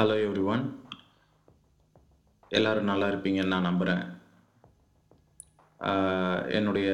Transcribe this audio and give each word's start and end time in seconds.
Hello 0.00 0.14
every 0.26 0.42
one 0.44 0.62
எல்லோரும் 2.48 2.84
நல்லா 2.84 3.06
இருப்பீங்கன்னு 3.08 3.46
நான் 3.46 3.62
நம்புகிறேன் 3.62 4.04
என்னுடைய 6.48 6.90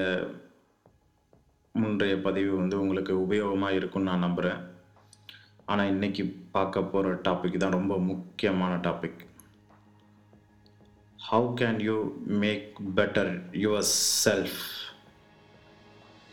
முன்றைய 1.74 2.21
பதிவு 2.21 2.56
வந்து 2.56 2.81
உங்களுக்கு 2.81 3.27
உபயோகமாக 3.27 3.71
இருக்கும்னு 3.71 4.11
நான் 4.11 4.19
நம்புகிறேன் 4.19 4.61
ஆனால் 5.65 5.90
இன்றைக்கி 5.90 6.35
பார்க்க 6.51 6.83
போகிற 6.83 7.13
டாபிக் 7.15 7.56
தான் 7.56 7.71
ரொம்ப 7.71 7.99
முக்கியமான 7.99 8.77
topic 8.77 9.21
how 11.31 11.54
can 11.61 11.81
you 11.81 12.13
make 12.27 12.81
better 12.97 13.51
yourself 14.25 14.59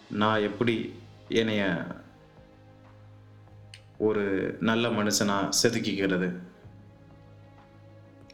நான் 0.09 0.41
எப்படி 0.41 0.93
என்னைய 1.29 1.85
ஒரு 3.97 4.57
நல்ல 4.59 4.87
மனுஷனாக 4.89 5.49
செதுக்கிக்கிறது? 5.63 6.51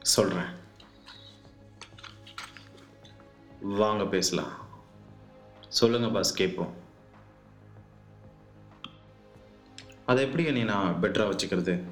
சொல்கிறேன் 0.09 0.58
வாங்க 3.62 4.05
பேசலாம். 4.05 4.68
சொல்லுங்கள் 5.68 6.12
பாஸ் 6.12 6.34
கேட்போம். 6.34 6.73
அதை 10.05 10.26
எப்படி 10.26 10.44
என்னை 10.44 10.63
நான் 10.63 10.98
பெட்டராக 11.02 11.35
வச்சுக்கிறது? 11.35 11.84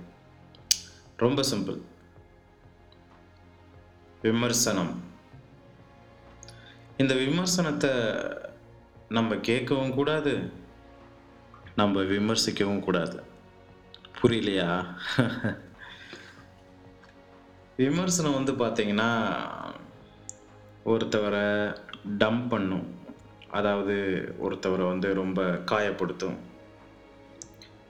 ரொம்ப 1.18 1.42
சிம்பிள் 1.42 1.82
விமர்சனம். 4.22 5.04
இந்த 6.98 7.14
விமர்சனத்தை 7.14 7.92
நம்ம 9.10 9.36
கேட்கவும் 9.36 9.94
கூடாது 9.94 10.52
நம்ம 11.76 12.02
விமர்சிக்கவும் 12.02 12.80
கூடாது. 12.80 13.24
புரியலையா? 14.22 14.98
விமர்சனம் 17.82 18.38
வந்து 18.38 18.54
பார்த்தீங்கன்னா 18.62 19.10
ஒருத்தவரை 20.92 21.48
டம்ப் 22.22 22.46
பண்ணும். 22.54 22.86
அதாவது 23.58 23.96
ஒருத்தவரை 24.46 24.86
வந்து 24.92 25.08
ரொம்ப 25.20 25.42
காயப்படுத்தும். 25.72 26.38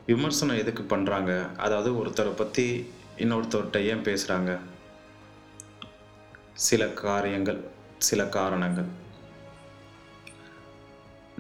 விமர்சனம் 0.10 0.60
எதுக்கு 0.62 0.84
பண்ணுறாங்க 0.94 1.32
அதாவது 1.66 1.90
ஒருத்தரை 2.00 2.34
பற்றி 2.42 2.66
இன்னொருத்தர்கிட்ட 3.24 3.80
ஏன் 3.92 4.04
பேசுகிறாங்க 4.08 4.52
சில 6.68 6.84
காரியங்கள் 7.04 7.62
சில 8.08 8.22
காரணங்கள். 8.38 8.90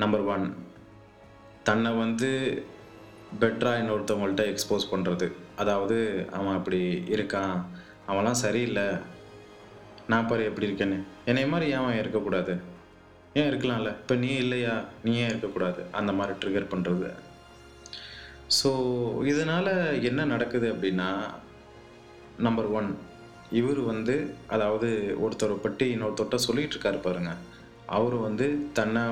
நம்பர் 0.04 0.26
ஒன் 0.34 0.46
தன்னை 1.70 1.92
வந்து 2.04 2.30
பெட்டராக 3.42 3.82
இன்னொருத்தவங்கள்ட்ட 3.82 4.46
எக்ஸ்போஸ் 4.54 4.92
பண்ணுறது 4.94 5.28
அதாவது 5.64 5.98
அவன் 6.38 6.58
அப்படி 6.60 6.82
இருக்கான். 7.16 7.58
அவன்லாம் 8.12 8.42
சரியில்லை. 8.46 8.88
நான் 10.12 10.28
பாரு 10.28 10.44
எப்படி 10.50 10.68
இருக்கேன்னு. 10.70 10.98
என்னை 11.30 11.46
மாதிரி 11.54 11.66
ஏன் 11.74 11.82
அவன் 11.84 12.00
இருக்கக்கூடாது? 12.02 12.54
ஏன் 13.40 13.50
இருக்கலாம்ல? 13.50 13.90
இப்போ 14.02 14.16
நீ 14.24 14.30
இல்லையா? 14.44 14.76
நீ 15.06 15.14
ஏன் 15.24 15.32
இருக்கக்கூடாது? 15.32 15.82
அந்த 16.00 16.12
மாதிரி 16.20 16.40
ட்ரிகர் 16.44 16.72
பண்ணுறது 16.74 17.10
ஸோ 18.58 18.70
இதனால் 19.32 19.74
என்ன 20.10 20.22
நடக்குது 20.34 20.68
அப்படின்னா 20.74 21.08
நம்பர் 22.46 22.70
ஒன் 22.80 22.90
இவர் 23.60 23.82
வந்து 23.90 24.16
அதாவது 24.56 24.90
ஒருத்தரை 25.26 25.56
பற்றி 25.66 25.86
இன்னொருத்தர்கிட்ட 25.96 26.40
சொல்லிகிட்டு 26.48 26.76
இருக்காரு 26.76 27.00
பாருங்க. 27.08 27.32
அவர் 27.98 28.16
வந்து 28.28 28.46
தன்னை 28.78 29.04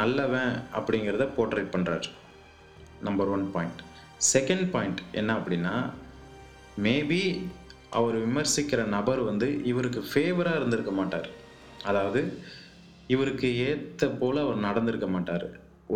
நல்லவன் 0.00 0.52
அப்படிங்கிறத 0.78 1.24
போர்ட்ரேட் 1.36 1.72
பண்ணுறாரு 1.74 2.08
number 3.06 3.30
one 3.36 3.46
point 3.54 3.80
second 4.32 4.66
point 4.74 5.00
என்ன 5.20 5.30
அப்படின்னா 5.38 5.74
மேபி 6.86 7.22
அவர் 7.98 8.16
விமர்சிக்கிற 8.24 8.80
நபர் 8.96 9.20
வந்து 9.28 9.46
இவருக்கு 9.70 10.00
ஃபேவராக 10.10 10.58
இருந்திருக்க 10.60 10.92
மாட்டார். 10.98 11.28
அதாவது 11.90 12.20
இவருக்கு 13.14 13.48
ஏற்ற 13.68 14.08
போல் 14.20 14.44
அவர் 14.44 14.66
நடந்திருக்க 14.66 15.06
மாட்டார். 15.06 15.46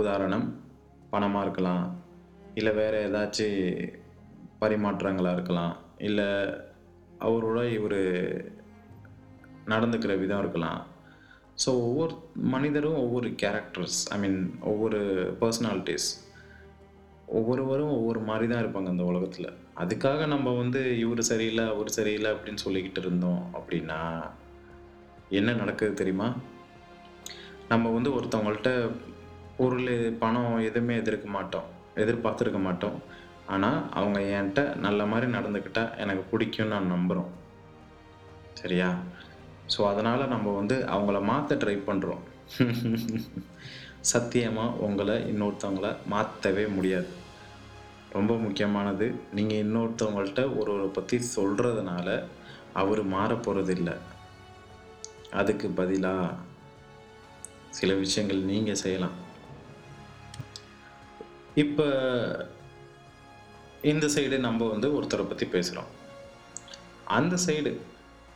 உதாரணம் 0.00 0.46
பணமாக 1.12 1.44
இருக்கலாம் 1.46 1.84
இல்லை 2.54 2.72
வேறு 2.74 2.98
ஏதாச்சும் 3.08 3.92
பரிமாற்றங்களாக 4.62 5.36
இருக்கலாம் 5.36 5.74
இல்லை 6.08 6.28
அவரோட 7.26 7.60
இவர் 7.78 8.00
நடந்துக்கிற 9.72 10.12
விதம் 10.22 10.42
இருக்கலாம். 10.44 10.80
ஸோ 11.64 11.70
ஒவ்வொரு 11.88 12.14
மனிதரும் 12.54 12.98
ஒவ்வொரு 13.04 13.28
கேரக்டர்ஸ் 13.42 13.98
ஐ 14.14 14.16
மீன் 14.22 14.40
ஒவ்வொரு 14.70 15.00
பர்சனாலிட்டிஸ் 15.42 16.08
ஒவ்வொருவரும் 17.28 17.90
ஒவ்வொரு 17.90 18.20
மாதிரி 18.20 18.46
தான் 18.48 18.62
இருப்பாங்க 18.64 18.88
அந்த 18.88 19.04
உலகத்தில். 19.04 19.48
அதுக்காக 19.76 20.26
நம்ம 20.26 20.50
வந்து 20.50 20.98
இவர் 20.98 21.22
சரியில்லை 21.22 21.64
அவர் 21.66 21.88
சரியில்லை 21.88 22.30
அப்படின்னு 22.32 22.64
சொல்லிக்கிட்டு 22.64 23.00
இருந்தோம் 23.00 23.42
அப்படின்னா 23.54 24.00
என்ன 25.28 25.52
நடக்குது 25.52 25.94
தெரியுமா? 25.94 26.34
நம்ம 27.68 27.90
வந்து 27.90 28.10
ஒருத்தவங்கள்ட்ட 28.14 28.90
பொருள் 29.56 30.16
பணம் 30.18 30.58
எதுவுமே 30.58 30.96
எதிர்க்க 30.96 31.28
மாட்டோம் 31.28 31.68
எதிர்பார்த்துருக்க 31.96 32.58
மாட்டோம். 32.58 32.98
ஆனால் 33.46 33.90
அவங்க 33.90 34.20
என்கிட்ட 34.20 34.76
நல்ல 34.76 35.06
மாதிரி 35.06 35.32
நடந்துக்கிட்டால் 35.32 35.96
எனக்கு 35.96 36.24
பிடிக்கும்னு 36.32 36.74
நான் 36.74 36.92
நம்புகிறோம் 36.92 37.32
சரியா? 38.54 38.88
ஸோ 39.76 39.88
அதனால் 39.88 40.28
நம்ம 40.28 40.54
வந்து 40.54 40.86
அவங்கள 40.86 41.22
மாற்ற 41.22 41.56
ட்ரை 41.56 41.76
பண்ணுறோம் 41.90 42.22
சத்தியமாக 44.12 44.80
உங்களை 44.86 45.14
இன்னொருத்தவங்கள 45.32 45.88
மாற்றவே 46.12 46.64
முடியாது. 46.76 47.10
ரொம்ப 48.16 48.32
முக்கியமானது 48.44 49.06
நீங்கள் 49.36 49.62
இன்னொருத்தவங்கள்ட்ட 49.64 50.42
ஒருவரை 50.60 50.88
பற்றி 50.96 51.16
சொல்கிறதுனால 51.36 52.08
அவர் 52.80 53.02
மாற 53.14 53.30
போகிறதில்ல 53.46 53.90
அதுக்கு 55.40 55.68
பதிலாக 55.80 56.36
சில 57.78 57.92
விஷயங்கள் 58.02 58.42
நீங்கள் 58.50 58.80
செய்யலாம். 58.82 59.16
இப்போ 61.62 61.86
இந்த 63.92 64.06
சைடு 64.14 64.36
நம்ம 64.46 64.68
வந்து 64.74 64.88
ஒருத்தரை 64.98 65.24
பற்றி 65.30 65.46
பேசுகிறோம் 65.54 65.90
அந்த 67.16 67.34
சைடு 67.46 67.72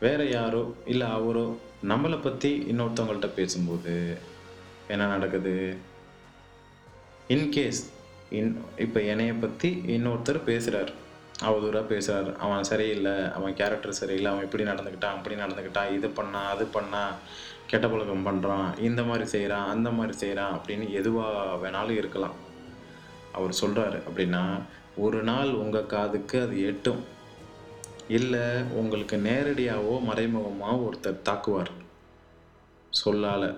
வேற 0.04 0.20
யாரோ 0.36 0.64
இல்லை 0.92 1.06
அவரோ 1.18 1.46
நம்மளை 1.92 2.18
பற்றி 2.26 2.50
இன்னொருத்தவங்கள்ட்ட 2.72 3.30
பேசும்போது 3.38 3.94
என்ன 4.88 5.06
நடக்குது? 5.06 5.54
இன்கேஸ் 7.34 7.82
இன் 8.38 8.52
இப்போ 8.84 9.00
என்னைய 9.02 9.34
பற்றி 9.34 9.68
இன்னொருத்தர் 9.96 10.38
பேசுகிறார் 10.48 10.90
அவதூறாக 11.48 11.86
பேசுகிறார் 11.92 12.36
அவன் 12.36 12.64
சரியில்லை 12.64 13.12
அவன் 13.32 13.54
கேரக்டர் 13.54 13.98
சரியில்லை 14.00 14.30
அவன் 14.32 14.46
இப்படி 14.46 14.64
நடந்துக்கிட்டான் 14.64 15.16
அப்படி 15.16 15.34
நடந்துக்கிட்டான் 15.34 15.92
இது 15.96 16.08
பண்ணா 16.08 16.40
அது 16.48 16.64
பண்ணா 16.64 17.02
கெட்ட 17.66 17.86
பழக்கம் 17.88 18.26
பண்ணுறான் 18.28 18.68
இந்த 18.78 19.02
மாதிரி 19.02 19.26
செய்கிறான் 19.34 19.68
அந்த 19.68 19.90
மாதிரி 19.90 20.14
செய்கிறான் 20.18 20.54
அப்படின்னு 20.56 20.86
எதுவாக 20.90 21.58
வேணாலும் 21.64 21.98
இருக்கலாம். 22.00 22.36
அவர் 23.32 23.60
சொல்கிறாரு 23.60 23.98
அப்படின்னா 24.08 24.42
ஒரு 24.96 25.22
நாள் 25.22 25.50
உங்கள் 25.52 25.86
காதுக்கு 25.86 26.36
அது 26.40 26.56
எட்டும். 26.70 27.02
இல்லை 28.08 28.46
உங்களுக்கு 28.80 29.16
நேரடியாகவோ 29.16 29.96
மறைமுகமாக 30.04 30.84
ஒருத்தர் 30.86 31.26
தாக்குவார். 31.28 31.72
சொல்லால். 32.90 33.48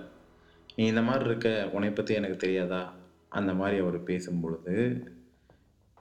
நீ 0.76 0.86
இந்த 0.86 1.02
மாதிரி 1.02 1.24
இருக்க 1.24 1.48
உன்னை 1.72 1.90
பற்றி 1.90 2.14
எனக்கு 2.14 2.36
தெரியாதா? 2.36 2.92
அந்த 3.28 3.54
மாதிரி 3.54 3.76
அவர் 3.82 3.98
பேசும்பொழுது 4.02 4.74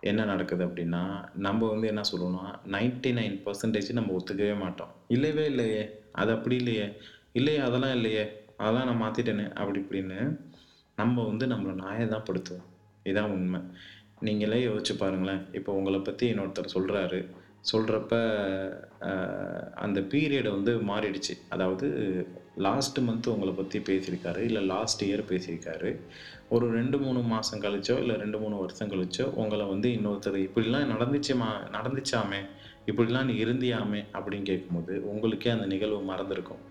என்ன 0.02 0.26
நடக்குது 0.26 0.66
அப்படின்னா 0.68 1.02
நம்ம 1.34 1.68
வந்து 1.70 1.88
என்ன 1.88 2.02
சொல்லுவோம்னா 2.12 2.44
நைன்டி 2.68 3.12
நைன் 3.14 3.36
பர்சன்டேஜ் 3.46 3.90
நம்ம 3.94 4.14
ஒத்துக்கவே 4.18 4.58
மாட்டோம். 4.58 4.92
இல்லவே 5.08 5.46
இல்லையே 5.46 5.82
அது 6.12 6.32
அப்படி 6.32 6.56
இல்லையே 6.56 6.88
இல்லையே 7.32 7.60
அதெல்லாம் 7.60 7.96
இல்லையே 7.96 8.24
அதெல்லாம் 8.58 8.88
நான் 8.90 9.04
மாற்றிட்டேனே 9.04 9.54
அப்படி 9.54 9.80
இப்படின்னு 9.80 10.40
நம்ம 10.96 11.26
வந்து 11.26 11.46
நம்மளை 11.46 11.74
நாயை 11.74 12.08
தான் 12.08 12.26
படுத்துவோம். 12.30 12.68
இதுதான் 13.04 13.32
உண்மை. 13.32 13.60
நீங்களே 14.20 14.66
யோசிச்சு 14.66 14.94
பாருங்களேன். 14.98 15.46
இப்போ 15.52 15.72
உங்களை 15.74 16.00
பற்றி 16.00 16.34
இன்னொருத்தர் 16.34 16.76
சொல்கிறாரு 16.76 17.20
சொல்கிறப்ப 17.72 18.14
அந்த 19.86 20.00
பீரியடை 20.12 20.52
வந்து 20.58 20.74
மாறிடுச்சு. 20.92 21.34
அதாவது 21.54 21.88
லாஸ்ட் 22.66 23.00
மந்த் 23.08 23.32
உங்களை 23.34 23.54
பற்றி 23.54 23.80
பேசியிருக்காரு 23.90 24.42
இல்லை 24.48 24.62
லாஸ்ட் 24.72 25.04
இயர் 25.08 25.30
பேசியிருக்காரு. 25.32 25.90
ஒரு 26.56 26.66
ரெண்டு 26.78 26.98
மூணு 27.04 27.20
மாதம் 27.34 27.62
கழிச்சோ 27.66 27.96
இல்லை 28.04 28.16
ரெண்டு 28.24 28.38
மூணு 28.40 28.56
வருஷம் 28.64 28.92
கழிச்சோ 28.94 29.26
உங்களை 29.42 29.66
வந்து 29.74 29.90
இன்னொருத்தர் 29.98 30.40
இப்படிலாம் 30.48 30.92
நடந்துச்சுமா 30.94 31.50
நடந்துச்சாமே 31.76 32.42
இப்படிலாம் 32.92 33.30
நீ 33.30 33.36
இருந்தியாமே 33.44 34.02
அப்படின்னு 34.18 34.50
கேட்கும்போது 34.52 34.94
உங்களுக்கே 35.12 35.50
அந்த 35.56 35.66
நிகழ்வு 35.74 36.02
மறந்துருக்கும். 36.12 36.64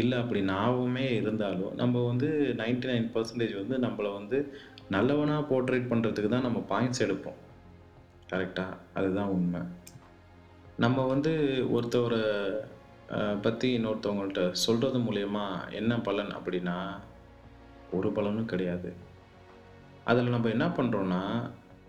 இல்லை 0.00 0.16
அப்படி 0.22 0.40
நாவுமே 0.54 1.06
இருந்தாலும் 1.20 1.74
நம்ம 1.74 2.04
வந்து 2.06 2.28
நைன்டி 2.60 2.88
நைன் 2.90 3.08
பர்சன்டேஜ் 3.14 3.54
வந்து 3.62 3.76
நம்மளை 3.86 4.10
வந்து 4.18 4.38
நல்லவனாக 4.96 5.42
போர்ட்ரேட் 5.50 5.90
பண்ணுறதுக்கு 5.90 6.30
தான் 6.34 6.46
நம்ம 6.48 6.62
பாயிண்ட்ஸ் 6.72 7.04
எடுப்போம். 7.06 7.38
கரெக்டாக 8.32 8.78
அதுதான் 8.98 9.32
உண்மை. 9.36 9.62
நம்ம 10.78 11.06
வந்து 11.06 11.30
ஒருத்தவரை 11.72 12.22
பற்றி 13.42 13.78
இன்னொருத்தவங்கள்ட்ட 13.78 14.52
சொல்கிறது 14.52 14.98
மூலயமா 14.98 15.44
என்ன 15.70 15.98
பலன் 15.98 16.28
அப்படின்னா 16.28 16.76
ஒரு 17.92 18.12
பலனும் 18.12 18.44
கிடையாது. 18.44 18.90
அதில் 20.04 20.28
நம்ம 20.28 20.48
என்ன 20.48 20.66
பண்ணுறோன்னா 20.66 21.22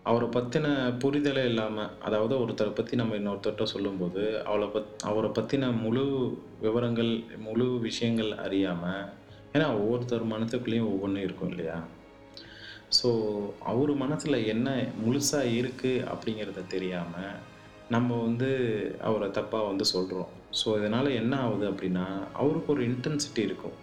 அவரை 0.04 0.28
பற்றின 0.28 0.68
புரிதலே 1.04 1.44
இல்லாமல் 1.44 1.92
அதாவது 2.00 2.48
ஒருத்தரை 2.48 2.76
பற்றி 2.76 2.98
நம்ம 2.98 3.16
இன்னொருத்தர்கிட்ட 3.16 3.64
சொல்லும்போது 3.64 4.44
அவளை 4.44 4.68
பத் 4.68 4.92
அவரை 5.04 5.30
பற்றின 5.30 5.82
முழு 5.82 6.06
விவரங்கள் 6.62 7.12
முழு 7.38 7.80
விஷயங்கள் 7.80 8.32
அறியாமல் 8.38 9.06
ஏன்னா 9.54 9.68
ஒவ்வொருத்தர் 9.80 10.32
மனத்துக்குள்ளேயும் 10.32 10.92
ஒவ்வொன்றும் 10.94 11.24
இருக்கும் 11.24 11.50
இல்லையா? 11.50 11.78
ஸோ 12.98 13.10
அவர் 13.60 13.94
மனசில் 13.96 14.46
என்ன 14.46 14.70
முழுசாக 15.06 15.54
இருக்குது 15.60 16.06
அப்படிங்கிறத 16.12 16.68
தெரியாமல் 16.68 17.32
நம்ம 17.94 18.18
வந்து 18.26 18.50
அவரை 19.08 19.28
தப்பாக 19.38 19.70
வந்து 19.70 19.86
சொல்கிறோம் 19.94 20.32
ஸோ 20.60 20.68
இதனால் 20.80 21.18
என்ன 21.22 21.34
ஆகுது 21.46 21.66
அப்படின்னா 21.72 22.06
அவருக்கு 22.42 22.70
ஒரு 22.74 22.84
இன்டென்சிட்டி 22.90 23.42
இருக்கும். 23.48 23.78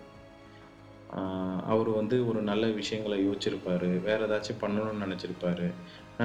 அவர் 1.73 1.91
வந்து 1.99 2.17
ஒரு 2.31 2.41
நல்ல 2.49 2.65
விஷயங்களை 2.79 3.17
யோசிச்சிருப்பார். 3.27 3.87
வேறு 4.07 4.25
ஏதாச்சும் 4.27 4.61
பண்ணணும்னு 4.63 5.05
நினச்சிருப்பாரு. 5.05 5.67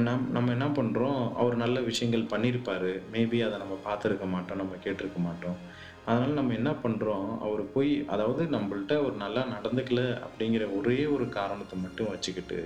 நம் 0.07 0.28
நம்ம 0.36 0.51
என்ன 0.56 0.68
பண்ணுறோம் 0.78 1.22
அவர் 1.42 1.56
நல்ல 1.63 1.78
விஷயங்கள் 1.89 2.31
பண்ணியிருப்பார் 2.33 2.89
மேபி 3.13 3.39
அதை 3.48 3.57
நம்ம 3.63 3.78
பார்த்துருக்க 3.88 4.27
மாட்டோம் 4.36 4.62
நம்ம 4.62 4.77
கேட்டிருக்க 4.86 5.19
மாட்டோம். 5.27 5.57
அதனால் 6.06 6.38
நம்ம 6.39 6.54
என்ன 6.60 6.72
பண்ணுறோம் 6.84 7.27
அவர் 7.48 7.63
போய் 7.74 7.92
அதாவது 8.13 8.44
நம்மள்ட்ட 8.56 8.94
அவர் 9.01 9.18
நல்லா 9.25 9.44
நடந்துக்கல 9.56 10.04
அப்படிங்கிற 10.27 10.63
ஒரே 10.77 11.00
ஒரு 11.16 11.27
காரணத்தை 11.39 11.77
மட்டும் 11.86 12.12
வச்சுக்கிட்டு 12.13 12.60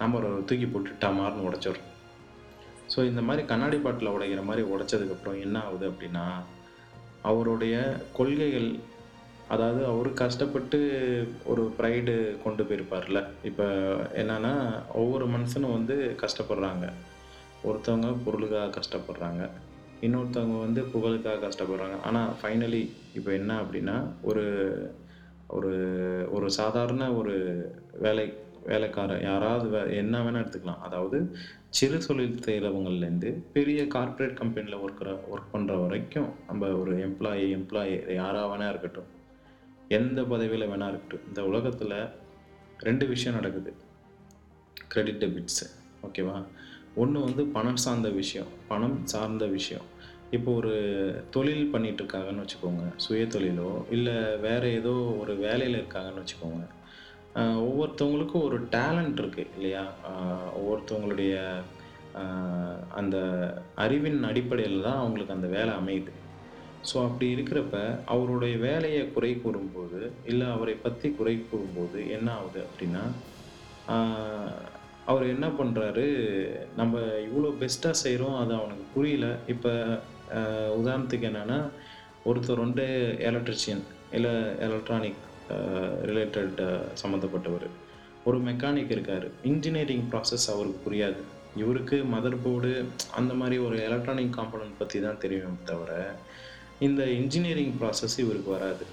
நம்ம 0.00 0.16
ஒரு 0.20 0.42
தூக்கி 0.50 0.66
போட்டு 0.66 1.00
டமார்னு 1.04 1.46
உடைச்சிடுறோம். 1.48 1.94
ஸோ 2.94 2.98
இந்த 3.04 3.20
மாதிரி 3.20 3.42
கண்ணாடி 3.46 3.76
பாட்டில் 3.76 4.14
உடைக்கிற 4.16 4.42
மாதிரி 4.44 4.62
உடைச்சதுக்கப்புறம் 4.74 5.40
என்ன 5.40 5.56
ஆகுது 5.58 5.86
அப்படின்னா 5.90 6.26
அவருடைய 7.22 7.74
கொள்கைகள் 8.12 8.70
அதாவது 9.48 9.80
அவர் 9.84 10.08
கஷ்டப்பட்டு 10.12 10.78
ஒரு 11.44 11.62
ப்ரைடு 11.78 12.14
கொண்டு 12.42 12.62
போயிருப்பார்ல. 12.64 13.20
இப்போ 13.44 13.66
என்னன்னா 14.22 14.52
ஒவ்வொரு 14.92 15.26
மனுஷனும் 15.26 15.76
வந்து 15.76 15.96
கஷ்டப்படுறாங்க. 16.22 16.86
ஒருத்தவங்க 17.68 18.10
பொருளுக்காக 18.24 18.74
கஷ்டப்படுறாங்க. 18.78 19.44
இன்னொருத்தவங்க 20.00 20.58
வந்து 20.58 20.80
புகழுக்காக 20.82 21.42
கஷ்டப்படுறாங்க. 21.46 21.96
ஆனால் 22.04 22.34
ஃபைனலி 22.42 22.82
இப்போ 23.14 23.30
என்ன 23.32 23.52
அப்படின்னா 23.62 23.96
ஒரு 24.22 24.44
ஒரு 25.56 25.72
ஒரு 26.30 26.50
சாதாரண 26.50 27.04
ஒரு 27.12 27.34
வேலை 28.04 28.26
வேலைக்காரர் 28.70 29.22
யாராவது 29.28 29.96
என்ன 30.02 30.20
வேணால் 30.24 30.42
எடுத்துக்கலாம். 30.42 30.84
அதாவது 30.86 31.18
சிறு 31.78 31.98
தொழில் 32.06 32.44
செய்கிறவங்கள்லேருந்து 32.46 33.30
பெரிய 33.56 33.80
கார்ப்பரேட் 33.94 34.38
கம்பெனியில் 34.40 34.80
ஒர்க்கிற 34.84 35.10
ஒர்க் 35.32 35.52
பண்ணுற 35.54 35.74
வரைக்கும் 35.84 36.30
நம்ம 36.48 36.70
ஒரு 36.82 36.94
எம்ப்ளாயி 37.08 37.46
எம்ப்ளாயி 37.58 37.94
யாராக 38.20 38.46
வேணா 38.52 38.68
இருக்கட்டும். 38.72 39.10
எந்த 39.98 40.22
பதவியில் 40.32 40.70
வேணா 40.72 40.88
இருக்கட்டும். 40.92 41.26
இந்த 41.28 41.42
உலகத்தில் 41.50 41.98
ரெண்டு 42.88 43.04
விஷயம் 43.12 43.38
நடக்குது. 43.38 43.70
கிரெடிட் 44.92 45.22
டெபிட்ஸு 45.24 45.68
ஓகேவா 46.06 46.36
ஒன்று 47.02 47.18
வந்து 47.26 47.42
பணம் 47.56 47.80
சார்ந்த 47.84 48.08
விஷயம் 48.20 48.50
பணம் 48.68 48.98
சார்ந்த 49.12 49.44
விஷயம். 49.58 49.86
இப்போ 50.36 50.50
ஒரு 50.60 50.72
தொழில் 51.34 51.70
பண்ணிகிட்டு 51.72 52.02
இருக்காங்கன்னு 52.02 52.44
வச்சுக்கோங்க. 52.44 52.84
சுய 53.04 53.22
தொழிலோ 53.34 53.68
இல்லை 53.96 54.16
வேற 54.46 54.62
ஏதோ 54.78 54.94
ஒரு 55.20 55.34
வேலையில் 55.44 55.78
இருக்காங்கன்னு 55.80 56.22
வச்சுக்கோங்க. 56.22 56.64
ஒவ்வொருத்தவங்களுக்கும் 57.66 58.46
ஒரு 58.48 58.58
டேலண்ட் 58.74 59.20
இருக்குது 59.22 59.52
இல்லையா? 59.56 59.82
ஒவ்வொருத்தவங்களுடைய 60.58 61.34
அந்த 63.00 63.16
அறிவின் 63.84 64.20
அடிப்படையில் 64.30 64.86
தான் 64.86 65.00
அவங்களுக்கு 65.02 65.36
அந்த 65.36 65.48
வேலை 65.56 65.72
அமையுது. 65.80 66.12
ஸோ 66.88 66.96
அப்படி 67.06 67.26
இருக்கிறப்ப 67.34 67.76
அவருடைய 68.14 68.54
வேலையை 68.68 69.02
குறை 69.14 69.30
கூறும்போது 69.44 70.00
இல்லை 70.30 70.46
அவரை 70.56 70.74
பற்றி 70.84 71.08
குறை 71.18 71.34
கூறும்போது 71.50 72.00
என்ன 72.16 72.28
ஆகுது 72.38 72.60
அப்படின்னா 72.66 73.04
அவர் 75.10 75.32
என்ன 75.34 75.46
பண்ணுறாரு 75.58 76.06
நம்ம 76.80 77.02
இவ்வளோ 77.26 77.52
பெஸ்ட்டாக 77.62 78.00
செய்கிறோம் 78.04 78.36
அது 78.40 78.52
அவனுக்கு 78.58 78.84
புரியல. 78.96 79.26
இப்போ 79.54 79.72
உதாரணத்துக்கு 80.80 81.28
என்னென்னா 81.30 81.60
ஒருத்தர் 82.30 82.64
வந்து 82.66 82.86
எலக்ட்ரிஷியன் 83.30 83.84
இல்லை 84.16 84.34
எலக்ட்ரானிக் 84.66 85.22
ரிலேட்டட் 86.08 86.60
சம்மந்தப்பட்டவர் 87.02 87.66
ஒரு 88.28 88.38
மெக்கானிக் 88.46 88.92
இருக்கார். 88.94 89.26
இன்ஜினியரிங் 89.50 90.06
ப்ராசஸ் 90.12 90.46
அவருக்கு 90.52 90.80
புரியாது. 90.86 91.20
இவருக்கு 91.62 91.96
மதர் 92.14 92.42
போர்டு 92.44 92.72
அந்த 93.18 93.32
மாதிரி 93.40 93.56
ஒரு 93.66 93.76
எலக்ட்ரானிக் 93.88 94.36
காம்பனன்ட் 94.38 94.78
பற்றி 94.78 94.98
தான் 95.04 95.22
தெரியும் 95.24 95.58
தவிர 95.70 95.92
இந்த 96.86 97.02
இன்ஜினியரிங் 97.20 97.74
ப்ராசஸ் 97.80 98.16
இவருக்கு 98.24 98.50
வராது. 98.56 98.84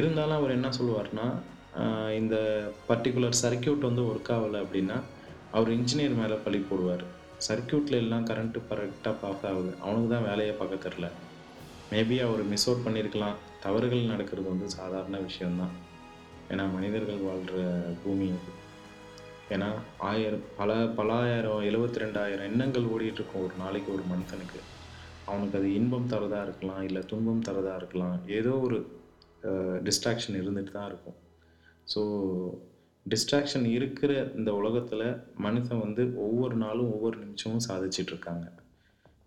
இருந்தாலும் 0.00 0.38
அவர் 0.40 0.56
என்ன 0.58 0.68
சொல்லுவார்னா 0.78 1.26
இந்த 2.20 2.36
பர்டிகுலர் 2.88 3.40
சர்க்கியூட் 3.42 3.86
வந்து 3.88 4.02
ஒர்க் 4.10 4.32
ஆகலை 4.36 4.58
அப்படின்னா 4.64 4.98
அவர் 5.56 5.70
இன்ஜினியர் 5.78 6.18
மேலே 6.22 6.36
பழி 6.46 6.60
போடுவார். 6.70 7.04
சர்க்கியூட்டில் 7.48 8.00
எல்லாம் 8.02 8.26
கரண்ட்டு 8.26 8.60
கரெக்டாக 8.70 9.14
பாஸ் 9.22 9.44
ஆகுது 9.50 9.70
அவனுக்கு 9.84 10.10
தான் 10.14 10.28
வேலையை 10.30 10.52
பார்க்க 10.58 10.84
தெரில 10.86 11.06
மேபி 11.92 12.16
அவர் 12.26 12.42
மிஸ் 12.50 12.66
அவுட் 12.68 12.84
பண்ணியிருக்கலாம் 12.84 13.38
தவறுகள் 13.64 14.10
நடக்கிறது 14.12 14.48
வந்து 14.52 14.68
சாதாரண 14.78 15.16
விஷயம்தான். 15.28 15.74
ஏன்னா 16.52 16.64
மனிதர்கள் 16.76 17.26
வாழ்கிற 17.28 17.58
பூமி 18.02 18.26
அது. 18.36 18.52
ஏன்னா 19.54 19.68
ஆயிரம் 20.10 20.44
பல 20.58 20.72
பலாயிரம் 20.98 21.64
எழுபத்தி 21.68 22.02
ரெண்டாயிரம் 22.04 22.48
எண்ணங்கள் 22.50 22.90
ஓடிட்டு 22.94 23.20
இருக்கும் 23.20 23.44
ஒரு 23.46 23.54
நாளைக்கு 23.62 23.90
ஒரு 23.96 24.04
மனுஷனுக்கு. 24.12 24.60
அவனுக்கு 25.30 25.58
அது 25.58 25.68
இன்பம் 25.78 26.10
தரதாக 26.12 26.46
இருக்கலாம் 26.48 26.82
இல்லை 26.88 27.02
துன்பம் 27.10 27.46
தரதாக 27.48 27.80
இருக்கலாம். 27.80 28.16
ஏதோ 28.38 28.52
ஒரு 28.66 28.78
டிஸ்ட்ராக்ஷன் 29.88 30.38
இருந்துட்டு 30.42 30.72
தான் 30.78 30.88
இருக்கும். 30.90 31.18
ஸோ 31.92 32.00
டிஸ்ட்ராக்ஷன் 33.06 33.64
இருக்கிற 33.76 34.12
இந்த 34.38 34.50
உலகத்தில் 34.60 35.06
மனுஷன் 35.46 35.84
வந்து 35.86 36.02
ஒவ்வொரு 36.26 36.56
நாளும் 36.64 36.90
ஒவ்வொரு 36.94 37.16
நிமிஷமும் 37.24 37.66
சாதிச்சிட்டு 37.68 38.12
இருக்காங்க 38.14 38.46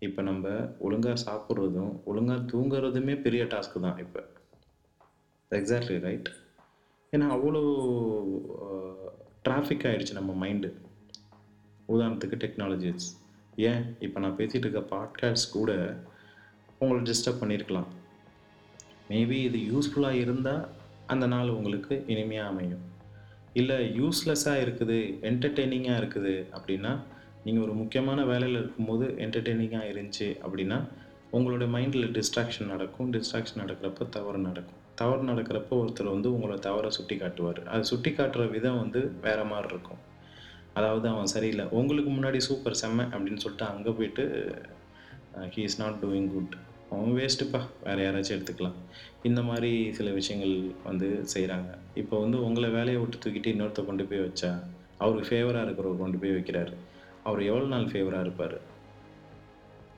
இப்போ 0.00 0.22
நம்ம 0.22 0.46
ஒழுங்காக 0.78 1.22
சாப்பிட்றதும் 1.26 2.02
ஒழுங்காக 2.04 2.40
தூங்குறதுமே 2.52 3.22
பெரிய 3.22 3.44
டாஸ்க்கு 3.44 3.80
தான் 3.80 3.98
இப்போ. 3.98 4.22
எக்ஸாக்ட்லி 5.50 5.98
ரைட் 5.98 6.28
ஏன்னா 7.12 7.26
அவ்வளோ 7.28 7.62
டிராஃபிக் 9.44 9.86
ஆயிடுச்சு 9.88 10.12
நம்ம 10.12 10.46
மைண்டு 10.46 10.70
உதாரணத்துக்கு 11.88 12.36
டெக்னாலஜிஸ் 12.44 13.06
ஏன்? 13.56 13.96
இப்போ 14.00 14.20
நான் 14.20 14.36
பேசிகிட்டு 14.36 14.66
இருக்க 14.66 14.96
பாட்காஸ்ட் 14.96 15.52
கூட 15.52 15.70
உங்களை 16.78 17.02
டிஸ்டர்ப் 17.02 17.40
பண்ணியிருக்கலாம் 17.42 17.88
மேபி 19.10 19.38
இது 19.48 19.58
யூஸ்ஃபுல்லாக 19.72 20.12
இருந்தால் 20.12 20.64
அந்த 21.06 21.26
நாள் 21.26 21.48
உங்களுக்கு 21.48 22.04
இனிமையாக 22.06 22.48
அமையும். 22.48 22.84
இல்லை 23.52 24.00
யூஸ்லெஸ்ஸாக 24.00 24.62
இருக்குது 24.64 25.20
என்டர்டெய்னிங்காக 25.22 26.00
இருக்குது 26.02 26.46
அப்படின்னா 26.56 26.92
நீங்கள் 27.46 27.64
ஒரு 27.66 27.74
முக்கியமான 27.80 28.20
வேலையில் 28.30 28.60
இருக்கும்போது 28.62 29.06
என்டர்டெய்னிங்காக 29.24 29.90
இருந்துச்சு 29.92 30.28
அப்படின்னா 30.44 30.78
உங்களோட 31.36 31.64
மைண்டில் 31.74 32.12
டிஸ்ட்ராக்ஷன் 32.16 32.70
நடக்கும். 32.72 33.08
டிஸ்ட்ராக்ஷன் 33.14 33.60
நடக்கிறப்ப 33.62 34.08
தவறு 34.16 34.38
நடக்கும். 34.48 34.80
தவறு 35.00 35.22
நடக்கிறப்போ 35.30 35.74
ஒருத்தர் 35.82 36.14
வந்து 36.14 36.28
உங்களை 36.36 36.56
தவறை 36.66 36.90
சுட்டி 36.96 37.16
காட்டுவார் 37.22 37.60
அது 37.72 37.84
சுட்டி 37.90 38.10
காட்டுற 38.18 38.44
விதம் 38.54 38.80
வந்து 38.82 39.00
வேறு 39.24 39.44
மாதிரி 39.50 39.68
இருக்கும். 39.72 40.00
அதாவது 40.78 41.06
அவன் 41.12 41.32
சரியில்லை. 41.34 41.64
உங்களுக்கு 41.80 42.10
முன்னாடி 42.16 42.38
சூப்பர் 42.48 42.78
செம்ம 42.82 43.04
அப்படின்னு 43.12 43.42
சொல்லிட்டு 43.44 43.66
அங்கே 43.72 43.92
போயிட்டு 43.98 44.24
he 45.54 45.62
is 45.68 45.78
not 45.82 46.00
doing 46.04 46.30
good 46.34 46.54
அவன் 46.94 47.14
வேஸ்ட்டுப்பா 47.20 47.60
வேறு 47.86 48.02
யாராச்சும் 48.06 48.36
எடுத்துக்கலாம். 48.36 48.76
இந்த 49.28 49.40
மாதிரி 49.50 49.70
சில 49.98 50.10
விஷயங்கள் 50.18 50.56
வந்து 50.88 51.08
செய்கிறாங்க 51.34 51.70
இப்போ 52.02 52.16
வந்து 52.24 52.40
உங்களை 52.48 52.68
வேலையை 52.78 52.98
விட்டு 53.02 53.22
தூக்கிட்டு 53.24 53.52
இன்னொருத்த 53.54 53.84
கொண்டு 53.88 54.04
போய் 54.10 54.24
வச்சா 54.26 54.52
அவருக்கு 55.02 55.30
ஃபேவராக 55.30 55.66
இருக்கிறவர் 55.66 56.02
கொண்டு 56.04 56.20
போய் 56.22 56.36
வைக்கிறாரு. 56.36 56.74
அவர் 57.26 57.40
எவ்வளோ 57.50 57.66
நாள் 57.66 57.92
ஃபேவராக 57.92 58.24
இருப்பார்? 58.26 58.56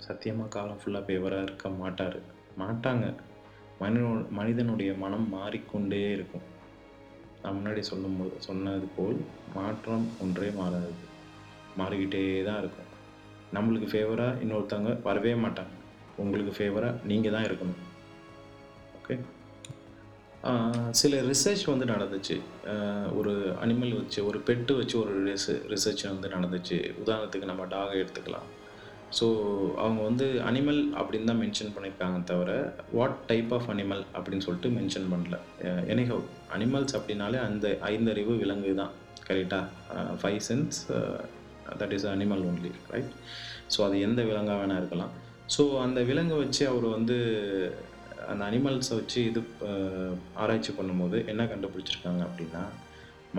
சத்தியமாக 0.07 0.53
காலம் 0.55 0.81
ஃபுல்லாக 0.81 1.07
ஃபேவராக 1.07 1.47
இருக்க 1.47 1.69
மாட்டார். 1.81 2.19
மாட்டாங்க. 2.61 3.07
மனிதனோ 3.81 4.13
மனிதனுடைய 4.39 4.91
மனம் 5.03 5.27
மாறிக்கொண்டே 5.35 6.01
இருக்கும். 6.17 6.47
நான் 7.43 7.57
முன்னாடி 7.59 7.83
சொல்லும்போது 7.91 8.37
சொன்னது 8.47 8.87
போல் 8.97 9.19
மாற்றம் 9.57 10.07
ஒன்றே 10.23 10.49
மாறாது. 10.61 10.93
மாறிக்கிட்டே 11.81 12.23
தான் 12.49 12.61
இருக்கும். 12.63 12.89
நம்மளுக்கு 13.57 13.91
ஃபேவராக 13.93 14.41
இன்னொருத்தவங்க 14.45 14.95
வரவே 15.09 15.35
மாட்டாங்க. 15.45 15.75
உங்களுக்கு 16.23 16.55
ஃபேவராக 16.59 17.01
நீங்கள் 17.11 17.35
தான் 17.37 17.47
இருக்கணும். 17.49 17.83
ஓகே 19.01 19.17
சில 21.01 21.21
ரிசர்ச் 21.31 21.65
வந்து 21.73 21.87
நடந்துச்சு. 21.93 22.37
ஒரு 23.19 23.33
அனிமல் 23.65 23.93
வச்சு 24.01 24.21
ஒரு 24.29 24.39
பெட்டு 24.49 24.73
வச்சு 24.81 24.97
ஒரு 25.03 25.15
ரிச 25.27 25.57
ரிசர்ச் 25.73 26.05
வந்து 26.13 26.29
நடந்துச்சு. 26.37 26.79
உதாரணத்துக்கு 27.03 27.51
நம்ம 27.51 27.67
டாகை 27.75 27.99
எடுத்துக்கலாம். 28.05 28.49
ஸோ 29.19 29.27
அவங்க 29.83 30.01
வந்து 30.09 30.27
அனிமல் 30.49 30.81
அப்படின்னு 31.01 31.31
தான் 31.31 31.43
மென்ஷன் 31.43 31.75
பண்ணியிருக்காங்க 31.75 32.19
தவிர 32.31 32.51
வாட் 32.97 33.19
டைப் 33.31 33.53
ஆஃப் 33.57 33.69
அனிமல் 33.75 34.03
அப்படின்னு 34.17 34.47
சொல்லிட்டு 34.47 34.71
மென்ஷன் 34.79 35.09
பண்ணல. 35.13 35.37
எனிஹவ் 35.93 36.25
அனிமல்ஸ் 36.57 36.97
அப்படின்னாலே 36.99 37.39
அந்த 37.49 37.69
ஐந்தறிவு 37.93 38.35
விலங்கு 38.43 38.75
தான். 38.83 38.93
கரெக்டாக 39.29 40.19
five 40.21 40.41
sense 40.49 40.77
that 41.81 41.95
is 41.99 42.07
animal 42.15 42.45
only 42.51 42.73
right 42.95 43.15
so 43.75 43.81
அது 43.87 43.97
எந்த 44.09 44.21
விலங்காக 44.31 44.59
வேணால் 44.61 44.81
இருக்கலாம். 44.83 45.15
ஸோ 45.55 45.63
அந்த 45.87 46.01
விலங்கை 46.11 46.37
வச்சு 46.45 46.63
அவர் 46.73 46.87
வந்து 46.97 47.17
அந்த 48.31 48.43
அனிமல்ஸை 48.49 48.95
வச்சு 48.99 49.19
இது 49.25 49.41
ஆராய்ச்சி 50.43 50.73
பண்ணும்போது 50.73 51.19
என்ன 51.33 51.45
கண்டுபிடிச்சிருக்காங்க 51.45 52.23
அப்படின்னா 52.29 52.63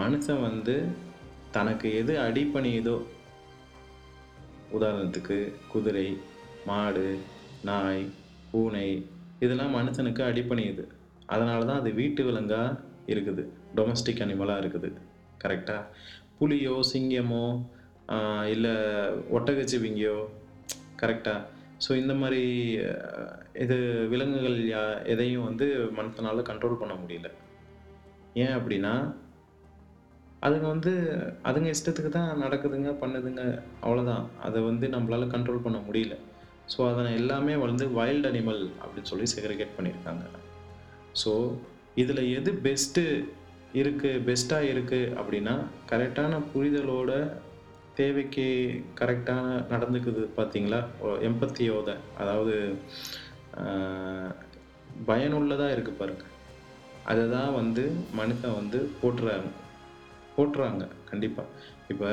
மனுஷன் 0.02 0.42
வந்து 0.42 0.76
தனக்கு 1.52 1.88
எது 2.02 2.14
அடிப்பணியுதோ 2.18 2.98
உதாரணத்துக்கு 4.78 5.38
குதிரை 5.72 6.08
மாடு 6.70 7.08
நாய் 7.70 8.04
பூனை 8.52 8.88
இதெல்லாம் 9.40 9.76
மனுஷனுக்கு 9.80 10.22
அடிப்பணியுது 10.30 10.84
அதனால 11.26 11.66
தான் 11.66 11.80
அது 11.82 11.92
வீட்டு 11.94 12.22
விலங்காக 12.24 12.78
இருக்குது. 13.14 13.44
டொமஸ்டிக் 13.78 14.22
அனிமலாக 14.26 14.62
இருக்குது. 14.62 14.90
கரெக்டாக 15.44 15.84
புலியோ 16.40 16.76
சிங்கமோ 16.92 17.46
இல்லை 18.54 18.76
ஒட்டகச்சிவிங்கியோ 19.38 20.18
கரெக்டாக 21.02 21.48
ஸோ 21.84 21.92
இந்த 22.02 22.14
மாதிரி 22.22 22.44
இது 23.64 23.76
விலங்குகள் 24.12 24.58
யா 24.74 24.84
எதையும் 25.14 25.48
வந்து 25.50 25.68
மனுஷனால் 25.98 26.48
கண்ட்ரோல் 26.50 26.80
பண்ண 26.82 26.94
முடியல. 27.02 27.30
ஏன் 28.44 28.56
அப்படின்னா 28.58 28.94
அதுங்க 30.48 30.68
வந்து 30.74 30.92
அதுங்க 31.50 31.70
இஷ்டத்துக்கு 31.76 32.12
தான் 32.18 32.44
நடக்குதுங்க 32.44 32.92
பண்ணுதுங்க 33.02 33.44
அவ்வளோதான் 33.86 34.26
அதை 34.48 34.60
வந்து 34.70 34.88
நம்மளால் 34.96 35.34
கண்ட்ரோல் 35.34 35.66
பண்ண 35.66 35.80
முடியல. 35.88 36.16
ஸோ 36.74 36.80
அதனை 36.92 37.12
எல்லாமே 37.22 37.54
வந்து 37.66 37.86
வைல்ட் 37.98 38.30
அனிமல் 38.30 38.64
அப்படின்னு 38.82 39.12
சொல்லி 39.12 39.28
செக்ரிகேட் 39.36 39.76
பண்ணியிருக்காங்க. 39.78 40.24
ஸோ 41.22 41.34
இதில் 42.04 42.24
எது 42.38 42.52
பெஸ்ட்டு 42.66 43.04
இருக்குது 43.82 44.22
பெஸ்ட்டாக 44.28 44.70
இருக்குது 44.74 45.14
அப்படின்னா 45.20 45.56
கரெக்டான 45.92 46.42
புரிதலோட 46.52 47.12
தேவைக்கு 48.00 48.46
கரெக்டான 49.00 49.46
நடந்துக்குது 49.74 50.22
பார்த்தீங்களா? 50.38 50.80
எம்பத்தியோத 51.30 51.90
அதாவது 52.22 52.56
பயனுள்ளதாக 55.10 55.74
இருக்குது 55.76 56.00
பாருங்க. 56.02 56.24
அதை 57.12 57.24
தான் 57.36 57.56
வந்து 57.60 57.84
மனுஷன் 58.20 58.58
வந்து 58.62 58.80
போட்டுறாங்க 59.02 59.50
போட்டுறாங்க 60.36 60.84
கண்டிப்பாக 61.10 61.48
இப்போ 61.92 62.10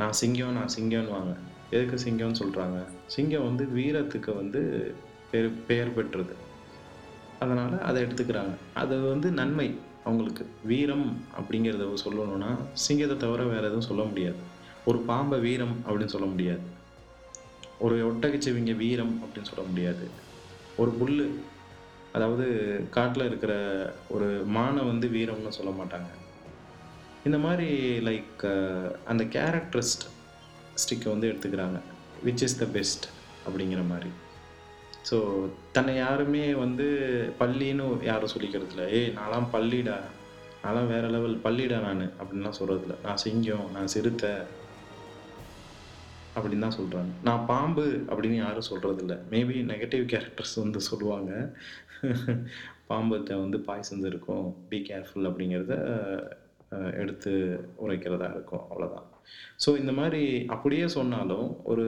நான் 0.00 0.18
சிங்கம் 0.20 0.56
நான் 0.58 0.74
சிங்கம்னு 0.74 1.14
வாங்க 1.16 1.32
எதுக்கு 1.74 1.96
சிங்கம்னு 2.04 2.40
சொல்கிறாங்க 2.42 2.78
சிங்கம் 3.14 3.46
வந்து 3.48 3.64
வீரத்துக்கு 3.78 4.30
வந்து 4.42 4.60
பெயர் 5.32 5.50
பெயர் 5.68 5.94
பெற்றது. 5.96 6.34
அதனால் 7.42 7.74
அதை 7.88 7.98
எடுத்துக்கிறாங்க. 8.04 8.54
அது 8.82 8.94
வந்து 9.12 9.28
நன்மை 9.40 9.68
அவங்களுக்கு. 10.06 10.44
வீரம் 10.70 11.06
அப்படிங்கிறத 11.38 11.84
சொல்லணும்னா 12.04 12.50
சிங்கத்தை 12.84 13.16
தவிர 13.24 13.44
வேறு 13.52 13.68
எதுவும் 13.70 13.88
சொல்ல 13.90 14.02
முடியாது. 14.10 14.40
ஒரு 14.90 14.98
பாம்பை 15.10 15.38
வீரம் 15.46 15.76
அப்படின்னு 15.86 16.14
சொல்ல 16.14 16.28
முடியாது. 16.32 16.64
ஒரு 17.86 17.96
ஒட்டகச்சிவிங்க 18.10 18.72
வீரம் 18.84 19.14
அப்படின்னு 19.22 19.50
சொல்ல 19.50 19.64
முடியாது. 19.70 20.06
ஒரு 20.82 20.90
புல்லு 21.00 21.26
அதாவது 22.16 22.46
காட்டில் 22.96 23.28
இருக்கிற 23.28 23.52
ஒரு 24.14 24.28
மானை 24.56 24.82
வந்து 24.90 25.06
வீரம்னு 25.16 25.58
சொல்ல 25.58 25.72
மாட்டாங்க. 25.80 26.10
இந்த 27.28 27.38
மாதிரி 27.44 27.68
லைக் 28.08 28.42
அந்த 29.12 29.22
கேரக்டரிஸ்ட் 29.36 30.04
ஸ்டிக்கை 30.82 31.08
வந்து 31.12 31.28
எடுத்துக்கிறாங்க. 31.30 31.78
விச் 32.26 32.44
இஸ் 32.46 32.60
த 32.62 32.66
பெஸ்ட் 32.76 33.06
அப்படிங்கிற 33.46 33.82
மாதிரி. 33.92 34.10
ஸோ 35.08 35.18
தன்னை 35.76 35.92
யாருமே 36.04 36.42
வந்து 36.64 36.86
பள்ளின்னு 37.38 37.84
யாரும் 38.08 38.32
சொல்லிக்கிறது 38.32 38.72
இல்லை 38.74 38.86
ஏய் 38.98 39.12
நான்லாம் 39.18 39.48
பள்ளிடா 39.54 39.98
நான்லாம் 40.64 40.90
வேறு 40.92 41.08
லெவல் 41.14 41.36
பள்ளிடா 41.46 41.78
நான் 41.86 42.02
அப்படின்லாம் 42.20 42.58
சொல்கிறதில்ல 42.58 42.96
நான் 43.06 43.22
சிங்கம் 43.24 43.68
நான் 43.76 43.92
சிறுத்தை 43.94 44.32
அப்படின்னு 46.34 46.64
தான் 46.66 46.78
சொல்கிறாங்க 46.78 47.12
நான் 47.28 47.46
பாம்பு 47.50 47.84
அப்படின்னு 48.10 48.36
யாரும் 48.42 48.68
சொல்கிறதில்ல 48.70 49.14
மேபி 49.32 49.56
நெகட்டிவ் 49.72 50.04
கேரக்டர்ஸ் 50.12 50.54
வந்து 50.62 50.80
சொல்லுவாங்க. 50.90 51.32
பாம்பத்தை 52.90 53.34
வந்து 53.42 53.58
பாய்சன்ஸ் 53.66 54.06
இருக்கும். 54.10 54.46
பி 54.70 54.78
கேர்ஃபுல் 54.88 55.28
அப்படிங்கிறத 55.30 55.74
எடுத்து 57.02 57.32
உரைக்கிறதா 57.84 58.28
இருக்கும். 58.34 58.64
அவ்வளோதான் 58.70 59.06
ஸோ 59.62 59.70
இந்த 59.80 59.92
மாதிரி 60.00 60.22
அப்படியே 60.54 60.86
சொன்னாலும் 60.96 61.48
ஒரு 61.72 61.86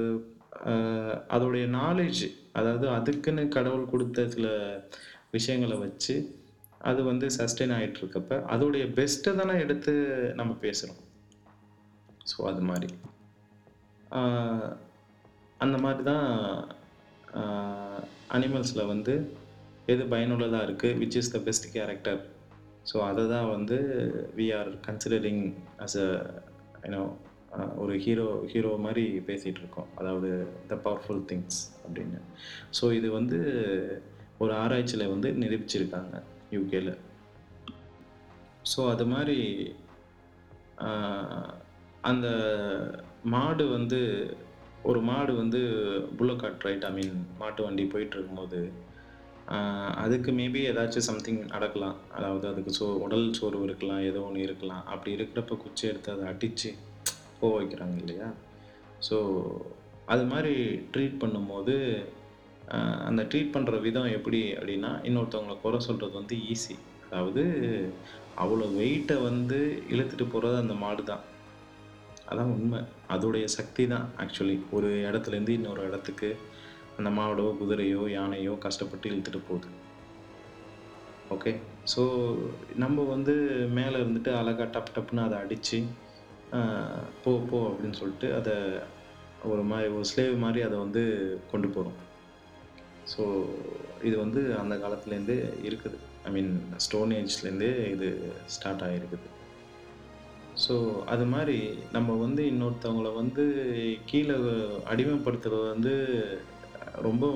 அதோடைய 1.34 1.66
நாலேஜ் 1.80 2.22
அதாவது 2.58 2.87
அதுக்குன்னு 2.96 3.44
கடவுள் 3.56 3.90
கொடுத்த 3.92 4.26
சில 4.34 4.49
விஷயங்களை 5.37 5.76
வச்சு 5.84 6.14
அது 6.90 7.00
வந்து 7.11 7.26
சஸ்டெயின் 7.38 7.75
ஆகிட்டு 7.76 8.00
இருக்கப்ப 8.02 8.38
அதோடைய 8.54 8.84
பெஸ்ட்டை 8.99 9.32
தானே 9.40 9.54
எடுத்து 9.64 9.92
நம்ம 10.40 10.52
பேசுகிறோம் 10.66 11.00
ஸோ 12.32 12.38
அது 12.50 12.62
மாதிரி. 12.70 12.90
அந்த 15.61 15.76
மாதிரி 15.85 16.02
தான் 16.11 16.26
அனிமல்ஸில் 18.37 18.90
வந்து 18.92 19.14
எது 19.92 20.02
பயனுள்ளதாக 20.12 20.66
இருக்குது 20.66 20.99
which 21.00 21.19
is 21.21 21.33
the 21.35 21.38
best 21.47 21.69
character 21.76 22.21
so 22.90 22.97
அதை 23.09 23.25
தான் 23.35 23.50
வந்து 23.57 23.76
we 24.38 24.47
are 24.59 24.71
considering 24.87 25.45
as 25.85 25.99
a 26.04 26.09
you know 26.87 27.02
ஒரு 27.76 27.95
ஹீரோ 28.04 28.26
ஹீரோ 28.52 28.71
மாதிரி 28.85 29.04
பேசிகிட்டு 29.28 29.61
இருக்கோம். 29.62 29.88
அதாவது 29.99 30.28
த 30.71 30.75
பவர்ஃபுல் 30.85 31.23
திங்ஸ் 31.31 31.59
அப்படின்னு. 31.85 32.21
ஸோ 32.78 32.85
இது 32.99 33.09
வந்து 33.11 33.38
ஒரு 34.38 34.52
ஆராய்ச்சியில் 34.54 35.12
வந்து 35.14 35.28
நிரூபிச்சிருக்காங்க 35.42 36.14
யூகேல 36.57 36.92
ஸோ 38.73 38.81
அது 38.92 39.04
மாதிரி 39.07 39.38
அந்த 42.11 42.26
மாடு 43.31 43.64
வந்து 43.76 43.99
ஒரு 44.91 45.00
மாடு 45.09 45.33
வந்து 45.41 45.61
புல்லக்காட் 46.19 46.64
ரைட் 46.67 46.87
ஐ 46.88 46.93
மீன் 46.97 47.19
மாட்டு 47.41 47.61
வண்டி 47.67 47.85
போயிட்டு 47.93 48.17
இருக்கும்போது 48.17 48.61
அதுக்கு 50.02 50.31
மேபி 50.38 50.61
ஏதாச்சும் 50.71 51.07
சம்திங் 51.09 51.41
நடக்கலாம். 51.52 51.97
அதாவது 52.17 52.45
அதுக்கு 52.50 52.73
சோ 52.79 52.87
உடல் 53.05 53.26
சோர்வு 53.38 53.62
இருக்கலாம் 53.69 54.02
ஏதோ 54.09 54.21
ஒன்று 54.29 54.47
இருக்கலாம். 54.47 54.83
அப்படி 54.93 55.11
இருக்கிறப்ப 55.17 55.57
குச்சி 55.64 55.85
எடுத்து 55.91 56.12
அதை 56.14 56.25
அடித்து 56.33 56.71
போக 57.41 57.52
வைக்கிறாங்க 57.59 57.97
இல்லையா? 58.02 58.29
ஸோ 59.09 59.17
அது 60.12 60.25
மாதிரி 60.33 60.55
ட்ரீட் 60.95 61.21
பண்ணும்போது 61.23 61.75
அந்த 63.09 63.23
ட்ரீட் 63.31 63.55
பண்ணுற 63.55 63.81
விதம் 63.87 64.14
எப்படி 64.19 64.41
அப்படின்னா 64.59 64.91
இன்னொருத்தவங்களை 65.09 65.57
குறை 65.64 65.81
சொல்கிறது 65.88 66.14
வந்து 66.21 66.37
ஈஸி 66.52 66.76
அதாவது 67.07 67.43
அவ்வளோ 68.43 68.67
வெயிட்டை 68.79 69.17
வந்து 69.29 69.59
இழுத்துட்டு 69.93 70.26
போகிறது 70.35 70.57
அந்த 70.64 70.75
மாடு 70.85 71.02
தான் 71.11 71.25
அதான் 72.32 72.52
உண்மை. 72.56 72.80
அதோடைய 73.14 73.46
சக்தி 73.58 73.84
தான் 73.94 74.06
ஆக்சுவலி 74.24 74.56
ஒரு 74.76 74.90
இடத்துலேருந்து 75.08 75.56
இன்னொரு 75.58 75.82
இடத்துக்கு 75.88 76.30
அந்த 76.98 77.10
மாடோ 77.18 77.46
குதிரையோ 77.60 78.02
யானையோ 78.18 78.54
கஷ்டப்பட்டு 78.66 79.10
இழுத்துட்டு 79.10 79.40
போகுது. 79.48 79.68
ஓகே 81.34 81.52
ஸோ 81.92 82.02
நம்ம 82.82 83.04
வந்து 83.14 83.34
மேலே 83.78 83.96
இருந்துட்டு 84.02 84.30
அழகாக 84.40 84.66
டப் 84.74 84.94
டப்னு 84.96 85.22
அதை 85.26 85.36
அடித்து 85.44 85.78
போ 87.24 87.32
போ 87.50 87.58
அப்படின்னு 87.68 87.98
சொல்லிட்டு 88.00 88.28
அதை 88.38 88.54
ஒரு 89.52 89.62
மாதிரி 89.70 89.88
ஒரு 89.98 90.06
ஸ்லேவ் 90.10 90.34
மாதிரி 90.44 90.60
அதை 90.66 90.76
வந்து 90.84 91.02
கொண்டு 91.52 91.68
போகிறோம் 91.76 91.98
ஸோ 93.12 93.22
இது 94.08 94.16
வந்து 94.24 94.40
அந்த 94.62 94.74
காலத்துலேருந்தே 94.82 95.38
இருக்குது. 95.68 95.98
ஐ 96.26 96.30
மீன் 96.36 96.52
ஸ்டோன் 96.84 97.14
ஏஜ்லேருந்தே 97.18 97.70
இது 97.94 98.08
ஸ்டார்ட் 98.54 98.84
ஆகிருக்குது 98.88 99.28
ஸோ 100.64 100.75
அது 101.12 101.25
மாதிரி 101.25 101.59
நம்ம 101.92 102.14
வந்து 102.25 102.42
இன்னொருத்தவங்கள 102.52 103.09
வந்து 103.21 103.45
கீழே 104.11 104.37
அடிமைப்படுத்துறது 104.92 105.64
வந்து 105.75 105.95
ரொம்ப 107.07 107.31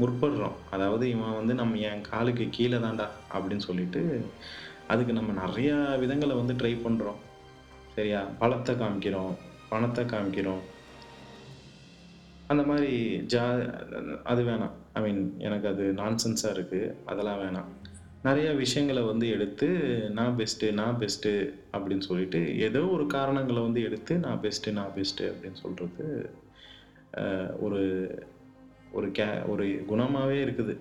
முற்படுறோம். 0.00 0.56
அதாவது 0.74 1.04
இவன் 1.14 1.36
வந்து 1.40 1.54
நம்ம 1.60 1.78
என் 1.90 2.06
காலுக்கு 2.10 2.46
கீழே 2.56 2.78
தான்டா 2.84 3.06
அப்படின்னு 3.34 3.66
சொல்லிட்டு 3.68 4.02
அதுக்கு 4.92 5.12
நம்ம 5.18 5.30
நிறையா 5.44 5.76
விதங்களை 6.02 6.34
வந்து 6.40 6.54
ட்ரை 6.60 6.72
பண்ணுறோம் 6.86 7.20
சரியா? 7.96 8.22
பழத்தை 8.40 8.74
காமிக்கிறோம் 8.74 9.34
பணத்தை 9.70 10.02
காமிக்கிறோம். 10.04 10.64
அந்த 12.52 12.62
மாதிரி 12.70 12.92
ஜா 13.32 13.44
அது 14.32 14.42
வேணாம். 14.48 14.74
ஐ 14.96 15.00
மீன் 15.04 15.22
எனக்கு 15.46 15.66
அது 15.72 15.84
நான்சென்ஸாக 16.00 16.54
இருக்குது 16.56 16.92
அதெல்லாம் 17.10 17.40
வேணாம். 17.44 17.70
நிறைய 18.26 18.48
விஷயங்களை 18.62 19.02
வந்து 19.10 19.26
எடுத்து 19.34 19.66
நான் 20.18 20.36
பெஸ்ட்டு 20.38 20.66
நான் 20.80 20.98
பெஸ்ட்டு 21.00 21.32
அப்படின்னு 21.74 22.04
சொல்லிட்டு 22.08 22.40
ஏதோ 22.66 22.80
ஒரு 22.96 23.04
காரணங்களை 23.14 23.60
வந்து 23.66 23.80
எடுத்து 23.88 24.12
நான் 24.24 24.40
பெஸ்ட்டு 24.44 24.76
நான் 24.78 24.94
பெஸ்ட்டு 24.96 25.30
அப்படின்னு 25.32 25.58
சொல்கிறது 25.64 26.04
ஒரு 27.64 27.80
ஒரு 28.96 29.08
கே 29.16 29.26
ஒரு 29.52 29.64
குணமாகவே 29.90 30.38
இருக்குது. 30.44 30.74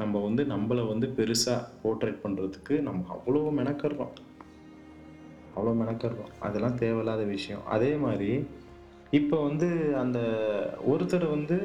நம்ம 0.00 0.20
வந்து 0.26 0.42
நம்மளை 0.52 0.82
வந்து 0.90 1.06
பெருசாக 1.18 1.68
போர்ட்ரேட் 1.82 2.22
பண்ணுறதுக்கு 2.24 2.74
நம்ம 2.88 3.00
அவ்வளோ 3.16 3.42
மெனக்கடுறோம் 3.60 4.12
அவ்வளோ 5.54 5.72
மெனக்கடுறோம் 5.82 6.32
அதெல்லாம் 6.46 6.78
தேவையில்லாத 6.82 7.24
விஷயம். 7.36 7.64
அதே 7.76 7.92
மாதிரி 8.04 8.30
இப்போ 9.18 9.38
வந்து 9.48 9.68
அந்த 10.02 10.18
ஒருத்தர் 10.92 11.26
வந்து 11.36 11.56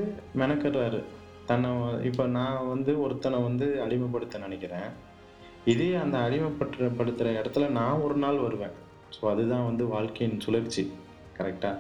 மெனக்கடுறாரு 0.42 1.02
தன்னை 1.50 1.70
இப்போ 2.10 2.24
நான் 2.38 2.70
வந்து 2.74 2.94
ஒருத்தனை 3.04 3.38
வந்து 3.50 3.68
அடிமைப்படுத்த 3.86 4.42
நினைக்கிறேன். 4.46 4.90
இதே 5.74 5.90
அந்த 6.04 6.18
அடிமைப்பட்டு 6.18 7.32
இடத்துல 7.40 7.68
நான் 7.80 8.04
ஒரு 8.06 8.16
நாள் 8.16 8.44
வருவேன். 8.46 8.76
ஸோ 9.16 9.24
அதுதான் 9.32 9.66
வந்து 9.66 9.84
வாழ்க்கையின் 9.88 10.40
சுழற்சி. 10.40 10.84
கரெக்டாக 11.38 11.76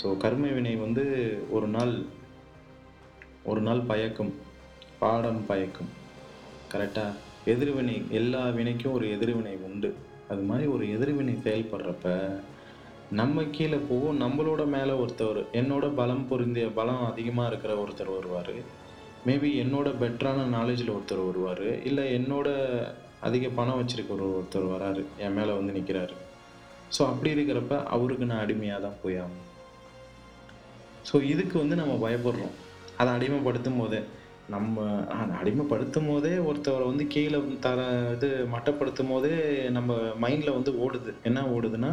ஸோ 0.00 0.08
கர்ம 0.16 0.44
வினை 0.56 0.74
வந்து 0.76 1.04
ஒரு 1.50 1.66
நாள் 1.66 1.94
ஒரு 3.50 3.60
நாள் 3.60 3.82
பயக்கும். 3.90 4.32
பாடம் 4.98 5.42
பயக்கும். 5.46 5.90
கரெக்டாக 6.72 7.20
எதிர்வினை 7.44 7.96
எல்லா 8.10 8.42
வினைக்கும் 8.58 8.92
ஒரு 8.92 9.06
எதிர்வினை 9.16 9.54
உண்டு. 9.68 9.90
அது 10.28 10.42
மாதிரி 10.42 10.66
ஒரு 10.70 10.84
எதிர்வினை 10.92 11.34
செயல்படுறப்ப 11.46 12.12
நம்ம 13.10 13.42
கீழே 13.56 13.78
போவோம். 13.88 14.20
நம்மளோட 14.20 14.62
மேலே 14.66 14.94
ஒருத்தர் 15.02 15.40
என்னோட 15.60 15.86
பலம் 15.94 16.26
பொருந்திய 16.28 16.68
பலம் 16.78 17.04
அதிகமாக 17.10 17.48
இருக்கிற 17.50 17.72
ஒருத்தர் 17.82 18.16
வருவார். 18.16 18.54
மேபி 19.26 19.50
என்னோட 19.64 19.88
பெட்டரான 20.00 20.46
நாலேஜில் 20.56 20.94
ஒருத்தர் 20.96 21.26
வருவார். 21.26 21.66
இல்லை 21.84 22.06
என்னோட 22.18 22.48
அதிக 23.26 23.48
பணம் 23.58 23.78
வச்சிருக்கிற 23.80 24.26
ஒருத்தர் 24.36 24.72
வராரு. 24.74 25.02
என் 25.24 25.36
மேலே 25.38 25.52
வந்து 25.58 25.76
நிற்கிறாரு 25.78 26.16
ஸோ 26.96 27.02
அப்படி 27.10 27.30
இருக்கிறப்ப 27.34 27.74
அவருக்கு 27.94 28.24
நான் 28.30 28.42
அடிமையாக 28.44 28.82
தான் 28.86 29.00
போய் 29.02 29.16
ஆகணும். 29.22 29.48
ஸோ 31.08 31.16
இதுக்கு 31.32 31.56
வந்து 31.62 31.76
நம்ம 31.80 31.94
பயப்படுறோம். 32.04 32.54
அதை 33.00 33.10
அடிமைப்படுத்தும் 33.16 33.80
போதே 33.80 34.00
நம்ம 34.54 34.82
அடிமைப்படுத்தும் 35.40 36.08
போதே 36.10 36.32
ஒருத்தரை 36.48 36.84
வந்து 36.90 37.04
கீழே 37.06 37.38
தர 37.66 37.80
இது 38.14 38.28
மட்டப்படுத்தும் 38.54 39.12
போதே 39.12 39.34
நம்ம 39.76 39.94
மைண்டில் 40.24 40.56
வந்து 40.58 40.72
ஓடுது. 40.84 41.12
என்ன 41.28 41.42
ஓடுதுன்னா, 41.54 41.92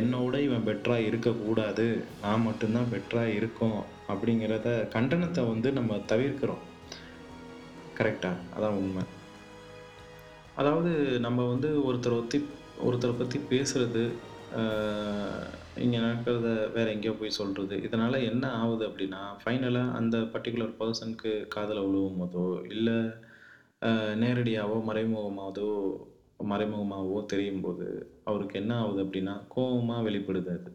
என்னோட 0.00 0.34
இவன் 0.46 0.66
பெட்டராக 0.68 1.08
இருக்கக்கூடாது. 1.08 1.86
நான் 2.22 2.46
மட்டும்தான் 2.48 2.92
பெட்டராக 2.92 3.34
இருக்கும் 3.38 3.62
இருக்கோம். 3.62 3.80
அப்படிங்கிறத 4.12 4.68
கண்டனத்தை 4.94 5.42
வந்து 5.48 5.68
நம்ம 5.72 5.98
தவிர்க்கிறோம். 6.12 6.62
கரெக்டாக 7.98 8.36
அதான் 8.56 8.78
உண்மை 8.80 9.02
அதாவது 10.62 10.90
நம்ம 11.26 11.40
வந்து 11.48 11.68
ஒருத்தரை 11.86 12.16
ஒத்தி 12.18 12.38
ஒருத்தரை 12.82 13.14
பற்றி 13.16 13.38
பேசுறது, 13.50 14.02
இங்கே 15.82 15.98
நடக்கிறத 15.98 16.48
வேற 16.74 16.86
எங்கேயோ 16.94 17.14
போய் 17.18 17.38
சொல்றது. 17.38 17.74
இதனால 17.86 18.14
என்ன 18.30 18.44
ஆகுது 18.58 18.84
அப்படின்னா, 18.88 19.20
ஃபைனலாக 19.40 19.96
அந்த 19.98 20.16
பர்ட்டிகுலர் 20.32 20.74
பெர்சனுக்கு 20.80 21.32
காதுல 21.54 21.84
விழுவும்போதோ, 21.86 22.44
இல்லை 22.74 22.96
அ 23.82 23.90
மறைமுகமாகதோ 24.88 25.68
மறைமுகமாவதோ 26.44 27.18
தெரியும் 27.32 27.62
போது 27.62 27.86
அவருக்கு 28.26 28.56
என்ன 28.60 28.72
ஆகுது 28.80 29.00
அப்படின்னா, 29.04 29.34
கோபமாக 29.54 30.06
வெளிப்படுது 30.08 30.50
அது. 30.56 30.70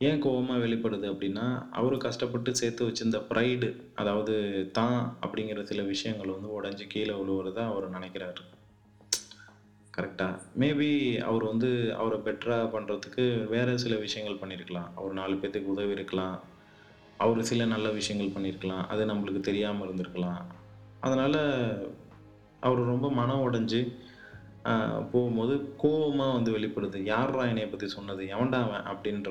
ஏன் 0.00 0.22
கோபமாக 0.24 0.62
வெளிப்படுது 0.64 1.06
அப்படின்னா, 1.12 1.46
அவர் 1.78 1.96
கஷ்டப்பட்டு 2.06 2.50
சேர்த்து 2.60 2.88
வச்சிருந்த 2.88 3.20
ப்ரைடு, 3.30 3.70
அதாவது 3.96 4.34
தான் 4.72 4.98
அப்படிங்கிற 5.24 5.62
சில 5.70 5.82
விஷயங்கள் 5.92 6.34
வந்து 6.34 6.50
உடஞ்சி 6.58 6.86
கீழே 6.88 7.14
விழுவுறதா 7.20 7.64
அவர் 7.72 7.94
நினைக்கிறாரு 7.96 8.42
கரெக்டாக 9.96 10.38
மேபி 10.58 10.90
அவர் 11.20 11.44
வந்து 11.44 11.70
அவரை 11.94 12.18
பெட்டராக 12.18 12.68
பண்ணுறதுக்கு 12.74 13.24
வேறு 13.48 13.78
சில 13.78 13.96
விஷயங்கள் 13.96 14.40
பண்ணியிருக்கலாம். 14.42 14.88
அவர் 14.94 15.12
நாலு 15.12 15.34
பேர்த்துக்கு 15.34 15.72
உதவி 15.74 15.90
இருக்கலாம். 15.90 16.36
அவர் 17.18 17.42
சில 17.42 17.64
நல்ல 17.64 17.88
விஷயங்கள் 17.90 18.32
பண்ணியிருக்கலாம். 18.36 18.86
அது 18.86 19.02
நம்மளுக்கு 19.06 19.40
தெரியாமல் 19.40 19.88
இருந்திருக்கலாம். 19.88 20.40
அதனால் 21.00 21.40
அவர் 22.60 22.82
ரொம்ப 22.84 23.10
மனம் 23.12 23.44
உடைஞ்சு 23.46 23.80
போகும்போது 25.12 25.54
கோபமாக 25.76 26.32
வந்து 26.32 26.50
வெளிப்படுது. 26.52 26.98
"யார்றா 27.12 27.42
என்னைய 27.48 27.68
பற்றி 27.68 27.88
சொன்னது? 27.88 28.24
எவன்டாவன் 28.24 28.84
அப்படின்ற 28.92 29.30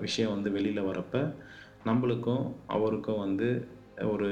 விஷயம் 0.00 0.32
வந்து 0.32 0.50
வெளியில் 0.50 0.84
வரப்ப, 0.84 1.14
நம்மளுக்கும் 1.84 2.44
அவருக்கும் 2.66 3.18
வந்து 3.18 3.48
ஒரு 4.10 4.30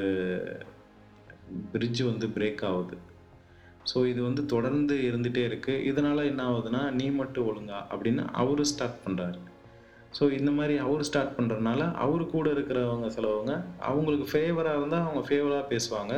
பிரிட்ஜ் 1.72 2.02
வந்து 2.02 2.26
பிரேக் 2.28 2.64
ஆகுது 2.64 2.96
ஸோ 3.92 4.06
இது 4.06 4.22
வந்து 4.22 4.46
தொடர்ந்து 4.46 4.94
இருந்துகிட்டே 4.94 5.42
இருக்குது 5.48 5.82
இதனால் 5.82 6.22
என்ன 6.24 6.42
ஆகுதுன்னா 6.50 6.90
"நீ 6.90 7.10
மட்டும் 7.10 7.48
ஒழுங்கா" 7.50 7.80
அப்படின்னு 7.90 8.24
அவரு 8.32 8.64
ஸ்டார்ட் 8.64 9.02
பண்ணுறாரு 9.04 9.38
ஸோ 10.12 10.24
இந்த 10.30 10.50
மாதிரி 10.50 10.78
அவரு 10.78 11.04
ஸ்டார்ட் 11.04 11.36
பண்ணுறதுனால 11.38 11.92
அவர் 11.94 12.26
கூட 12.26 12.50
இருக்கிறவங்க 12.50 13.06
சிலவங்க, 13.06 13.52
அவங்களுக்கு 13.80 14.26
ஃபேவராக 14.32 14.78
இருந்தால் 14.78 15.00
அவங்க 15.00 15.22
ஃபேவராக 15.28 15.64
பேசுவாங்க. 15.70 16.14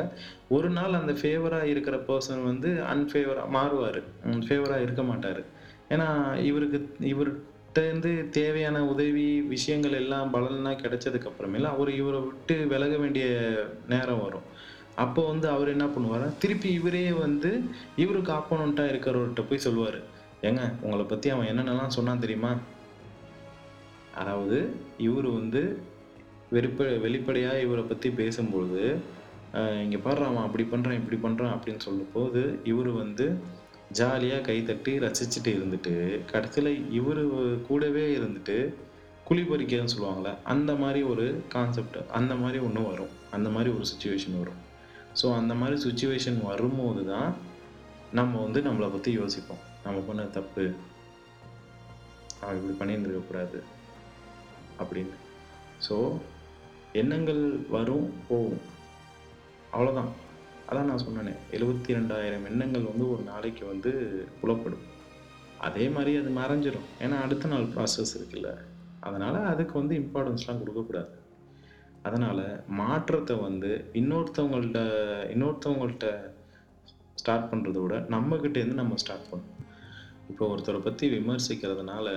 ஒரு 0.49 0.69
நாள் 0.69 0.93
அந்த 0.93 1.13
ஃபேவராக 1.13 1.63
இருக்கிற 1.63 1.97
பர்சன் 2.07 2.43
வந்து 2.43 2.71
அன்ஃபேவராக 2.93 3.49
மாறுவார் 3.49 3.99
ஃபேவராக 4.47 4.81
இருக்க 4.81 5.03
மாட்டார் 5.03 5.41
ஏன்னா, 5.89 6.07
இவருக்கு 6.41 6.79
இவர்கிட்டேருந்து 7.05 8.11
தேவையான 8.29 8.77
உதவி, 8.85 9.27
விஷயங்கள் 9.47 9.91
எல்லாம் 9.91 10.31
பலனாக 10.31 10.81
கிடைச்சதுக்கு 10.81 11.31
அவர் 11.65 11.91
இவரை 11.91 12.19
விட்டு 12.19 12.55
விலக 12.67 12.97
வேண்டிய 12.97 13.25
நேரம் 13.87 14.21
வரும். 14.21 14.47
அப்போ 14.97 15.21
வந்து 15.27 15.49
அவர் 15.49 15.69
என்ன 15.69 15.85
பண்ணுவார் 15.85 16.37
திருப்பி 16.37 16.69
இவரே 16.71 17.11
வந்து 17.11 17.49
இவருக்கு 17.95 18.31
ஆப்போனண்ட்டாக 18.31 18.91
இருக்கிறவர்கிட்ட 18.91 19.43
போய் 19.49 19.65
சொல்லுவார் 19.67 19.99
"ஏங்க 20.41 20.63
உங்களை 20.81 21.03
பற்றி 21.03 21.29
அவன் 21.29 21.47
என்னென்னலாம் 21.47 21.95
சொன்னான் 21.97 22.19
தெரியுமா?" 22.19 22.51
அதாவது 24.13 24.57
இவர் 24.97 25.29
வந்து 25.29 25.61
வெறுப்ப 26.51 26.83
வெளிப்படையாக 26.97 27.61
இவரை 27.61 27.83
பற்றி 27.83 28.09
பேசும்பொழுது, 28.09 28.83
இங்கே 29.83 29.97
பாடுறான் 29.97 30.31
அவன் 30.31 30.45
அப்படி 30.45 30.63
பண்ணுறான் 30.63 30.99
இப்படி 31.01 31.17
பண்ணுறான் 31.23 31.55
அப்படின்னு 31.55 31.79
சொல்லும்போது, 31.79 32.41
இவர் 32.63 32.91
வந்து 32.93 33.25
ஜாலியாக 33.91 34.45
கைத்தட்டி 34.51 34.93
ரசிச்சுட்டு 34.99 35.51
இருந்துட்டு, 35.51 35.93
கடைசியில் 36.31 36.89
இவர் 36.91 37.21
கூடவே 37.67 38.17
இருந்துட்டு, 38.17 38.57
குழி 39.23 39.41
பறிக்கன்னு 39.41 39.93
சொல்லுவாங்களே 39.93 40.33
அந்த 40.43 40.75
மாதிரி 40.75 41.03
ஒரு 41.03 41.25
கான்செப்ட் 41.49 41.97
அந்த 42.11 42.35
மாதிரி 42.35 42.59
ஒன்று 42.59 42.83
வரும். 42.87 43.13
அந்த 43.31 43.49
மாதிரி 43.49 43.69
ஒரு 43.75 43.85
சுச்சுவேஷன் 43.91 44.39
வரும். 44.39 44.59
ஸோ 45.19 45.27
அந்த 45.39 45.53
மாதிரி 45.59 45.77
சுச்சுவேஷன் 45.85 46.39
வரும்போது 46.49 47.01
தான், 47.13 47.31
நம்ம 48.19 48.41
வந்து 48.45 48.59
நம்மளை 48.67 48.87
பற்றி 48.91 49.11
யோசிப்போம். 49.21 49.63
நம்ம 49.85 49.99
பண்ண 50.07 50.23
தப்பு. 50.37 50.65
அவன் 52.41 52.57
இப்படி 52.57 52.75
பண்ணியிருந்துருக்கக்கூடாது 52.79 53.59
அப்படின்னு. 54.81 55.15
ஸோ 55.85 55.95
எண்ணங்கள் 57.01 57.41
வரும், 57.75 58.07
போகும். 58.27 58.63
அவ்வளோதான். 59.73 60.11
அதான் 60.69 60.89
நான் 60.89 61.03
சொன்னேனே, 61.05 61.33
72,000 61.57 62.47
எண்ணங்கள் 62.51 62.89
வந்து 62.91 63.05
ஒரு 63.13 63.23
நாளைக்கு 63.31 63.63
வந்து 63.73 63.91
புலப்படும். 64.39 64.85
அதே 65.67 65.85
மாதிரி 65.95 66.11
அது 66.21 66.31
மறைஞ்சிரும். 66.39 66.89
ஏன்னா 67.03 67.19
அடுத்த 67.25 67.49
நாள் 67.53 67.71
ப்ராசஸ் 67.75 68.15
இருக்குல்ல. 68.17 68.49
அதனால் 69.07 69.39
அதுக்கு 69.53 69.73
வந்து 69.81 69.95
இம்பார்ட்டன்ஸ்லாம் 70.01 70.61
கொடுக்கக்கூடாது 70.61 71.11
அதனால் 72.03 72.63
மாற்றத்தை 72.67 73.35
வந்து 73.37 73.91
இன்னொருத்தவங்கள்ட்ட 73.93 74.81
இன்னொருத்தவங்கள்ட்ட 75.33 76.07
ஸ்டார்ட் 77.13 77.49
பண்ணுறத 77.53 77.77
விட, 77.81 77.95
நம்மக்கிட்டேருந்து 77.97 78.81
நம்ம 78.81 78.95
ஸ்டார்ட் 78.95 79.29
பண்ணணும். 79.31 79.63
இப்போ 80.29 80.43
ஒருத்தரை 80.55 80.79
பற்றி 80.79 81.09
விமர்சிக்கிறதுனால, 81.09 82.07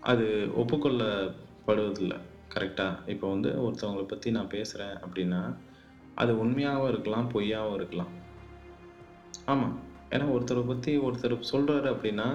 அது 0.00 0.26
ஒப்புக்கொள்ளப்படுவதில்லை 0.56 2.18
கரெக்டாக 2.54 3.08
இப்போ 3.08 3.26
வந்து 3.30 3.50
ஒருத்தவங்களை 3.66 4.04
பற்றி 4.04 4.30
நான் 4.30 4.54
பேசுகிறேன் 4.56 4.96
அப்படின்னா, 5.04 5.54
அது 6.14 6.44
உண்மையாகவும் 6.44 6.88
இருக்கலாம், 6.88 7.28
பொய்யாகவும் 7.28 7.74
இருக்கலாம். 7.74 8.12
ஆமாம் 9.44 9.76
ஏன்னா 10.10 10.26
ஒருத்தரை 10.36 10.66
பற்றி 10.66 10.98
ஒருத்தர் 10.98 11.36
சொல்கிறாரு 11.52 11.88
அப்படின்னா, 11.94 12.28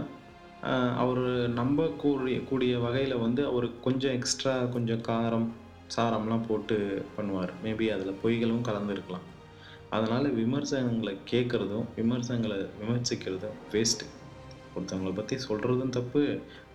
அவர் 1.02 1.26
நம்பக்கூடிய 1.60 2.38
கூடிய 2.50 2.74
வகையில் 2.80 3.24
வந்து 3.24 3.42
அவர் 3.46 3.68
கொஞ்சம் 3.82 4.16
எக்ஸ்ட்ரா 4.18 4.54
கொஞ்சம் 4.76 5.04
காரம், 5.10 5.48
சாரம்லாம் 5.96 6.46
போட்டு 6.48 6.78
பண்ணுவார் 7.18 7.52
மேபி 7.64 7.86
அதில் 7.96 8.20
பொய்களும் 8.24 8.68
கலந்துருக்கலாம் 8.70 9.26
அதனால் 9.90 10.28
விமர்சனங்களை 10.40 11.14
கேட்குறதும் 11.32 11.86
விமர்சனங்களை 11.98 12.58
விமர்சிக்கிறதும் 12.80 13.60
வேஸ்ட்டு. 13.74 14.08
ஒருத்தவங்களை 14.76 15.14
பற்றி 15.16 15.36
சொல்கிறதும் 15.48 15.94
தப்பு, 16.00 16.24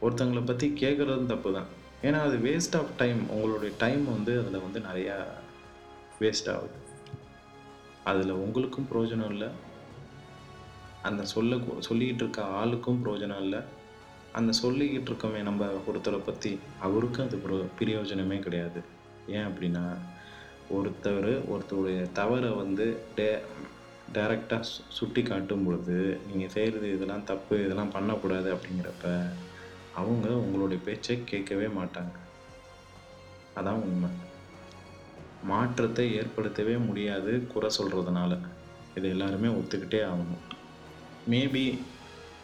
ஒருத்தவங்களை 0.05 0.45
பற்றி 0.45 0.69
கேட்குறதும் 0.83 1.33
தப்பு 1.33 1.51
தான். 1.57 1.69
ஏன்னா 2.03 2.21
அது 2.29 2.37
வேஸ்ட் 2.47 2.79
ஆஃப் 2.79 2.95
டைம். 3.03 3.21
உங்களுடைய 3.35 3.73
டைம் 3.83 4.05
வந்து 4.15 4.33
அதில் 4.41 4.65
வந்து 4.67 4.81
நிறையா 4.89 5.17
வேஸ்ட் 6.23 6.51
ஆகுது. 6.55 6.79
அதில் 8.11 8.33
உங்களுக்கும் 8.45 8.89
பிரயோஜனம் 8.93 9.33
இல்லை 9.35 9.51
அந்த 11.03 11.25
சொல்ல 11.25 11.57
சொல்லிக்கிட்டு 11.57 12.23
இருக்க 12.25 12.43
ஆளுக்கும் 12.43 13.01
பிரயோஜனம் 13.03 13.43
இல்லை 13.43 13.61
அந்த 14.33 14.53
சொல்லிக்கிட்டு 14.63 15.11
இருக்கோமே 15.11 15.43
நம்ம 15.43 15.67
ஒருத்தரை 15.87 16.21
பற்றி 16.25 16.59
அவருக்கும் 16.79 17.27
அது 17.27 17.37
ப்ரோ 17.37 17.57
பிரயோஜனமே 17.81 18.39
கிடையாது. 18.39 18.81
ஏன் 19.27 19.47
அப்படின்னா, 19.47 19.83
ஒருத்தர் 20.71 21.33
ஒருத்தருடைய 21.53 22.13
தவறை 22.13 22.51
வந்து 22.51 23.03
டே 23.15 23.39
டைரக்ட்டா 24.15 24.57
சு 24.69 24.81
சுட்டிக்காட்டும் 24.99 25.65
பொழுது, 25.65 26.21
நீங்கள் 26.27 26.49
செய்கிறது 26.49 26.95
இதெல்லாம் 26.95 27.25
தப்பு, 27.25 27.65
இதெல்லாம் 27.65 27.91
பண்ணக்கூடாது 27.91 28.55
அப்படிங்கிறப்ப, 28.55 29.27
அவங்க 29.95 30.29
உங்களுடைய 30.29 30.83
பேச்சை 30.85 31.25
கேட்கவே 31.25 31.67
மாட்டாங்க. 31.67 32.15
அதான் 33.57 33.83
உண்மை 33.83 34.11
மாற்றத்தை 35.43 36.05
ஏற்படுத்தவே 36.19 36.79
முடியாது 36.79 37.47
குறை 37.47 37.71
சொல்கிறதுனால 37.79 38.33
இது 38.95 39.09
எல்லாருமே 39.09 39.49
ஒத்துக்கிட்டே 39.49 40.01
ஆகணும். 40.05 40.43
மேபி 41.31 41.79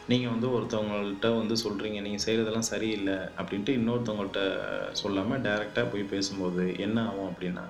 நீங்கள் 0.08 0.30
வந்து 0.30 0.48
ஒருத்தவங்கள்ட்ட 0.48 1.36
வந்து 1.38 1.54
சொல்கிறீங்க 1.54 2.00
நீங்கள் 2.00 2.24
செய்கிறதெல்லாம் 2.24 2.70
சரியில்லை 2.72 3.14
அப்படின்ட்டு 3.14 3.74
இன்னொருத்தவங்கள்ட்ட 3.78 4.58
சொல்லாமல் 4.92 5.40
டைரெக்டாக 5.40 5.92
போய் 5.92 6.02
பேசும்போது 6.02 6.78
என்ன 6.78 7.06
ஆகும் 7.06 7.30
அப்படின்னா, 7.30 7.64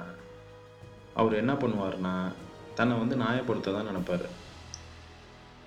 அவர் 1.14 1.34
என்ன 1.34 1.52
பண்ணுவார்னா 1.52 2.32
தன்னை 2.74 2.98
வந்து 2.98 3.16
நியாயப்படுத்த 3.16 3.72
தான் 3.72 3.86
நினப்பார் 3.86 4.46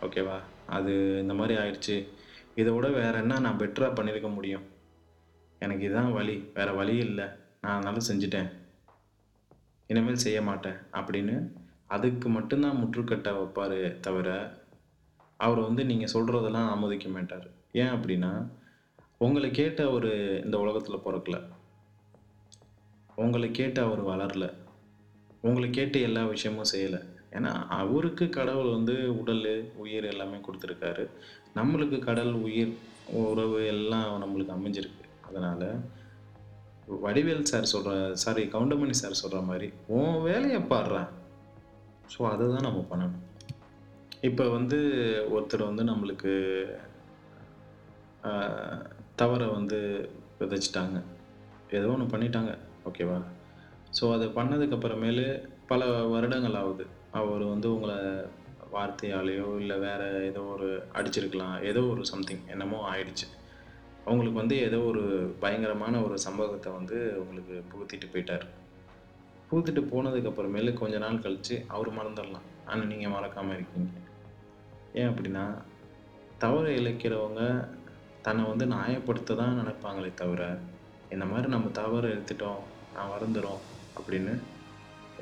ஓகேவா? 0.01 0.39
அது 0.67 1.19
இந்த 1.21 1.33
மாதிரி 1.33 1.59
ஆயிடுச்சு. 1.59 2.07
இதை 2.55 2.73
விட 2.73 2.87
வேறு 2.87 3.17
என்ன 3.17 3.39
நான் 3.39 3.57
பெட்டராக 3.57 3.95
பண்ணியிருக்க 3.95 4.33
முடியும்? 4.33 4.63
எனக்கு 5.59 5.85
இதுதான் 5.85 6.13
வழி. 6.13 6.51
வேறு 6.53 6.75
வழி 6.75 6.95
இல்லை 6.97 7.25
நான் 7.61 7.81
அதனால் 7.81 8.07
செஞ்சுட்டேன். 8.07 8.49
இனிமேல் 9.87 10.15
செய்ய 10.15 10.41
மாட்டேன். 10.41 10.77
அப்படின்னு 10.91 11.51
அதுக்கு 11.87 12.29
மட்டும் 12.29 12.61
தான் 12.61 12.93
வைப்பார் 13.25 13.99
தவிர, 13.99 14.59
அவர் 15.45 15.61
வந்து 15.67 15.83
நீங்கள் 15.91 16.13
சொல்கிறதெல்லாம் 16.13 16.71
ஆமோதிக்க 16.73 17.07
மாட்டார். 17.15 17.47
ஏன் 17.81 17.93
அப்படின்னா 17.95 18.31
உங்களை 19.25 19.49
கேட்டு 19.59 19.81
அவர் 19.89 20.11
இந்த 20.45 20.55
உலகத்தில் 20.63 21.03
பிறக்கல. 21.05 21.37
உங்களை 23.23 23.49
கேட்டு 23.59 23.79
அவர் 23.87 24.01
வளரல. 24.11 24.45
உங்களை 25.47 25.67
கேட்டு 25.77 25.97
எல்லா 26.07 26.23
விஷயமும் 26.33 26.71
செய்யலை. 26.73 27.01
ஏன்னா 27.37 27.51
அவருக்கு 27.79 28.25
கடவுள் 28.37 28.75
வந்து 28.77 28.95
உடல் 29.19 29.45
உயிர் 29.83 30.07
எல்லாமே 30.13 30.37
கொடுத்துருக்காரு. 30.45 31.03
நம்மளுக்கு 31.59 31.97
கடல் 32.09 32.33
உயிர் 32.47 32.73
உறவு 33.21 33.59
எல்லாம் 33.73 34.21
நம்மளுக்கு 34.23 34.55
அமைஞ்சிருக்கு. 34.57 35.05
அதனால் 35.27 35.67
வடிவேல் 37.03 37.49
சார் 37.49 37.71
சொல்கிற 37.73 37.91
சாரி 38.23 38.43
கவுண்டமணி 38.53 38.95
சார் 39.01 39.21
சொல்கிற 39.21 39.41
மாதிரி 39.49 39.67
உன் 39.97 40.17
வேலையை 40.27 40.61
பாடுறேன் 40.73 41.09
ஸோ 42.13 42.21
அதை 42.31 42.45
தான் 42.53 42.67
நம்ம 42.67 42.81
பண்ணணும். 42.91 43.21
இப்போ 44.27 44.43
வந்து 44.55 44.77
ஒருத்தர் 45.35 45.61
வந்து 45.69 45.83
நம்மளுக்கு 45.89 46.31
தவறை 49.19 49.47
வந்து 49.55 49.79
விதைச்சிட்டாங்க. 50.39 50.97
ஏதோ 51.77 51.87
ஒன்று 51.93 52.05
பண்ணிட்டாங்க. 52.11 52.51
ஓகேவா? 52.89 53.17
ஸோ 53.97 54.03
அதை 54.15 54.27
பண்ணதுக்கப்புறமேலு 54.35 55.25
பல 55.71 55.87
வருடங்கள் 56.13 56.57
ஆகுது 56.61 56.85
அவர் 57.19 57.43
வந்து 57.53 57.67
உங்களை 57.75 57.97
வார்த்தையாலேயோ 58.75 59.47
இல்லை 59.61 59.77
வேற 59.87 60.01
ஏதோ 60.29 60.43
ஒரு 60.53 60.69
அடிச்சிருக்கலாம். 60.99 61.55
ஏதோ 61.69 61.83
ஒரு 61.93 62.03
சம்திங் 62.11 62.43
என்னமோ 62.55 62.79
ஆயிடுச்சு. 62.91 63.27
அவங்களுக்கு 64.05 64.41
வந்து 64.43 64.55
ஏதோ 64.67 64.81
ஒரு 64.91 65.03
பயங்கரமான 65.45 65.95
ஒரு 66.05 66.15
சம்பவத்தை 66.27 66.71
வந்து 66.77 66.99
உங்களுக்கு 67.23 67.57
புகுத்திட்டு 67.71 68.07
போயிட்டார். 68.13 68.45
புகுத்திட்டு 69.49 69.83
போனதுக்கு 69.93 70.31
அப்புறமேலு 70.33 70.79
கொஞ்ச 70.83 70.97
நாள் 71.05 71.23
கழித்து 71.25 71.57
அவர் 71.75 71.91
மறந்துடலாம். 71.99 72.47
ஆனால் 72.69 72.89
நீங்கள் 72.93 73.15
மறக்காமல் 73.17 73.57
இருக்கீங்க. 73.57 73.89
ஏன் 74.93 75.09
அப்படின்னா 75.11 75.45
தவறு 76.37 76.71
இழைக்கிறவங்க 76.79 77.41
தன்னை 78.21 78.43
வந்து 78.49 78.65
நியாயப்படுத்த 78.65 79.35
தான் 79.35 79.59
நினைப்பாங்களே 79.59 80.11
தவிர 80.13 80.41
இந்த 81.09 81.25
மாதிரி 81.25 81.47
நம்ம 81.47 81.69
தவறு 81.81 82.07
எடுத்துட்டோம் 82.15 82.61
நான் 82.95 83.13
வருந்துறோம் 83.13 83.61
அப்படின்னு 83.97 84.33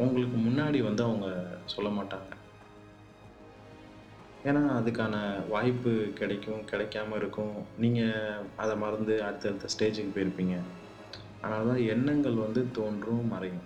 உங்களுக்கு 0.04 0.38
முன்னாடி 0.38 0.80
வந்து 0.84 1.04
அவங்க 1.04 1.28
சொல்ல 1.66 1.90
மாட்டாங்க. 1.90 2.30
ஏன்னா 4.50 4.62
அதுக்கான 4.80 5.16
வாய்ப்பு 5.50 5.92
கிடைக்கும் 6.20 6.62
கிடைக்காம 6.72 7.16
இருக்கும். 7.16 7.56
நீங்கள் 7.84 8.46
அதை 8.56 8.76
மறந்து 8.84 9.16
அடுத்தடுத்த 9.24 9.72
ஸ்டேஜுக்கு 9.74 10.16
போயிருப்பீங்க. 10.16 10.58
அதனால 11.42 11.68
தான் 11.72 11.84
எண்ணங்கள் 11.94 12.44
வந்து 12.46 12.64
தோன்றும் 12.72 13.28
மறையும். 13.28 13.66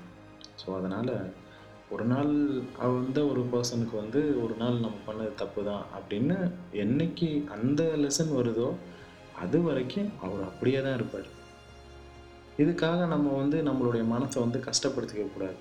ஸோ 0.62 0.68
அதனால் 0.80 1.14
ஒரு 1.94 2.06
நாள் 2.12 2.32
வந்த 2.96 3.20
ஒரு 3.32 3.42
பர்சனுக்கு 3.54 3.96
வந்து 4.02 4.22
ஒரு 4.44 4.56
நாள் 4.62 4.84
நம்ம 4.86 4.98
பண்ணது 5.08 5.32
தப்பு 5.42 5.62
தான் 5.70 5.84
அப்படின்னு 5.98 6.38
என்னைக்கு 6.84 7.30
அந்த 7.56 7.84
லெசன் 8.04 8.32
வருதோ 8.38 8.70
அது 9.44 9.58
வரைக்கும் 9.68 10.10
அவர் 10.26 10.42
அப்படியே 10.50 10.80
தான் 10.86 10.98
இருப்பார். 11.00 11.28
இதுக்காக 12.64 13.06
நம்ம 13.14 13.28
வந்து 13.42 13.60
நம்மளுடைய 13.70 14.04
மனசை 14.14 14.38
வந்து 14.46 14.60
கஷ்டப்படுத்திக்க 14.68 15.26
கூடாது. 15.36 15.58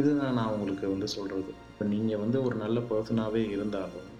இதுதான் 0.00 0.36
நான் 0.38 0.52
உங்களுக்கு 0.56 0.86
வந்து 0.94 1.08
சொல்கிறது 1.16 1.52
இப்போ 1.70 1.84
நீங்கள் 1.94 2.22
வந்து 2.24 2.38
ஒரு 2.46 2.56
நல்ல 2.64 2.78
பர்சனாகவே 2.90 3.42
இருந்தாலும் 3.54 4.10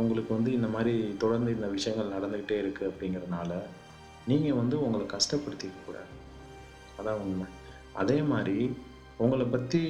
உங்களுக்கு 0.00 0.30
வந்து 0.36 0.50
இந்த 0.58 0.68
மாதிரி 0.74 0.92
தொடர்ந்து 1.22 1.50
இந்த 1.56 1.66
விஷயங்கள் 1.74 2.14
நடந்துக்கிட்டே 2.14 2.56
இருக்குது 2.62 2.88
அப்படிங்கிறதுனால 2.90 3.50
நீங்கள் 4.30 4.58
வந்து 4.60 4.76
உங்களை 4.84 5.04
கஷ்டப்படுத்திக்க 5.16 5.84
கூடாது. 5.88 6.12
அதான் 6.98 7.20
உண்மை. 7.24 7.46
அதே 8.02 8.18
மாதிரி 8.32 8.56
உங்களை 9.18 9.46
பற்றி 9.46 9.80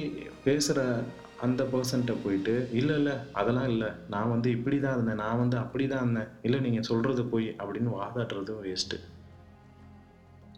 பேசுகிற 0.43 1.03
அந்த 1.45 1.63
பர்சன்ட்ட 1.63 2.13
போயிட்டு 2.23 2.53
இல்லை 2.71 2.95
இல்லை 2.95 3.13
அதெல்லாம் 3.39 3.69
இல்லை. 3.69 3.89
நான் 4.13 4.29
வந்து 4.29 4.49
இப்படி 4.51 4.79
தான் 4.79 4.93
இருந்தேன். 4.93 5.21
நான் 5.23 5.37
வந்து 5.37 5.57
அப்படி 5.57 5.87
தான் 5.87 6.01
இருந்தேன். 6.01 6.31
இல்லை 6.41 6.59
நீங்கள் 6.59 6.87
சொல்கிறது 6.89 7.23
போய் 7.25 7.47
அப்படின்னு 7.61 7.91
வாதாடுறது 7.99 8.53
வேஸ்ட்டு 8.65 8.97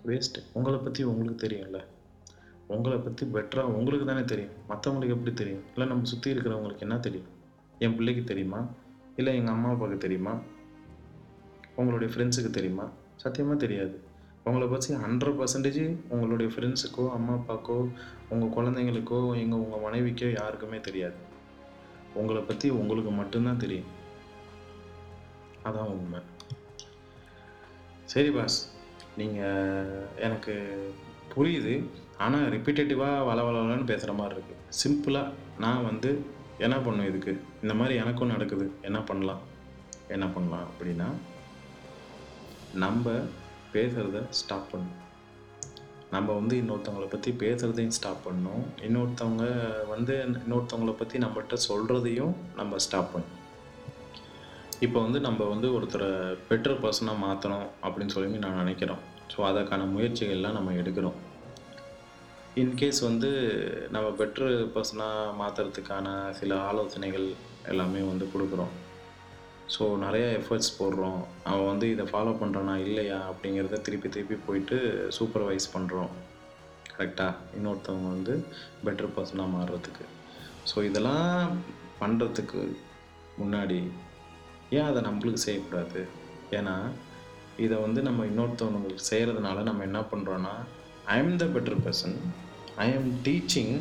வேஸ்ட்டு 0.09 0.45
உங்களை 0.53 0.77
பற்றி 0.79 1.03
உங்களுக்கு 1.03 1.47
தெரியும்ல. 1.47 1.79
உங்களை 2.67 2.97
பற்றி 2.97 3.25
பெட்டராக 3.25 3.73
உங்களுக்கு 3.79 4.05
தானே 4.05 4.23
தெரியும். 4.23 4.55
மற்றவங்களுக்கு 4.69 5.15
எப்படி 5.17 5.33
தெரியும்? 5.33 5.63
இல்லை 5.73 5.87
நம்ம 5.87 6.03
சுற்றி 6.03 6.33
இருக்கிறவங்களுக்கு 6.33 6.85
என்ன 6.87 6.97
தெரியும்? 6.99 7.29
என் 7.79 7.95
பிள்ளைக்கு 7.95 8.23
தெரியுமா? 8.23 8.61
இல்லை 9.15 9.35
எங்கள் 9.35 9.53
அம்மா 9.53 9.69
அப்பாவுக்கு 9.69 10.05
தெரியுமா? 10.05 10.33
உங்களுடைய 11.75 12.09
ஃப்ரெண்ட்ஸுக்கு 12.13 12.51
தெரியுமா? 12.59 12.85
சத்தியமாக 13.15 13.57
தெரியாது. 13.57 13.95
உங்களை 14.47 14.67
பற்றி 14.67 14.91
ஹண்ட்ரட் 15.03 15.37
பர்சன்டேஜ் 15.39 15.81
உங்களுடைய 16.13 16.47
ஃப்ரெண்ட்ஸுக்கோ 16.53 17.03
அம்மா 17.17 17.33
அப்பாக்கோ 17.39 17.75
உங்கள் 18.33 18.53
குழந்தைங்களுக்கோ 18.55 19.19
எங்கள் 19.41 19.61
உங்கள் 19.63 19.83
மனைவிக்கோ 19.85 20.29
யாருக்குமே 20.39 20.79
தெரியாது. 20.87 21.17
உங்களை 22.19 22.41
பற்றி 22.41 22.69
உங்களுக்கு 22.79 23.11
மட்டும்தான் 23.19 23.61
தெரியும். 23.63 23.89
அதான் 25.67 25.91
உண்மை. 25.95 26.19
சரி 28.13 28.31
பாஸ் 28.37 28.57
நீங்கள் 29.19 30.07
எனக்கு 30.27 30.53
புரியுது. 31.33 31.73
ஆனால் 32.25 32.49
ரிப்பீட்டேட்டிவாக 32.55 33.25
வள 33.29 33.41
வளன்னு 33.47 33.89
பேசுகிற 33.91 34.13
மாதிரி 34.21 34.35
இருக்குது 34.37 34.59
சிம்பிளாக 34.81 35.35
நான் 35.65 35.87
வந்து 35.89 36.09
என்ன 36.65 36.75
பண்ணும் 36.87 37.09
இதுக்கு? 37.11 37.33
இந்த 37.61 37.73
மாதிரி 37.81 37.93
எனக்கும் 38.01 38.33
நடக்குது. 38.33 38.65
என்ன 38.87 38.99
பண்ணலாம்? 39.11 39.43
என்ன 40.15 40.25
பண்ணலாம் 40.35 40.65
அப்படின்னா 40.69 41.07
நம்ம 42.83 43.13
பேசுகிறத 43.73 44.21
ஸ்டாப் 44.39 44.69
பண்ணும். 44.71 44.97
நம்ம 46.15 46.33
வந்து 46.39 46.55
இன்னொருத்தவங்களை 46.61 47.07
பற்றி 47.11 47.31
பேசுகிறதையும் 47.43 47.95
ஸ்டாப் 47.97 48.23
பண்ணணும் 48.25 48.63
இன்னொருத்தவங்க 48.87 49.45
வந்து 49.93 50.15
இன்னொருத்தவங்கள 50.39 50.93
பற்றி 51.01 51.17
நம்மகிட்ட 51.25 51.57
சொல்கிறதையும் 51.69 52.33
நம்ம 52.59 52.79
ஸ்டாப் 52.85 53.11
பண்ணணும் 53.13 53.37
இப்போ 54.85 54.97
வந்து 55.05 55.19
நம்ம 55.27 55.47
வந்து 55.53 55.67
ஒருத்தரை 55.77 56.09
பெட்டர் 56.49 56.79
பர்சனாக 56.83 57.23
மாற்றணும் 57.25 57.67
அப்படின்னு 57.85 58.13
சொல்லி 58.15 58.43
நான் 58.45 58.61
நினைக்கிறோம். 58.63 59.01
ஸோ 59.33 59.39
அதற்கான 59.49 59.83
முயற்சிகள்லாம் 59.95 60.57
நம்ம 60.57 60.73
எடுக்கிறோம். 60.81 61.17
இன்கேஸ் 62.61 63.01
வந்து 63.09 63.29
நம்ம 63.95 64.07
பெட்ரு 64.21 64.47
பர்சனாக 64.75 65.35
மாற்றுறதுக்கான 65.41 66.07
சில 66.39 66.57
ஆலோசனைகள் 66.69 67.27
எல்லாமே 67.73 68.01
வந்து 68.11 68.25
கொடுக்குறோம். 68.33 68.73
ஸோ 69.73 69.83
நிறைய 70.03 70.25
எஃபர்ட்ஸ் 70.39 70.75
போடுறோம். 70.79 71.19
அவன் 71.49 71.69
வந்து 71.71 71.87
இதை 71.93 72.05
ஃபாலோ 72.11 72.31
பண்ணுறானா 72.41 72.75
இல்லையா 72.87 73.19
அப்படிங்கிறத 73.31 73.81
திருப்பி 73.87 74.09
திருப்பி 74.15 74.37
போயிட்டு 74.47 74.77
சூப்பர்வைஸ் 75.17 75.67
பண்ணுறோம் 75.75 76.11
கரெக்டாக 76.95 77.37
இன்னொருத்தவங்க 77.57 78.09
வந்து 78.15 78.33
பெட்டர் 78.85 79.13
பர்சனாக 79.17 79.53
மாறுறதுக்கு. 79.55 80.05
ஸோ 80.71 80.77
இதெல்லாம் 80.89 81.53
பண்ணுறதுக்கு 82.01 82.61
முன்னாடி 83.41 83.79
ஏன் 84.77 84.89
அதை 84.89 84.99
நம்மளுக்கு 85.07 85.45
செய்யக்கூடாது? 85.45 86.01
ஏன்னா 86.57 86.75
இதை 87.65 87.77
வந்து 87.85 88.01
நம்ம 88.07 88.25
இன்னொருத்தவங்களுக்கு 88.31 89.03
செய்கிறதுனால 89.11 89.63
நம்ம 89.69 89.83
என்ன 89.89 89.99
பண்ணுறோன்னா 90.11 90.53
I 91.13 91.17
am 91.23 91.35
the 91.41 91.45
better 91.55 91.81
person 91.85 92.15
I 92.85 92.87
am 92.97 93.09
teaching 93.27 93.73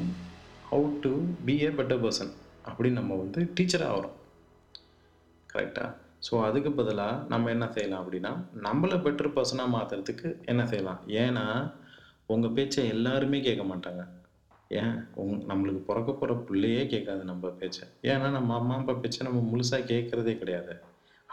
how 0.70 0.88
to 1.04 1.12
be 1.46 1.54
a 1.66 1.70
better 1.80 2.02
person 2.06 2.32
அப்படின்னு 2.68 3.00
நம்ம 3.00 3.16
வந்து 3.24 3.42
டீச்சராக 3.58 3.92
ஆகிறோம் 3.94 4.16
கரெக்டாக 5.52 5.90
ஸோ 6.26 6.42
அதுக்கு 6.44 6.72
பதிலாக 6.72 7.22
நம்ம 7.28 7.50
என்ன 7.50 7.66
செய்யலாம் 7.72 8.02
அப்படின்னா 8.04 8.32
நம்மளை 8.62 8.96
பெட்டர் 9.04 9.34
பர்சனாக 9.36 9.74
மாற்றுறதுக்கு 9.74 10.28
என்ன 10.44 10.66
செய்யலாம்? 10.66 11.00
ஏன்னா 11.06 11.44
உங்கள் 12.26 12.50
பேச்சை 12.50 12.88
எல்லாருமே 12.88 13.40
கேட்க 13.40 13.62
மாட்டாங்க. 13.64 14.02
ஏன்? 14.70 14.96
உங் 15.14 15.40
நம்மளுக்கு 15.50 15.80
பிறக்க 15.86 16.10
போகிற 16.12 16.34
பிள்ளையே 16.34 16.86
கேட்காது 16.86 17.24
நம்ம 17.24 17.48
பேச்சை. 17.48 17.86
ஏன்னா 18.02 18.28
நம்ம 18.30 18.54
அம்மா 18.54 18.74
அப்பா 18.74 18.92
பேச்சை 18.92 19.26
நம்ம 19.26 19.40
முழுசாக 19.50 19.88
கேட்குறதே 19.92 20.38
கிடையாது. 20.38 20.74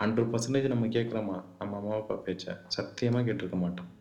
ஹண்ட்ரட் 0.02 0.32
பர்சன்டேஜ் 0.32 0.68
நம்ம 0.68 0.88
கேட்குறோமா? 0.88 1.38
நம்ம 1.60 1.76
அம்மா 1.78 1.96
அப்பா 1.96 2.16
பேச்சை 2.16 2.54
சத்தியமாக 2.68 3.26
கேட்டிருக்க 3.28 3.60
மாட்டோம். 3.60 3.92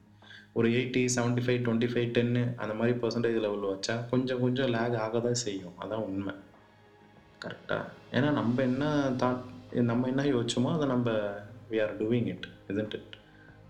ஒரு 0.53 0.69
eighty 0.69 1.03
seventy 1.17 1.43
five 1.47 1.61
twenty 1.65 1.89
five 1.93 2.09
டென்னு 2.17 2.43
அந்த 2.57 2.75
மாதிரி 2.75 2.99
பர்சன்டேஜ் 2.99 3.39
லெவலில் 3.45 3.73
வச்சா 3.75 3.97
கொஞ்சம் 4.11 4.41
கொஞ்சம் 4.41 4.71
லேக் 4.71 4.97
ஆக 4.97 5.21
தான் 5.21 5.43
செய்யும். 5.45 5.77
அதான் 5.79 6.07
உண்மை. 6.09 6.35
கரெக்டாக 7.45 7.85
ஏன்னா 8.13 8.31
நம்ம 8.31 8.63
என்ன 8.63 8.85
தாட் 9.23 9.45
நம்ம 9.83 10.07
என்ன 10.07 10.23
யோசிச்சோமோ 10.23 10.73
அதை 10.73 10.87
நம்ம 10.89 11.11
we 11.71 11.83
are 11.83 12.03
doing 12.03 12.27
it 12.27 12.47
isn't 12.69 12.95
it 12.95 13.17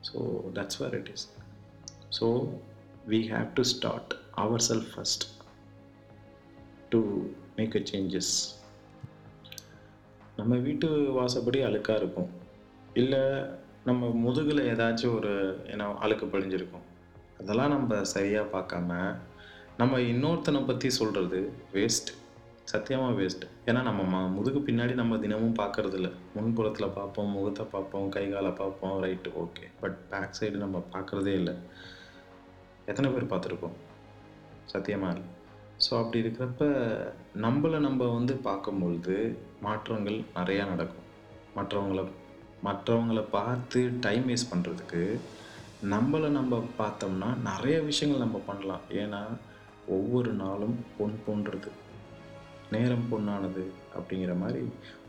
so 0.09 0.19
that's 0.55 0.79
where 0.79 0.95
it 0.95 1.11
is 1.15 1.29
so 2.21 2.49
we 3.09 3.29
have 3.29 3.47
to 3.55 3.63
start 3.63 4.15
our 4.31 4.61
self 4.61 4.91
first 4.95 5.25
to 6.89 7.27
make 7.57 7.77
a 7.77 7.79
changes 7.79 8.59
நம்ம 10.37 10.57
வீட்டு 10.57 10.89
வாசப்படி 10.89 11.63
அழுக்காக 11.63 11.97
இருக்கும் 11.97 12.31
இல்லை 12.95 13.45
நம்ம 13.85 14.09
முதுகில் 14.09 14.67
ஏதாச்சும் 14.67 15.15
ஒரு 15.15 15.63
ஏன்னா 15.67 15.95
அழுக்கு 15.95 16.27
பழிஞ்சிருக்கும். 16.27 16.85
அதெல்லாம் 17.39 17.69
நம்ம 17.69 18.05
சரியாக 18.05 18.59
பார்க்காம 18.59 19.17
நம்ம 19.77 20.01
இன்னொருத்தனை 20.01 20.67
பற்றி 20.67 20.91
சொல்கிறது 20.91 21.53
வேஸ்ட் 21.73 22.11
சத்தியமாக 22.71 23.15
வேஸ்ட் 23.19 23.45
ஏன்னா 23.69 23.81
நம்ம 23.89 24.05
ம 24.13 24.21
முதுகு 24.37 24.61
பின்னாடி 24.69 24.95
நம்ம 25.01 25.17
தினமும் 25.25 25.59
பார்க்கறது 25.61 25.97
இல்லை 25.99 26.11
முன்புறத்தில் 26.37 26.95
பார்ப்போம் 26.97 27.31
முகத்தை 27.35 27.65
பார்ப்போம் 27.75 28.09
கை 28.15 28.25
காலை 28.33 28.51
பார்ப்போம் 28.61 28.97
right 29.05 29.31
okay 29.43 29.65
but 29.83 29.97
back 30.11 30.37
side 30.39 30.57
நம்ம 30.65 30.83
பார்க்குறதே 30.95 31.35
இல்லை. 31.41 31.55
எத்தனை 32.91 33.11
பேர் 33.13 33.31
பார்த்துருக்கோம் 33.33 33.77
சத்தியமாக 34.73 35.13
இல்லை. 35.15 35.29
ஸோ 35.85 35.93
அப்படி 36.01 36.23
இருக்கிறப்ப 36.25 36.67
நம்மளை 37.45 37.81
நம்ம 37.87 38.11
வந்து 38.17 38.35
பார்க்கும்பொழுது 38.49 39.17
மாற்றங்கள் 39.67 40.19
நிறையா 40.39 40.67
நடக்கும். 40.73 41.09
மற்றவங்கள 41.57 42.03
மற்றவங்கள 42.65 43.21
பார்த்து 43.39 43.81
டைம் 44.05 44.29
வேஸ்ட் 44.29 44.53
பண்ணுறதுக்கு 44.53 45.03
நம்மளை 45.95 46.29
நம்ம 46.39 46.63
பார்த்தோம்னா 46.83 47.31
நிறைய 47.51 47.77
விஷயங்கள் 47.91 48.27
நம்ம 48.27 48.39
பண்ணலாம். 48.47 48.87
ஏன்னா 49.03 49.25
ஒவ்வொரு 49.97 50.31
நாளும் 50.45 50.79
பொன் 50.99 51.19
போன்றது. 51.27 51.71
நேரம் 52.75 53.07
பொண்ணானது 53.11 53.65
அப்படிங்கிற 53.97 54.33
மாதிரி 54.43 54.63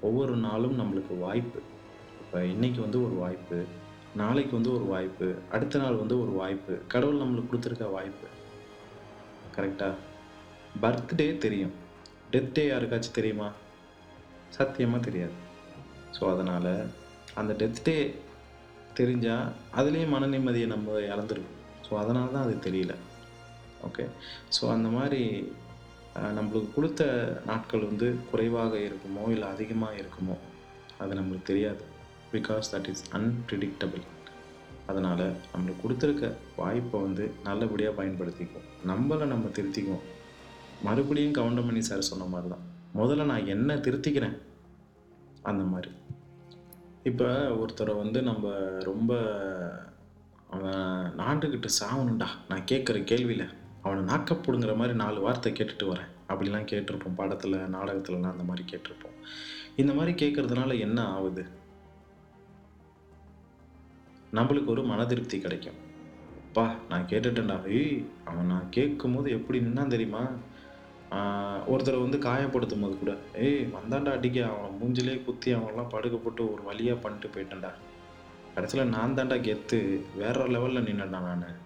ஒவ்வொரு 0.08 0.36
நாளும் 0.46 0.80
நம்மளுக்கு 0.80 1.14
வாய்ப்பு. 1.20 1.60
இப்போ 2.22 2.40
இன்னைக்கு 2.54 2.80
வந்து 2.82 3.00
ஒரு 3.06 3.16
வாய்ப்பு 3.24 3.60
நாளைக்கு 4.22 4.54
வந்து 4.56 4.72
ஒரு 4.78 4.86
வாய்ப்பு 4.94 5.28
அடுத்த 5.56 5.80
நாள் 5.80 6.02
வந்து 6.02 6.16
ஒரு 6.24 6.34
வாய்ப்பு 6.42 6.74
கடவுள் 6.94 7.22
நம்மளுக்கு 7.22 7.52
கொடுத்துருக்க 7.52 7.88
வாய்ப்பு. 7.98 8.28
கரெக்டாக 9.56 9.96
பர்த்டே 10.84 11.28
தெரியும். 11.46 11.74
டெத் 12.32 12.52
டே 12.52 12.64
யாருக்காச்சும் 12.72 13.18
தெரியுமா? 13.20 13.50
சத்தியமாக 14.58 15.02
தெரியாது. 15.08 15.36
ஸோ 16.18 16.24
அதனால் 16.34 16.72
அந்த 17.40 17.54
டெத் 17.62 17.86
டே 17.88 17.98
தெரிஞ்சால் 19.00 19.48
அதுலேயும் 19.80 20.14
மன 20.16 20.28
நிம்மதியை 20.28 20.68
நம்ம 20.74 21.00
இழந்துருக்கோம் 21.14 21.56
ஸோ 21.88 21.94
அதனால 22.04 22.32
தான் 22.36 22.46
அது 22.48 22.56
தெரியல. 22.68 22.94
ஓகே 23.88 24.06
ஸோ 24.56 24.64
அந்த 24.76 24.90
மாதிரி 24.98 25.22
நம்மளுக்கு 26.38 26.70
கொடுத்த 26.76 27.02
நாட்கள் 27.46 27.88
வந்து 27.90 28.08
குறைவாக 28.32 28.74
இருக்குமோ 28.88 29.24
இல்லை 29.34 29.48
அதிகமாக 29.54 30.00
இருக்குமோ 30.02 30.36
அது 31.02 31.18
நம்மளுக்கு 31.20 31.50
தெரியாது. 31.52 31.82
பிகாஸ் 32.34 32.72
தட் 32.74 32.90
இஸ் 32.92 33.04
அன்பிரிடிக்டபிள் 33.18 34.06
அதனால் 34.92 35.26
நம்மளுக்கு 35.52 35.84
கொடுத்துருக்க 35.84 36.26
வாய்ப்பை 36.60 37.02
வந்து 37.02 37.24
நல்லபடியாக 37.48 37.98
பயன்படுத்திக்குவோம். 38.00 38.68
நம்மளை 38.92 39.26
நம்ம 39.34 39.52
திருத்திக்குவோம். 39.58 40.06
மறுபடியும் 40.88 41.38
கவுண்டமணி 41.40 41.82
சார் 41.90 42.10
சொன்ன 42.12 42.28
மாதிரி 42.34 42.50
தான் 42.54 42.66
முதல்ல 43.00 43.30
நான் 43.32 43.52
என்ன 43.56 43.76
திருத்திக்கிறேன்? 43.76 44.38
அந்த 45.50 45.64
மாதிரி. 45.74 45.92
இப்போ 47.10 47.28
ஒருத்தரை 47.62 47.94
வந்து 48.04 48.22
நம்ம 48.22 48.48
ரொம்ப 48.90 49.12
அவன் 50.56 51.14
நாண்டுக்கிட்டு 51.22 51.70
சாகணும்டா 51.80 52.28
நான் 52.50 52.68
கேட்குற 52.72 52.98
கேள்வியில். 53.12 53.48
அவனை 53.88 54.04
நாக்கப்படுங்கிற 54.14 54.76
மாதிரி 54.82 54.96
நாலு 55.04 55.20
வார்த்தை 55.26 55.52
கேட்டுட்டு 55.52 55.86
வரேன். 55.92 56.10
அப்படிலாம் 56.30 56.70
கேட்டிருப்போம். 56.72 57.18
படத்தில் 57.22 57.54
நாடகத்துலலாம் 57.76 58.34
அந்த 58.34 58.44
மாதிரி 58.50 58.66
கேட்டிருப்போம். 58.72 59.16
இந்த 59.82 59.94
மாதிரி 59.94 60.14
கேட்கறதுனால 60.22 60.80
என்ன 60.80 61.00
ஆகுது? 61.16 61.46
நம்மளுக்கு 64.34 64.72
ஒரு 64.74 64.84
மன 64.84 65.06
திருப்தி 65.06 65.38
கிடைக்கும். 65.40 65.80
பா 66.56 66.66
நான் 66.90 67.06
கேட்டுட்டேன்டா. 67.12 67.58
ஏய் 67.80 68.06
அவன் 68.30 68.46
நான் 68.46 68.70
கேட்கும் 68.70 69.16
போது 69.16 69.32
எப்படி 69.32 69.60
நின்னா 69.60 69.88
தெரியுமா? 69.88 70.24
ஒருத்தரை 71.74 72.00
வந்து 72.02 72.18
காயப்படுத்தும் 72.30 72.82
போது 72.82 72.96
கூட 72.98 73.14
ஏய் 73.36 73.70
வந்தாண்டா 73.76 74.10
அடிக்க. 74.12 74.48
அவன் 74.48 74.78
மூஞ்சிலே 74.80 75.14
குத்தி 75.26 75.54
அவன்லாம் 75.56 75.90
படுக்க 75.90 76.18
போட்டு 76.18 76.44
ஒரு 76.54 76.64
வழியாக 76.64 77.00
பண்ணிட்டு 77.00 77.30
போயிட்டேன்டா. 77.36 77.72
கடைசியில் 78.56 78.94
நான் 78.96 79.16
தான்டா 79.16 79.38
கெத்து. 79.48 79.80
வேற 80.16 80.48
லெவலில் 80.48 80.86
நின்னேன்டா 80.90 81.22
நான். 81.28 81.66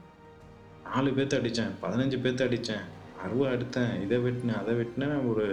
நாலு 0.92 1.10
பேர்த்த 1.10 1.40
அடித்தேன் 1.40 1.74
பதினஞ்சு 1.82 2.18
பேர்த்த 2.24 2.48
அடித்தேன் 2.48 2.86
அருவா 3.24 3.48
எடுத்தேன் 3.52 4.02
இதை 4.04 4.18
வெட்டினேன் 4.18 4.60
அதை 4.60 4.74
வெட்டினேன் 4.74 5.30
ஒரு 5.30 5.46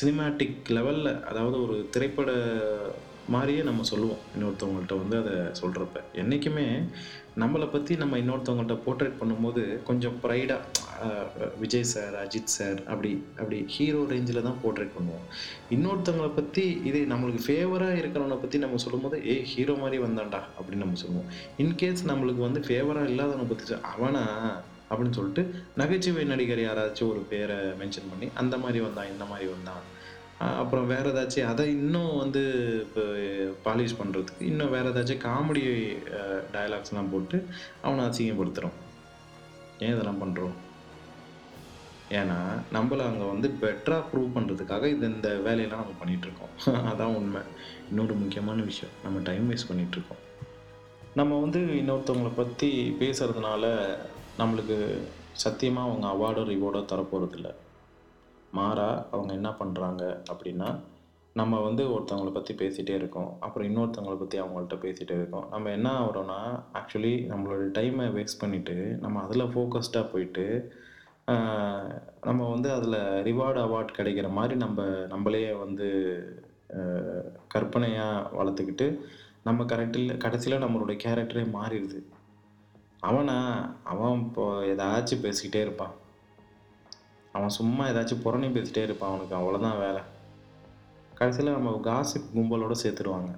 சினிமாட்டிக் 0.00 0.56
லெவலில் 0.68 1.24
அதாவது 1.24 1.62
ஒரு 1.62 1.88
திரைப்பட 1.90 2.30
மாதிரியே 3.28 3.62
நம்ம 3.62 3.82
சொல்லுவோம். 3.82 4.22
இன்னொருத்தவங்கள்ட்ட 4.34 4.96
வந்து 4.98 5.16
அதை 5.16 5.32
சொல்கிறப்ப 5.60 6.00
என்றைக்குமே 6.12 6.66
நம்மளை 7.42 7.66
பற்றி 7.70 7.92
நம்ம 7.96 8.18
இன்னொருத்தவங்கள்ட்ட 8.18 8.76
போர்ட்ரேட் 8.86 9.18
பண்ணும்போது 9.20 9.62
கொஞ்சம் 9.82 10.16
ப்ரைடாக 10.22 11.56
விஜய் 11.58 11.88
சார் 11.92 12.14
அஜித் 12.14 12.54
சார் 12.54 12.78
அப்படி 12.84 13.10
அப்படி 13.38 13.58
ஹீரோ 13.68 14.00
ரேஞ்சில் 14.12 14.42
தான் 14.42 14.58
போர்ட்ரேட் 14.62 14.94
பண்ணுவோம். 14.96 15.26
இன்னொருத்தவங்களை 15.70 16.30
பற்றி 16.34 16.64
இதே 16.84 17.02
நம்மளுக்கு 17.12 17.42
ஃபேவராக 17.46 18.00
இருக்கிறவனை 18.00 18.38
பற்றி 18.40 18.58
நம்ம 18.58 18.76
சொல்லும்போது 18.76 19.18
ஏ 19.26 19.36
ஹீரோ 19.52 19.74
மாதிரி 19.74 19.98
வந்தான்டா 20.02 20.40
அப்படின்னு 20.56 20.84
நம்ம 20.84 21.00
சொல்லுவோம். 21.04 21.28
இன்கேஸ் 21.58 22.02
நம்மளுக்கு 22.10 22.42
வந்து 22.48 22.62
ஃபேவராக 22.68 23.10
இல்லாதவனை 23.12 23.46
பற்றி 23.52 23.76
அவனா? 23.92 24.24
அப்படின்னு 24.90 25.16
சொல்லிட்டு 25.16 25.42
நகைச்சுவை 25.76 26.22
நடிகர் 26.24 26.62
யாராச்சும் 26.66 27.10
ஒரு 27.10 27.22
பேரை 27.32 27.56
மென்ஷன் 27.80 28.10
பண்ணி 28.10 28.26
அந்த 28.34 28.54
மாதிரி 28.58 28.78
வந்தான் 28.84 29.10
இந்த 29.12 29.24
மாதிரி 29.24 29.46
வந்தான் 29.50 29.82
அப்புறம் 30.38 30.86
வேற 30.86 31.04
ஏதாச்சும் 31.10 31.46
அதை 31.46 31.68
இன்னும் 31.68 32.16
வந்து 32.16 32.42
இப்போ 32.80 33.02
பாலிஷ் 33.64 33.98
பண்ணுறதுக்கு 33.98 34.40
இன்னும் 34.40 34.70
வேற 34.70 34.88
ஏதாச்சும் 34.88 35.24
காமெடி 35.24 35.62
டயலாக்ஸ்லாம் 36.52 37.12
போட்டு 37.12 37.38
அவனை 37.82 38.04
அசிங்கப்படுத்துகிறோம் 38.04 38.76
ஏன் 39.78 39.92
இதெல்லாம் 39.92 40.22
பண்ணுறோம் 40.22 40.56
ஏன்னா 42.10 42.36
நம்மளை 42.72 43.02
அங்கே 43.02 43.24
வந்து 43.24 43.48
பெட்டராக 43.60 44.04
ப்ரூவ் 44.10 44.34
பண்ணுறதுக்காக 44.34 44.84
இது 44.86 45.06
இந்த 45.06 45.30
வேலையெல்லாம் 45.38 45.82
நம்ம 45.82 45.98
பண்ணிகிட்ருக்கோம் 46.02 46.54
அதான் 46.90 47.16
உண்மை. 47.16 47.42
இன்னொரு 47.90 48.14
முக்கியமான 48.14 48.62
விஷயம் 48.62 48.94
நம்ம 49.02 49.20
டைம் 49.24 49.50
வேஸ்ட் 49.50 49.70
பண்ணிகிட்ருக்கோம் 49.70 50.22
இருக்கோம் 50.22 50.24
நம்ம 51.14 51.40
வந்து 51.40 51.60
இன்னொருத்தவங்களை 51.60 52.32
பற்றி 52.36 52.70
பேசுகிறதுனால 53.00 53.64
நம்மளுக்கு 54.38 54.78
சத்தியமாக 55.32 55.88
அவங்க 55.88 56.06
அவார்டோ 56.06 56.44
ரிவார்டோ 56.44 56.82
தரப்போகிறதில்ல 56.84 57.50
மாறாக 58.50 59.04
அவங்க 59.10 59.32
என்ன 59.38 59.50
பண்ணுறாங்க 59.60 60.04
அப்படின்னா 60.32 60.68
நம்ம 61.36 61.58
வந்து 61.60 61.82
ஒருத்தவங்களை 61.94 62.32
பற்றி 62.34 62.52
பேசிகிட்டே 62.60 62.94
இருக்கோம். 63.00 63.30
அப்புறம் 63.44 63.66
இன்னொருத்தவங்களை 63.68 64.16
பற்றி 64.18 64.36
அவங்கள்ட்ட 64.42 64.76
பேசிகிட்டே 64.84 65.16
இருக்கோம். 65.20 65.46
நம்ம 65.50 65.70
என்ன 65.70 65.88
ஆகிறோன்னா 65.98 66.38
ஆக்சுவலி 66.78 67.12
நம்மளோட 67.32 67.64
டைமை 67.78 68.06
வேஸ்ட் 68.16 68.42
பண்ணிவிட்டு 68.42 68.76
நம்ம 69.04 69.22
அதில் 69.26 69.52
ஃபோக்கஸ்டாக 69.52 70.10
போயிட்டு 70.12 70.46
நம்ம 72.26 72.40
வந்து 72.52 72.68
அதில் 72.76 72.98
ரிவார்டு 73.28 73.60
அவார்ட் 73.64 73.96
கிடைக்கிற 73.98 74.28
மாதிரி 74.38 74.54
நம்ம 74.64 74.84
நம்மளே 75.12 75.42
வந்து 75.64 75.88
கற்பனையாக 77.54 78.28
வளர்த்துக்கிட்டு 78.38 78.86
நம்ம 79.48 79.64
கரெக்டில் 79.72 80.20
கடைசியில் 80.24 80.62
நம்மளோட 80.64 80.92
கேரக்டரே 81.04 81.44
மாறிடுது. 81.56 82.00
அவனா 83.08 83.36
அவன் 83.92 84.22
இப்போ 84.26 84.44
ஏதாச்சும் 84.72 85.24
பேசிக்கிட்டே 85.26 85.60
இருப்பான். 85.66 85.94
அவன் 87.32 87.56
சும்மா 87.58 87.84
ஏதாச்சும் 87.88 88.24
புறணி 88.24 88.48
பேசிட்டே 88.54 88.82
இருப்பான் 88.82 89.12
அவனுக்கு 89.12 89.36
அவ்வளோதான் 89.38 89.78
வேலை. 89.78 90.02
கடைசியில் 91.14 91.56
நம்ம 91.56 91.70
காசிப் 91.84 92.32
கும்பலோட 92.34 92.74
சேர்த்துருவாங்க 92.82 93.30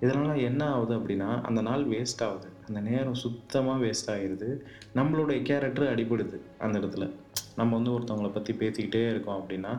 இதனால் 0.00 0.44
என்ன 0.48 0.62
ஆகுது 0.74 0.94
அப்படின்னா 0.98 1.28
அந்த 1.48 1.60
நாள் 1.60 1.82
வேஸ்ட் 1.88 2.22
ஆகுது. 2.26 2.48
அந்த 2.68 2.80
நேரம் 2.80 3.20
சுத்தமாக 3.24 3.84
வேஸ்ட் 3.84 4.10
ஆகிடுது 4.14 4.48
நம்மளுடைய 4.94 5.38
கேரக்டர் 5.42 5.92
அடிபடுது 5.94 6.38
அந்த 6.58 6.74
இடத்துல. 6.78 7.06
நம்ம 7.56 7.76
வந்து 7.76 7.94
ஒருத்தவங்களை 7.96 8.30
பற்றி 8.32 8.52
பேசிக்கிட்டே 8.62 9.02
இருக்கோம் 9.08 9.38
அப்படின்னா 9.40 9.74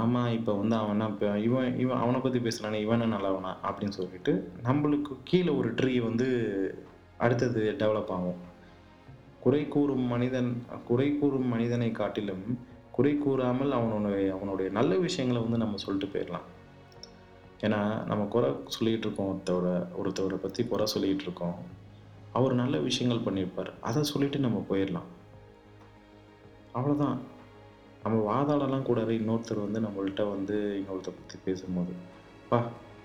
ஆமாம் 0.00 0.32
இப்போ 0.32 0.52
வந்து 0.52 0.76
அவனா 0.76 1.06
இப்போ 1.06 1.28
இவன் 1.38 1.78
இவன் 1.78 2.00
அவனை 2.00 2.18
பற்றி 2.20 2.38
பேசுனானே 2.38 2.80
இவனை 2.86 3.06
நல்லவனா 3.06 3.52
அப்படின்னு 3.68 3.96
சொல்லிட்டு 3.98 4.32
நம்மளுக்கு 4.64 5.12
கீழே 5.24 5.52
ஒரு 5.60 5.68
ட்ரீ 5.74 5.94
வந்து 6.02 6.26
அடுத்தது 7.18 7.62
டெவலப் 7.78 8.12
ஆகும். 8.16 8.40
குறை 9.44 9.60
கூறும் 9.74 10.06
மனிதன் 10.12 10.50
குறை 10.88 11.06
கூறும் 11.20 11.48
மனிதனை 11.52 11.90
காட்டிலும் 12.00 12.44
குறை 12.96 13.12
கூறாமல் 13.18 13.72
அவனுடைய 13.78 14.26
அவனுடைய 14.36 14.68
நல்ல 14.78 14.92
விஷயங்களை 15.06 15.40
வந்து 15.44 15.62
நம்ம 15.62 15.78
சொல்லிட்டு 15.84 16.08
போயிடலாம். 16.12 16.46
ஏன்னா 17.66 17.80
நம்ம 18.10 18.22
குறை 18.34 18.50
சொல்லிகிட்டு 18.76 19.06
இருக்கோம் 19.06 19.30
ஒருத்தவரை 19.32 19.74
ஒருத்தவரை 20.00 20.38
பற்றி 20.44 20.62
குறை 20.72 20.86
சொல்லிகிட்டு 20.94 21.26
இருக்கோம். 21.26 21.56
அவர் 22.38 22.54
நல்ல 22.60 22.76
விஷயங்கள் 22.88 23.24
பண்ணியிருப்பார். 23.26 23.70
அதை 23.88 24.02
சொல்லிட்டு 24.12 24.38
நம்ம 24.46 24.60
போயிடலாம். 24.70 25.10
அவ்வளோதான் 26.76 27.18
நம்ம 28.04 28.16
வாதாடலாம் 28.30 28.88
கூட 28.90 29.00
இன்னொருத்தர் 29.18 29.64
வந்து 29.66 29.80
நம்மள்கிட்ட 29.86 30.22
வந்து 30.34 30.56
இன்னொருத்தர் 30.78 31.20
பற்றி 31.20 31.38
பேசும்போது 31.44 31.94
பா 32.50 32.58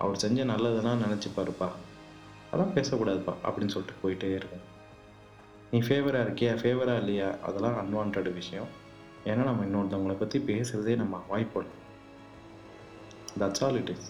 அவர் 0.03 0.23
செஞ்ச 0.23 0.45
நல்லதுன்னா 0.53 0.93
நினச்சிப்பாருப்பா. 1.05 1.69
அதான் 2.51 2.75
பேசக்கூடாதுப்பா 2.77 3.35
அப்படின்னு 3.47 3.73
சொல்லிட்டு 3.75 4.01
போயிட்டே 4.03 4.31
இருக்கும் 4.39 4.65
நீ 5.71 5.79
ஃபேவராக 5.87 6.25
இருக்கியா? 6.25 6.51
ஃபேவராக 6.61 7.01
இல்லையா? 7.03 7.29
அதெல்லாம் 7.47 7.77
அன்வான்ட் 7.81 8.33
விஷயம். 8.33 8.69
ஏன்னா 9.29 9.43
நம்ம 9.49 9.65
இன்னொருத்தவங்களை 9.67 10.15
பற்றி 10.19 10.39
பேசுகிறதே 10.51 10.93
நம்ம 11.01 11.23
அவாய்ட் 11.23 11.53
பண்ணணும். 11.55 11.83
தட்ஸ் 13.41 13.63
ஆல் 13.65 13.79
இட் 13.81 13.91
இஸ் 13.95 14.07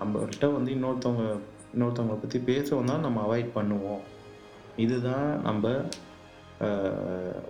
நம்மகிட்ட 0.00 0.48
வந்து 0.56 0.70
இன்னொருத்தவங்க 0.76 1.24
இன்னொருத்தவங்களை 1.74 2.18
பற்றி 2.24 2.38
பேச 2.50 2.68
வந்தால் 2.76 3.04
நம்ம 3.06 3.22
அவாய்ட் 3.26 3.50
பண்ணுவோம். 3.54 4.02
இதுதான் 4.84 5.28
நம்ம 5.48 5.68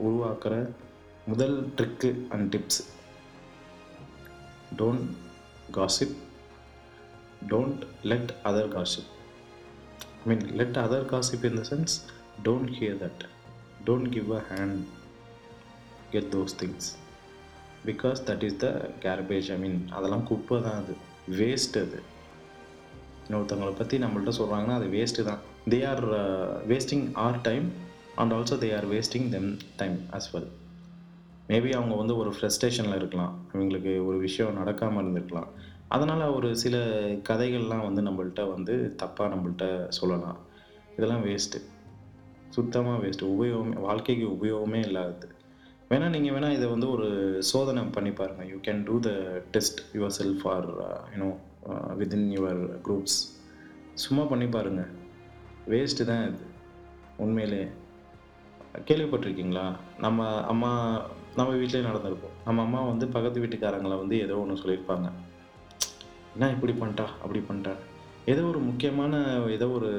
உருவாக்குற 0.06 0.54
முதல் 1.26 1.56
trick 1.76 2.10
and 2.34 2.46
tips 2.54 2.80
don't 4.80 5.06
gossip 5.76 6.14
don't 7.50 7.82
let 8.10 8.32
other 8.50 8.70
gossip 8.76 9.10
I 10.20 10.26
mean 10.30 10.44
let 10.60 10.78
other 10.84 11.06
gossip 11.12 11.46
in 11.48 11.58
the 11.60 11.64
sense 11.72 11.94
don't 12.46 12.70
hear 12.78 12.98
that 13.04 13.22
don't 13.86 14.08
give 14.08 14.30
a 14.38 14.42
hand 14.50 14.80
get 16.12 16.30
those 16.34 16.54
things 16.60 16.88
because 17.88 18.18
that 18.28 18.42
is 18.48 18.58
the 18.64 18.68
garbage 19.04 19.48
I 19.54 19.58
mean 19.64 19.78
அதெல்லாம் 19.98 20.24
குப்பை 20.30 20.58
தான் 20.62 20.78
அது. 20.82 20.94
Waste 21.40 21.76
அது. 21.84 21.98
இன்னொருத்தவங்களை 23.26 23.74
பற்றி 23.80 23.98
நம்மள்ட்ட 23.98 24.32
சொல்கிறாங்கன்னா 24.38 24.76
அது 24.78 24.86
waste 24.96 25.26
தான். 25.28 25.42
They 25.72 25.78
are 25.90 26.04
wasting 26.70 27.06
our 27.24 27.40
time 27.48 27.66
and 28.20 28.32
also 28.32 28.56
they 28.64 28.70
are 28.76 28.88
wasting 28.92 29.28
them 29.34 29.50
time 29.76 29.98
as 30.18 30.30
well 30.32 30.50
maybe 31.48 31.70
அவங்க 31.76 31.94
வந்து 31.94 32.14
ஒரு 32.16 32.30
ஃப்ரெஸ்ட்ரேஷனில் 32.36 32.98
இருக்கலாம். 33.00 33.34
அவங்களுக்கு 33.52 33.92
ஒரு 34.06 34.18
விஷயம் 34.18 34.58
நடக்காமல் 34.60 35.02
இருந்திருக்கலாம். 35.02 35.50
அதனால் 35.88 36.34
ஒரு 36.38 36.48
சில 36.56 36.76
கதைகள்லாம் 37.28 37.86
வந்து 37.86 38.02
நம்மள்ட்ட 38.08 38.42
வந்து 38.54 38.74
தப்பாக 39.02 39.30
நம்மள்ட்ட 39.34 39.66
சொல்லலாம். 39.98 40.38
இதெல்லாம் 40.96 41.24
வேஸ்ட்டு 41.26 41.60
சுத்தமாக 42.56 43.00
வேஸ்ட்டு 43.02 43.30
உபயோகமே 43.34 43.76
வாழ்க்கைக்கு 43.86 44.26
உபயோகமே 44.36 44.80
இல்லாதது. 44.86 45.26
வேணால் 45.90 46.14
நீங்கள் 46.14 46.34
வேணால் 46.36 46.56
இதை 46.56 46.66
வந்து 46.72 46.88
ஒரு 46.94 47.06
சோதனை 47.50 47.82
பண்ணி 47.96 48.10
பாருங்கள் 48.20 48.48
you 48.52 48.58
can 48.66 48.82
do 48.88 48.96
the 49.06 49.10
test 49.54 49.80
yourself 50.18 50.44
or 50.54 50.68
you know 51.12 51.30
within 52.00 52.28
your 52.36 52.60
groups 52.86 53.18
சும்மா 54.04 54.24
பண்ணி 54.32 54.46
பாருங்கள் 54.56 54.90
வேஸ்ட்டு 55.72 56.08
தான் 56.10 56.22
இது. 56.28 56.44
உண்மையிலே. 57.24 57.62
கேள்விப்பட்டிருக்கீங்களா? 58.88 59.64
நம்ம 60.04 60.28
அம்மா 60.52 60.70
நம்ம 61.38 61.50
வீட்டிலே 61.60 61.86
நடந்திருப்போம் 61.88 62.36
நம்ம 62.46 62.62
அம்மா 62.66 62.80
வந்து 62.90 63.06
பக்கத்து 63.14 63.42
வீட்டுக்காரங்களை 63.44 63.96
வந்து 64.02 64.16
ஏதோ 64.24 64.36
ஒன்று 64.42 64.60
சொல்லியிருப்பாங்க. 64.62 65.08
என்ன 66.34 66.50
இப்படி 66.56 66.72
பண்ணிட்டா 66.80 67.06
அப்படி 67.22 67.40
பண்ணிட்டா 67.48 67.74
ஏதோ 68.26 68.42
ஒரு 68.42 68.58
முக்கியமான 68.58 69.42
ஏதோ 69.48 69.68
ஒரு 69.68 69.90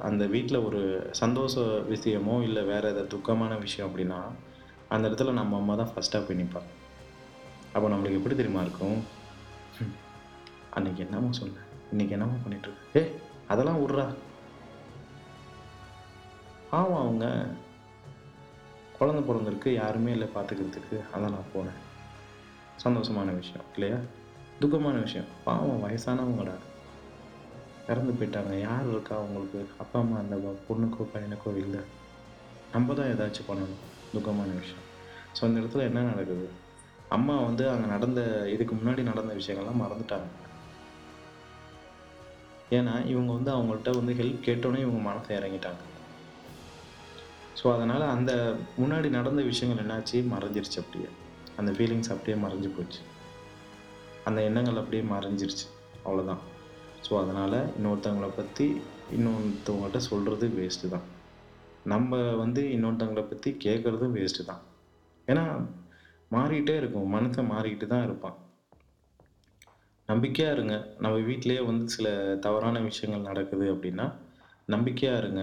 அந்த 0.00 0.26
வீட்டில் 0.26 0.64
ஒரு 0.64 1.08
சந்தோஷ 1.10 1.58
விஷயமோ 1.60 2.42
இல்லை 2.42 2.62
வேற 2.62 2.88
ஏதாவது 2.88 3.18
துக்கமான 3.18 3.58
விஷயம் 3.58 3.88
அப்படின்னா 3.88 4.18
அந்த 4.88 5.08
இடத்துல 5.08 5.32
நம்ம 5.32 5.56
அம்மா 5.56 5.74
தான் 5.74 5.90
ஃபஸ்ட்டாக 5.94 6.26
போய் 6.26 6.36
நிற்பாங்க 6.36 6.70
அப்போ 7.72 7.88
நம்மளுக்கு 7.88 8.12
எப்படி 8.12 8.34
தெரியுமா 8.34 8.60
இருக்கும்? 8.60 9.04
அன்னைக்கு 10.70 11.04
என்னமோ 11.04 11.32
சொன்னேன் 11.32 11.68
இன்னைக்கு 11.90 12.14
என்னமோ 12.14 12.36
பண்ணிட்டு 12.42 12.68
இருக்கு. 12.68 13.00
ஏ 13.00 13.20
அதெல்லாம் 13.48 13.80
விட்றா. 13.82 14.14
ஆமாம் 16.70 17.02
அவங்க. 17.06 17.46
குழந்த 18.98 19.20
பிறந்திருக்கு 19.20 19.74
யாருமே 19.74 20.10
இல்லை 20.10 20.28
பார்த்துக்கிறதுக்கு 20.34 21.00
அதான் 21.14 21.34
நான் 21.36 21.52
போனேன். 21.54 21.78
சந்தோஷமான 22.84 23.36
விஷயம் 23.36 23.64
இல்லையா? 23.74 23.96
துக்கமான 24.60 25.00
விஷயம். 25.00 25.26
பாவம் 25.44 25.82
வயசானவங்கடா. 25.84 26.56
இறந்து 27.86 28.12
போயிட்டாங்க. 28.12 28.60
யார் 28.60 28.88
இருக்கா 28.88 29.16
அவங்களுக்கு 29.16 29.66
அப்பா 29.78 29.98
அம்மா 30.00 30.18
அந்த 30.18 30.36
பொண்ணுக்கோ 30.68 31.06
பையனுக்கோ 31.14 31.56
இல்லை. 31.56 31.80
நம்ம 32.72 32.94
தான் 32.94 33.06
ஏதாச்சும் 33.06 33.48
பண்ணணும். 33.48 33.82
துக்கமான 34.12 34.54
விஷயம். 34.58 34.86
ஸோ 35.36 35.44
அந்த 35.44 35.60
இடத்துல 35.60 35.78
என்ன 35.78 36.00
நடக்குது? 36.00 36.48
அம்மா 37.08 37.40
வந்து 37.40 37.70
அங்கே 37.70 37.86
நடந்த 37.86 38.48
இதுக்கு 38.48 38.74
முன்னாடி 38.74 39.02
நடந்த 39.02 39.34
விஷயங்கள்லாம் 39.34 39.82
மறந்துட்டாங்க. 39.82 40.28
ஏன்னா 42.70 43.06
இவங்க 43.06 43.32
வந்து 43.32 43.50
அவங்கள்ட்ட 43.50 43.96
வந்து 43.96 44.12
ஹெல்ப் 44.12 44.44
கேட்டோன்னே 44.44 44.76
இவங்க 44.76 45.10
மனசை 45.10 45.32
இறங்கிட்டாங்க. 45.38 45.80
ஸோ 47.62 47.74
அதனால் 47.74 48.02
அந்த 48.02 48.56
முன்னாடி 48.78 49.08
நடந்த 49.08 49.42
விஷயங்கள் 49.42 49.84
என்னாச்சு? 49.84 50.24
மறைஞ்சிருச்சு 50.34 50.78
அப்படியே. 50.78 51.08
அந்த 51.56 51.72
ஃபீலிங்ஸ் 51.72 52.12
அப்படியே 52.12 52.36
மறைஞ்சு 52.44 52.68
போச்சு. 52.68 53.00
அந்த 54.24 54.42
எண்ணங்கள் 54.42 54.76
அப்படியே 54.76 55.02
மறைஞ்சிருச்சு. 55.02 55.66
அவ்வளோதான் 56.04 56.49
ஸோ 57.06 57.12
அதனால் 57.22 57.58
இன்னொருத்தவங்களை 57.76 58.30
பற்றி 58.40 58.66
இன்னொருத்தவங்கள்ட்ட 59.16 60.00
சொல்கிறது 60.10 60.46
வேஸ்ட்டு 60.58 60.92
தான். 60.94 61.06
நம்ம 61.92 62.18
வந்து 62.42 62.62
இன்னொருத்தவங்களை 62.74 63.24
பற்றி 63.30 63.50
கேட்குறதும் 63.64 64.16
வேஸ்ட்டு 64.18 64.48
தான். 64.50 64.62
ஏன்னா 65.28 65.44
மாறிக்கிட்டே 66.36 66.74
இருக்கும். 66.80 67.08
மனுஷன் 67.16 67.50
மாறிக்கிட்டு 67.54 67.86
தான் 67.92 68.06
இருப்பான். 68.08 68.36
நம்பிக்கையாக 70.08 70.54
இருங்க. 70.56 70.76
நம்ம 71.04 71.16
வீட்டிலேயே 71.30 71.62
வந்து 71.70 71.84
சில 71.96 72.08
தவறான 72.46 72.80
விஷயங்கள் 72.90 73.28
நடக்குது 73.30 73.66
அப்படின்னா 73.74 74.06
நம்பிக்கையாக 74.74 75.20
இருங்க. 75.22 75.42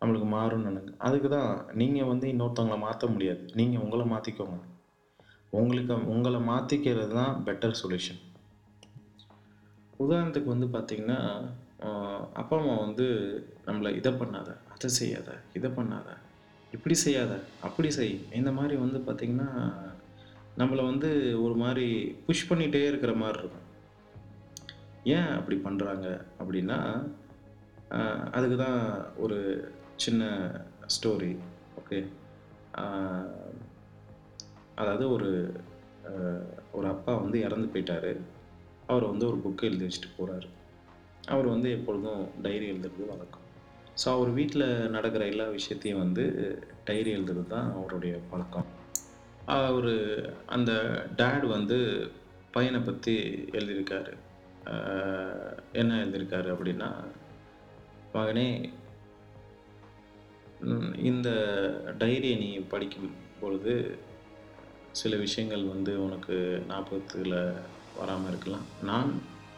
நம்மளுக்கு 0.00 0.28
மாறும்னு 0.36 0.68
நினைங்க. 0.70 0.92
அதுக்கு 1.06 1.28
தான் 1.36 1.50
நீங்கள் 1.80 2.10
வந்து 2.12 2.26
இன்னொருத்தவங்கள 2.32 2.78
மாற்ற 2.86 3.06
முடியாது. 3.14 3.42
நீங்கள் 3.60 3.84
உங்களை 3.84 4.06
மாற்றிக்கோங்க 4.12 4.58
உங்களுக்கு 5.60 5.94
உங்களை 6.14 6.38
மாற்றிக்கிறது 6.52 7.12
தான் 7.20 7.34
பெட்டர் 7.46 7.80
சொல்யூஷன் 7.80 8.20
உதாரணத்துக்கு 9.98 10.54
வந்து 10.54 10.68
பார்த்தீங்கன்னா 10.76 11.18
அப்பா 12.40 12.56
அம்மா 12.58 12.74
வந்து 12.86 13.06
நம்மளை 13.66 13.90
இதை 13.96 14.12
பண்ணாத 14.12 14.50
அதை 14.74 14.88
செய்யாத 14.98 15.30
இதை 15.58 15.70
பண்ணாத 15.70 16.08
இப்படி 16.72 16.94
செய்யாத 16.94 17.32
அப்படி 17.60 17.90
செய் 17.90 18.14
இந்த 18.32 18.50
மாதிரி 18.52 18.76
வந்து 18.76 18.98
பார்த்திங்கன்னா 18.98 19.48
நம்மளை 20.60 20.82
வந்து 20.84 21.10
ஒரு 21.44 21.54
மாதிரி 21.54 21.86
புஷ் 22.26 22.48
பண்ணிகிட்டே 22.50 22.82
இருக்கிற 22.88 23.12
மாதிரி 23.14 23.38
இருக்கும். 23.38 23.68
ஏன் 25.14 25.30
அப்படி 25.38 25.56
பண்ணுறாங்க 25.64 26.06
அப்படின்னா 26.40 26.78
அதுக்கு 28.36 28.56
தான் 28.56 28.80
ஒரு 29.16 29.38
சின்ன 30.04 30.22
ஸ்டோரி 30.94 31.32
ஓகே 31.80 31.98
அதாவது 34.80 35.04
ஒரு 35.10 35.30
ஒரு 36.72 36.86
அப்பா 36.88 37.12
வந்து 37.14 37.38
இறந்து 37.40 37.68
போயிட்டாரு. 37.74 38.12
அவர் 38.90 39.10
வந்து 39.12 39.24
ஒரு 39.30 39.38
புக்கு 39.44 39.68
எழுதி 39.68 39.84
வச்சுட்டு 39.86 40.10
போகிறாரு 40.16 40.48
அவர் 41.34 41.46
வந்து 41.46 41.68
எப்பொழுதும் 41.76 42.22
டைரி 42.42 42.66
எழுதுறது 42.72 43.04
வழக்கம். 43.10 43.44
ஸோ 44.00 44.06
அவர் 44.16 44.30
வீட்டில் 44.38 44.66
நடக்கிற 44.94 45.22
எல்லா 45.32 45.46
விஷயத்தையும் 45.58 46.02
வந்து 46.04 46.24
டைரி 46.88 47.10
எழுதுறது 47.16 47.44
தான் 47.46 47.68
அவருடைய 47.78 48.14
பழக்கம். 48.30 48.68
அவர் 49.58 49.92
அந்த 50.56 50.72
டேட் 51.20 51.46
வந்து 51.56 51.78
பையனை 52.56 52.80
பற்றி 52.80 53.14
எழுதியிருக்காரு. 53.58 54.12
என்ன 55.80 55.98
எழுதியிருக்காரு 56.04 56.48
அப்படின்னா 56.54 56.90
மகனே 58.14 58.48
இந்த 61.10 61.28
டைரியை 62.00 62.36
நீ 62.42 62.50
படிக்கும் 62.72 63.10
பொழுது 63.40 63.74
சில 65.00 65.16
விஷயங்கள் 65.24 65.64
வந்து 65.72 65.92
உனக்கு 66.04 66.36
ஞாபகத்தில் 66.68 67.34
வராமல் 67.98 68.30
இருக்கலாம். 68.30 68.66
நான் 68.82 69.10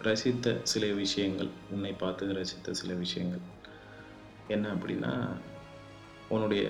ரசித்த 0.06 0.56
சில 0.72 0.86
விஷயங்கள் 1.02 1.50
உன்னை 1.74 1.92
பார்த்து 1.92 2.32
ரசித்த 2.40 2.74
சில 2.80 2.94
விஷயங்கள். 3.04 3.44
என்ன 4.54 4.66
அப்படின்னா 4.74 5.12
உன்னுடைய 6.28 6.64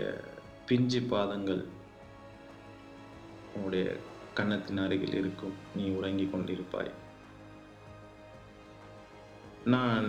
பிஞ்சு 0.68 1.00
பாதங்கள் 1.12 1.62
உன்னுடைய 3.56 3.84
கன்னத்தின் 4.38 4.84
அருகில் 4.84 5.18
இருக்கும். 5.22 5.54
நீ 5.76 5.84
உறங்கிக் 5.98 6.32
கொண்டிருப்பாய். 6.34 6.92
நான் 9.74 10.08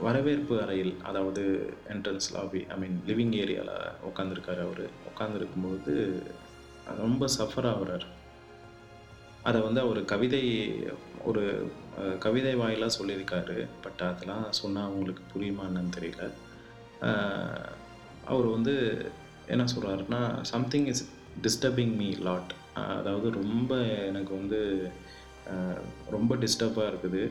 வரவேற்பு 0.00 0.54
அறையில் 0.62 0.94
அதாவது 1.08 1.42
entrance 1.92 2.28
lobby 2.34 2.60
I 2.74 2.76
mean 2.78 2.96
living 3.06 3.34
ஏரியாவில் 3.42 3.76
உட்காந்துருக்காரு 4.08 4.62
அவர். 4.66 4.84
உட்காந்துருக்கும்போது 5.10 5.94
ரொம்ப 7.02 7.26
சஃபர் 7.38 7.68
ஆகுறார். 7.72 8.06
அதை 9.48 9.58
வந்து 9.66 9.80
அவர் 9.80 10.00
கவிதை 10.12 10.44
ஒரு 11.28 11.42
கவிதை 12.24 12.52
வாயிலாக 12.60 12.96
சொல்லியிருக்காரு. 12.98 13.56
பட் 13.84 14.02
அதெல்லாம் 14.08 14.44
சொன்னால் 14.60 14.88
அவங்களுக்கு 14.88 15.22
புரியுமா 15.32 15.64
என்னன்னு 15.68 15.96
தெரியல. 15.98 16.24
அவர் 18.32 18.48
வந்து 18.56 18.74
என்ன 19.46 19.64
சொல்கிறாருன்னா 19.74 20.22
something 20.52 20.88
is 20.92 21.04
disturbing 21.44 21.94
me 22.00 22.08
lot 22.28 22.52
அதாவது 22.98 23.28
ரொம்ப 23.40 23.72
எனக்கு 24.10 24.32
வந்து 24.40 24.60
ரொம்ப 26.10 26.36
டிஸ்டர்பாக 26.42 26.90
இருக்குது. 26.92 27.22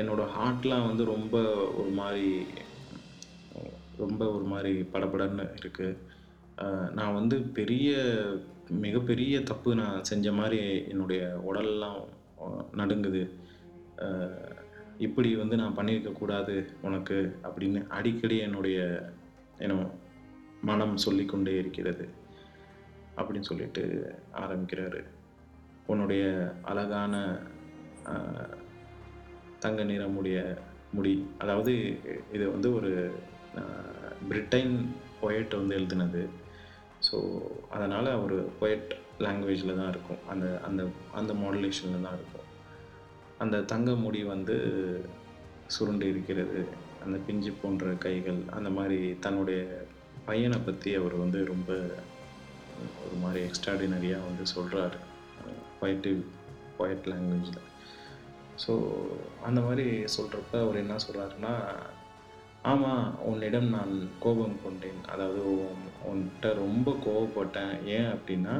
என்னோடய 0.00 0.34
ஹார்ட்லாம் 0.36 0.88
வந்து 0.90 1.04
ரொம்ப 1.14 1.36
ஒரு 1.80 1.90
மாதிரி 2.00 2.28
ரொம்ப 4.02 4.22
ஒரு 4.36 4.46
மாதிரி 4.52 4.72
படபடன்னு 4.94 5.44
இருக்குது 5.60 5.94
நான் 6.98 7.16
வந்து 7.20 7.36
பெரிய 7.58 7.94
மிகப்பெரிய 8.84 9.42
தப்பு 9.42 9.74
நான் 9.74 10.04
செஞ்ச 10.04 10.32
மாதிரி 10.32 10.58
என்னுடைய 10.88 11.22
உடலெல்லாம் 11.48 12.00
நடுங்குது. 12.76 13.22
இப்படி 14.98 15.30
வந்து 15.36 15.56
நான் 15.56 15.76
பண்ணியிருக்க 15.76 16.12
கூடாது 16.12 16.54
உனக்கு 16.82 17.38
அப்படின்னு 17.48 17.80
அடிக்கடி 17.88 18.38
என்னுடைய 18.38 18.78
என்ன 19.58 19.74
மனம் 20.62 20.96
சொல்லிக்கொண்டே 20.96 21.54
இருக்கிறது 21.58 22.06
அப்படின்னு 23.16 23.48
சொல்லிட்டு 23.50 23.82
ஆரம்பிக்கிறாரு. 24.42 25.02
உன்னுடைய 25.86 26.24
அழகான 26.62 27.14
தங்க 29.58 29.82
நிறமுடைய 29.84 30.38
முடி 30.92 31.12
அதாவது 31.38 31.72
இது 32.32 32.44
வந்து 32.52 32.68
ஒரு 32.74 32.90
பிரிட்டைன் 34.28 34.28
பிரிட்டன் 34.28 34.74
பொயட் 35.22 35.56
வந்து 35.56 35.76
எழுதினது. 35.78 36.22
ஸோ 37.06 37.16
அதனால் 37.76 38.10
ஒரு 38.24 38.36
பொயட் 38.60 38.90
லாங்குவேஜில் 39.24 39.78
தான் 39.80 39.92
இருக்கும். 39.94 40.22
அந்த 40.32 40.46
அந்த 40.68 40.82
அந்த 41.18 41.32
மாடுலேஷனில் 41.42 42.06
தான் 42.06 42.18
இருக்கும். 42.18 42.46
அந்த 43.44 43.56
தங்க 43.72 43.90
முடி 44.04 44.20
வந்து 44.34 44.56
சுருண்டு 45.76 46.06
இருக்கிறது. 46.14 46.60
அந்த 47.04 47.16
பிஞ்சு 47.26 47.50
போன்ற 47.62 47.92
கைகள் 48.04 48.40
அந்த 48.56 48.68
மாதிரி 48.70 49.00
தன்னுடைய 49.24 49.60
பையனை 50.28 50.58
பற்றி 50.58 50.90
அவர் 51.00 51.14
வந்து 51.24 51.40
ரொம்ப 51.44 51.70
ஒரு 53.04 53.16
மாதிரி 53.22 53.40
எக்ஸ்ட்ராடினரியாக 53.48 54.26
வந்து 54.28 54.44
சொல்கிறாரு 54.54 54.98
பொயட்டிவ் 55.80 56.20
பொயட் 56.78 57.06
லாங்குவேஜில் 57.12 57.62
ஸோ 58.64 58.72
அந்த 59.48 59.60
மாதிரி 59.66 59.86
சொல்கிறப்ப 60.16 60.52
அவர் 60.64 60.82
என்ன 60.82 60.96
சொல்கிறாருன்னா 61.06 61.52
ஆமாம் 62.70 63.06
உன்னிடம் 63.30 63.68
நான் 63.76 63.92
கோபம் 64.22 64.56
கொண்டேன். 64.64 65.00
அதாவது 65.12 65.40
உன் 66.10 66.24
ரொம்ப 66.62 66.90
கோவப்பட்டேன். 67.06 67.74
ஏன் 67.96 68.10
அப்படின்னா 68.14 68.54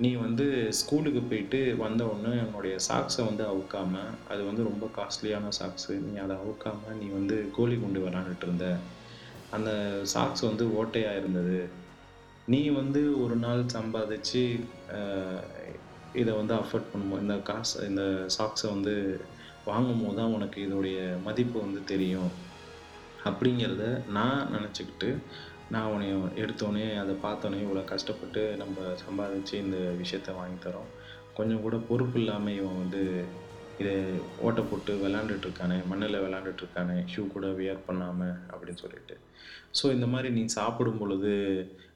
நீ 0.00 0.10
வந்து 0.24 0.46
ஸ்கூலுக்கு 0.78 1.20
போயிட்டு 1.30 1.58
வந்த 1.82 2.02
உடனே 2.10 2.32
என்னுடைய 2.44 2.74
சாக்ஸை 2.88 3.22
வந்து 3.28 3.44
அவுக்காம, 3.52 3.94
அது 4.32 4.42
வந்து 4.48 4.62
ரொம்ப 4.68 4.84
காஸ்ட்லியான 4.98 5.50
சாக்ஸு. 5.58 5.94
நீ 6.06 6.12
அதை 6.24 6.36
அவுக்காம 6.44 6.94
நீ 7.00 7.08
வந்து 7.18 7.36
கோழி 7.56 7.76
குண்டு 7.76 8.00
விளையாண்டுட்டு 8.04 8.46
இருந்த. 8.48 8.68
அந்த 9.56 9.70
சாக்ஸ் 10.14 10.44
வந்து 10.50 10.66
ஓட்டையாக 10.80 11.20
இருந்தது. 11.20 11.60
நீ 12.52 12.62
வந்து 12.80 13.02
ஒரு 13.24 13.36
நாள் 13.36 13.60
சம்பாதிச்சு 13.76 14.42
இதை 16.20 16.32
வந்து 16.38 16.54
அஃபோர்ட் 16.60 16.90
பண்ணும்போது 16.92 17.24
இந்த 17.26 17.36
காசு 17.50 17.74
இந்த 17.90 18.02
சாக்ஸை 18.36 18.68
வந்து 18.76 18.94
வாங்கும்போது 19.64 20.16
தான் 20.16 20.34
உனக்கு 20.36 20.58
இதோடைய 20.66 20.98
மதிப்பு 21.26 21.58
வந்து 21.66 21.80
தெரியும். 21.92 22.32
அப்படிங்கிறத 23.24 24.02
நான் 24.08 24.48
நினச்சிக்கிட்டு 24.52 25.16
நான் 25.70 25.90
உன்னைய 25.92 26.14
எடுத்தோடனே 26.34 26.86
அதை 26.96 27.14
பார்த்தோன்னே 27.22 27.60
இவ்வளோ 27.62 27.84
கஷ்டப்பட்டு 27.84 28.56
நம்ம 28.56 28.76
சம்பாதிச்சு 29.04 29.54
இந்த 29.54 29.76
விஷயத்த 29.76 30.34
வாங்கி 30.34 30.58
தரோம் 30.64 30.90
கொஞ்சம் 31.34 31.62
கூட 31.62 31.76
பொறுப்பு 31.76 32.18
இல்லாமல் 32.18 32.54
இவன் 32.54 32.78
வந்து 32.78 33.24
இதை 33.78 33.94
ஓட்ட 34.38 34.60
போட்டு 34.60 34.92
விளாண்டுட்ருக்கானே 34.94 35.86
மண்ணில் 35.86 36.22
விளாண்டுட்ருக்கானே 36.24 36.96
ஷூ 37.12 37.22
கூட 37.28 37.46
வியர் 37.46 37.86
பண்ணாமல் 37.86 38.34
அப்படின்னு 38.50 38.82
சொல்லிட்டு. 38.82 39.14
ஸோ 39.82 39.92
இந்த 39.92 40.06
மாதிரி 40.06 40.30
நீ 40.30 40.44
சாப்பிடும் 40.44 40.98
பொழுது, 40.98 41.32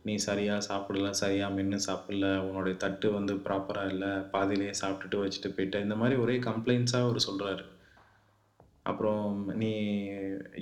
நீ 0.03 0.17
சரியாக 0.17 0.67
சாப்பிடல, 0.69 1.11
சரியாக 1.11 1.55
மென்று 1.55 1.79
சாப்பிடல, 1.87 2.27
உன்னோடைய 2.39 2.77
தட்டு 2.77 3.13
வந்து 3.13 3.35
ப்ராப்பராக 3.35 3.89
இல்லை 3.89 4.09
பாதியிலேயே 4.09 4.71
சாப்பிட்டுட்டு 4.81 5.21
வச்சுட்டு 5.23 5.51
போயிட்ட. 5.57 5.81
இந்த 5.81 5.95
மாதிரி 5.95 6.21
ஒரே 6.21 6.37
கம்ப்ளைண்ட்ஸாக 6.39 7.07
அவர் 7.07 7.27
சொல்கிறாரு 7.27 7.65
அப்புறம் 8.91 9.25
நீ 9.63 9.73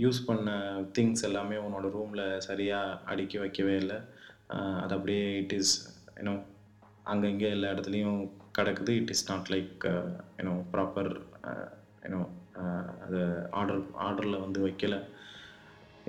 யூஸ் 0.05 0.21
பண்ண 0.29 0.51
திங்ஸ் 0.97 1.27
எல்லாமே 1.29 1.57
உன்னோட 1.65 1.89
ரூமில் 1.97 2.25
சரியாக 2.49 2.99
அடுக்கி 3.13 3.39
வைக்கவே 3.45 3.75
இல்லை 3.83 3.99
அது 4.83 4.95
அப்படியே 4.97 5.25
இட் 5.43 5.55
இஸ் 5.59 5.75
யூனோ 6.19 6.35
அங்கங்கே 7.13 7.49
எல்லா 7.57 7.73
இடத்துலையும் 7.75 8.21
கிடக்குது. 8.59 8.93
It 9.01 9.13
is 9.15 9.27
not 9.31 9.51
like 9.55 9.85
you know 10.39 10.55
proper 10.75 11.13
you know 12.05 12.23
அது 13.05 13.21
ஆர்டர் 13.61 13.83
ஆர்டரில் 14.07 14.45
வந்து 14.45 14.61
வைக்கலை 14.67 15.01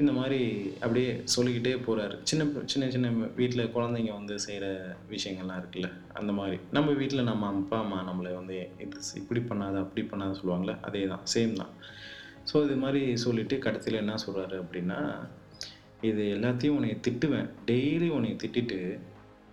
இந்த 0.02 0.12
மாதிரி 0.18 0.40
அப்படியே 0.84 1.10
சொல்லிக்கிட்டே 1.34 1.74
போகிறாரு 1.86 2.16
சின்ன 2.30 2.64
சின்ன 2.72 2.88
சின்ன 2.96 3.10
வீட்டில் 3.38 3.72
குழந்தைங்க 3.76 4.12
வந்து 4.18 4.36
செய்கிற 4.46 4.66
விஷயங்கள்லாம் 5.14 5.60
இருக்குல்ல, 5.62 5.90
அந்த 6.20 6.32
மாதிரி 6.40 6.58
நம்ம 6.78 6.94
வீட்டில் 7.02 7.28
நம்ம 7.30 7.52
அப்பா, 7.54 7.78
அம்மா 7.84 8.00
நம்மளை 8.10 8.32
வந்து 8.40 8.56
இது 8.86 9.00
இப்படி 9.22 9.42
பண்ணாத, 9.52 9.76
அப்படி 9.86 10.04
பண்ணாத 10.12 10.38
சொல்லுவாங்களே 10.40 10.76
அதே 10.88 11.04
தான். 11.14 11.24
சேம் 11.34 11.54
தான். 11.62 11.72
ஸோ 12.54 12.64
இது 12.64 12.76
மாதிரி 12.76 13.18
சொல்லிட்டு 13.18 13.60
கடைசியில் 13.60 14.00
என்ன 14.00 14.16
சொல்கிறாரு 14.28 14.64
அப்படின்னா, 14.64 15.28
"இது 16.02 16.24
எல்லாத்தையும் 16.24 16.78
உன்னைய 16.78 16.98
திட்டுவேன். 17.08 17.50
டெய்லி 17.66 18.10
உன்னை 18.10 18.36
திட்டிட்டு, 18.44 19.00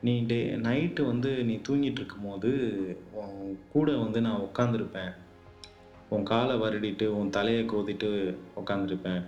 நீ 0.03 0.25
டே 0.27 0.51
நைட்டு 0.51 1.07
வந்து 1.07 1.45
நீ 1.45 1.61
தூங்கிட்டு 1.69 1.91
இருக்கும்போது, 1.91 2.51
உன் 3.13 3.59
கூட 3.73 3.97
வந்து 3.97 4.21
நான் 4.21 4.41
உட்காந்துருப்பேன். 4.41 5.15
உன் 6.09 6.23
காலை 6.23 6.57
வருடிட்டு, 6.57 7.07
உன் 7.07 7.31
தலையை 7.31 7.65
கோதிட்டு 7.65 8.37
உட்காந்துருப்பேன். 8.57 9.23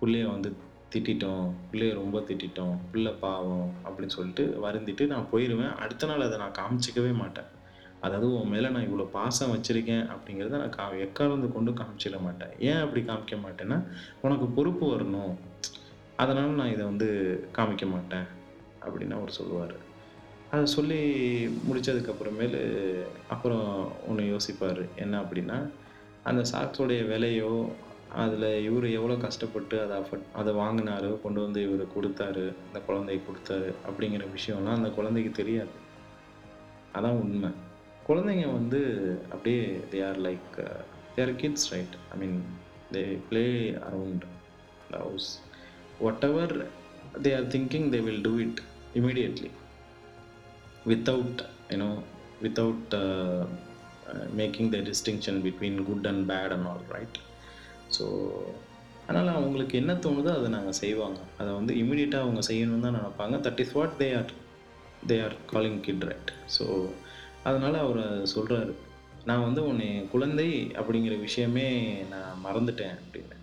பிள்ளைய 0.00 0.30
வந்து 0.30 0.56
திட்டிட்டோம். 0.94 1.50
பிள்ளைய 1.72 1.94
ரொம்ப 1.94 2.20
திட்டிட்டோம். 2.20 2.76
பிள்ளை 2.92 3.12
பாவம்." 3.12 3.72
அப்படின்னு 3.84 4.06
சொல்லிட்டு 4.06 4.58
வருந்திட்டு 4.62 5.06
நான் 5.06 5.28
போயிடுவேன் 5.32 5.74
அடுத்த 5.74 6.06
நாள் 6.06 6.20
அதை 6.20 6.38
நான் 6.38 6.52
காமிச்சிக்கவே 6.52 7.14
மாட்டேன். 7.14 7.53
அதாவது 8.04 8.40
உன் 8.40 8.48
மேலே 8.48 8.68
நான் 8.68 8.86
இவ்வளோ 8.86 9.06
பாசம் 9.16 9.52
வச்சிருக்கேன் 9.54 10.04
அப்படிங்கிறத 10.14 10.54
நான் 10.54 10.76
கா 10.78 10.84
எக்காரணத்த 11.04 11.48
கொண்டும் 11.52 11.76
காமிச்சிட 11.76 12.20
மாட்டேன். 12.20 12.52
ஏன் 12.60 12.82
அப்படி 12.84 13.02
காமிக்க 13.04 13.36
மாட்டேன்னா, 13.44 13.78
உனக்கு 14.22 14.46
பொறுப்பு 14.46 14.84
வரணும். 14.94 15.34
அதனால் 16.16 16.58
நான் 16.60 16.72
இதை 16.72 16.84
வந்து 16.84 17.08
காமிக்க 17.56 17.84
மாட்டேன். 17.90 18.26
அப்படின்னு 18.82 19.16
அவர் 19.18 19.30
சொல்லுவார் 19.30 19.76
அதை 20.50 20.66
சொல்லி 20.66 21.00
முடித்ததுக்கப்புறமேலு 21.68 22.60
அப்புறம் 23.28 23.68
ஒன்று 24.08 24.24
யோசிப்பார் 24.24 24.82
என்ன 24.96 25.20
அப்படின்னா, 25.20 25.58
அந்த 26.22 26.42
சாக்ஸோடைய 26.52 27.00
விலையோ, 27.12 27.52
அதில் 28.14 28.62
இவர் 28.62 28.86
எவ்வளோ 28.90 29.14
கஷ்டப்பட்டு 29.16 29.76
அதை 29.82 29.94
அஃபர்ட் 29.98 30.26
அதை 30.34 30.52
வாங்கினாரு 30.54 31.08
கொண்டு 31.22 31.40
வந்து 31.40 31.60
இவர் 31.62 31.92
கொடுத்தாரு 31.94 32.44
அந்த 32.66 32.80
குழந்தைக்கு 32.86 33.24
கொடுத்தாரு 33.30 33.70
அப்படிங்கிற 33.88 34.26
விஷயம்லாம் 34.36 34.78
அந்த 34.80 34.88
குழந்தைக்கு 34.88 35.32
தெரியாது. 35.32 35.72
அதான் 36.94 37.20
உண்மை 37.24 37.50
குழந்தைங்க 38.08 38.46
வந்து 38.58 38.80
அப்படியே 39.34 39.60
they 39.92 39.98
are 40.08 40.18
like 40.26 40.54
they 41.14 41.20
are 41.24 41.34
kids 41.42 41.68
right? 41.74 41.94
I 42.12 42.16
mean 42.22 42.38
they 42.94 43.02
play 43.28 43.44
around 43.88 44.24
the 44.92 44.94
house. 45.04 45.28
Ever 46.30 46.54
they 47.24 47.30
are 47.38 47.48
thinking 47.54 47.88
they 47.94 48.00
will 48.08 48.24
do 48.26 48.34
it 48.46 48.60
immediately 49.00 49.50
without 50.90 51.40
you 51.72 51.78
know 51.84 51.90
without 52.44 52.94
making 54.40 54.70
the 54.74 54.80
distinction 54.90 55.40
between 55.46 55.78
good 55.88 56.08
and 56.10 56.24
bad 56.32 56.54
and 56.56 56.68
all 56.72 56.86
right? 56.96 57.18
So 57.96 58.04
அதனால் 59.06 59.30
அவங்களுக்கு 59.38 59.74
என்ன 59.82 59.92
தோணுதோ 60.04 60.30
அதை 60.38 60.50
நாங்கள் 60.56 60.78
செய்வாங்க. 60.82 61.18
அதை 61.40 61.50
வந்து 61.58 61.72
இமீடியட்டாக 61.80 62.26
அவங்க 62.26 62.42
செய்யணும்னு 62.50 62.86
தான் 62.86 62.98
நினைப்பாங்க 63.00 63.38
that 63.46 63.60
is 63.64 63.74
what 63.78 63.96
they 64.02 64.08
are 64.20 64.30
they 65.10 65.16
are 65.24 65.36
calling 65.54 65.80
kid 65.86 66.06
right? 66.10 66.30
So 66.56 66.66
அதனால் 67.44 67.76
அவர் 67.76 68.02
சொல்கிறாரு 68.34 68.72
"நான் 69.24 69.44
வந்து 69.46 69.60
உன்னைய 69.66 70.08
குழந்தை 70.08 70.48
அப்படிங்கிற 70.74 71.14
விஷயமே 71.20 71.68
நான் 72.10 72.42
மறந்துட்டேன்" 72.44 72.96
அப்படின்னு. 72.98 73.36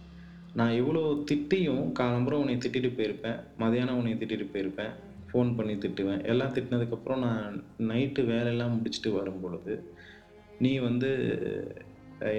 நான் 0.54 0.74
இவ்வளோ 0.80 1.02
திட்டியும் 1.30 1.86
காலம்பர 2.00 2.34
உன்னை 2.34 2.56
திட்டிட்டு 2.56 2.90
போயிருப்பேன். 2.98 3.38
மதியானம் 3.60 4.00
உன்னைய 4.00 4.16
திட்டிட்டு 4.18 4.48
போயிருப்பேன். 4.54 4.94
ஃபோன் 5.30 5.56
பண்ணி 5.56 5.74
திட்டுவேன். 5.76 6.24
எல்லாம் 6.26 6.54
திட்டினதுக்கப்புறம் 6.54 7.24
நான் 7.28 7.54
நைட்டு 7.82 8.22
வேலையெல்லாம் 8.26 8.74
முடிச்சுட்டு 8.78 9.12
வரும்பொழுது, 9.12 9.74
நீ 10.60 10.74
வந்து 10.80 11.12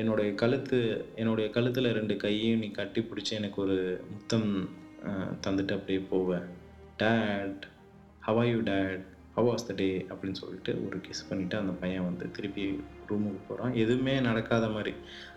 என்னுடைய 0.01 0.31
கழுத்து 0.35 0.79
என்னுடைய 1.17 1.47
கழுத்தில் 1.51 1.89
ரெண்டு 1.93 2.17
கையையும் 2.17 2.59
நீ 2.59 2.69
கட்டிப்பிடிச்சு 2.77 3.33
எனக்கு 3.33 3.59
ஒரு 3.63 3.79
முத்தம் 4.11 4.51
தந்துட்டு 5.45 5.77
அப்படியே 5.77 6.01
போவேன் 6.11 6.47
dad 6.97 7.65
how 8.21 8.41
dad 8.65 9.03
you 9.05 9.12
how 9.37 9.49
was 9.49 9.67
the 9.69 9.75
day?" 9.77 9.89
அப்படின்னு 10.13 10.41
சொல்லிட்டு 10.41 10.73
ஒரு 10.87 10.99
கிஸ் 11.07 11.27
பண்ணிவிட்டு 11.29 11.57
அந்த 11.63 11.75
பையன் 11.83 12.07
வந்து 12.09 12.27
திருப்பி 12.31 12.65
ரூமுக்கு 13.11 13.41
போகிறான் 13.49 13.79
எதுவுமே 13.85 14.15
நடக்காத 14.21 14.67
மாதிரி. 14.69 14.93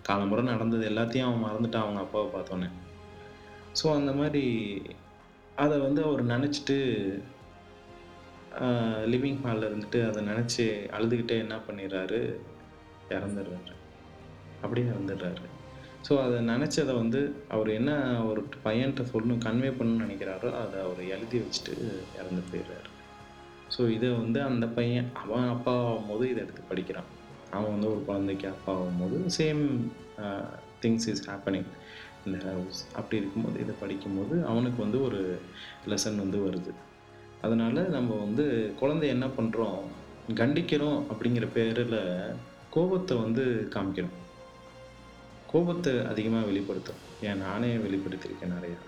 காலம்பர 0.09 0.43
நடந்தது 0.51 0.89
எல்லாத்தையும் 0.89 1.27
அவன் 1.27 1.45
மறந்துட்டான் 1.45 1.85
அவங்க 1.85 2.01
அப்பாவை 2.05 2.27
பார்த்தோன்னே. 2.35 2.69
ஸோ 3.79 3.87
அந்த 3.99 4.11
மாதிரி 4.11 4.43
அதை 5.63 5.77
வந்து 5.77 6.01
அவர் 6.03 6.21
நினச்சிட்டு 6.25 6.77
லிவிங் 9.13 9.39
ஹாலில் 9.45 9.67
இருந்துட்டு 9.69 9.99
அதை 10.09 10.19
நினச்சி 10.27 10.63
அழுதுகிட்டே 10.97 11.35
என்ன 11.43 11.55
பண்ணிடுறாரு? 11.67 12.19
இறந்துடுறாரு. 13.09 13.73
அப்படியே 14.61 14.85
இறந்துடுறாரு. 14.87 15.43
ஸோ 16.07 16.13
அதை 16.23 16.37
நினச்சதை 16.51 16.93
வந்து 16.95 17.21
அவர் 17.47 17.69
என்ன 17.69 17.91
ஒரு 18.29 18.41
பையன்ட்ட 18.65 19.03
சொல்லணும் 19.13 19.45
கன்வே 19.45 19.71
பண்ணணும்னு 19.77 20.05
நினைக்கிறாரோ 20.05 20.49
அதை 20.61 20.77
அவர் 20.85 21.01
எழுதி 21.15 21.37
வச்சுட்டு 21.43 21.73
இறந்து 22.19 22.43
போயிடுறாரு. 22.51 22.84
ஸோ 23.75 23.83
இதை 23.95 24.09
வந்து 24.21 24.39
அந்த 24.49 24.65
பையன் 24.77 25.07
அவன் 25.21 25.47
அப்பா 25.53 25.73
ஆகும்போது 25.85 26.23
இதை 26.31 26.39
எடுத்து 26.43 26.63
படிக்கிறான். 26.69 27.09
அவன் 27.57 27.73
வந்து 27.75 27.89
ஒரு 27.93 28.01
குழந்தைக்கு 28.09 28.47
அப்பாவாகும்போது 28.53 29.17
சேம் 29.37 29.63
திங்ஸ் 30.83 31.07
இஸ் 31.11 31.23
ஹேப்பனிங் 31.29 31.69
இந்த 32.25 32.37
ஹவுஸ். 32.47 32.79
அப்படி 32.99 33.19
இருக்கும்போது 33.21 33.57
இதை 33.63 33.73
படிக்கும்போது 33.81 34.35
அவனுக்கு 34.51 34.79
வந்து 34.85 34.99
ஒரு 35.07 35.19
லெசன் 35.91 36.21
வந்து 36.23 36.39
வருது. 36.47 36.71
அதனால் 37.45 37.81
நம்ம 37.95 38.11
வந்து 38.25 38.45
குழந்தைய 38.81 39.15
என்ன 39.15 39.27
பண்ணுறோம் 39.37 39.81
கண்டிக்கிறோம் 40.41 40.99
அப்படிங்கிற 41.11 41.47
பேரில் 41.57 41.99
கோபத்தை 42.75 43.15
வந்து 43.23 43.43
காமிக்கிறோம். 43.75 44.17
கோபத்தை 45.51 45.91
அதிகமாக 46.11 46.47
வெளிப்படுத்தும் 46.51 47.01
ஏன் 47.27 47.41
நானே 47.45 47.71
வெளிப்படுத்தியிருக்கேன் 47.83 48.55
நிறையா 48.57 48.79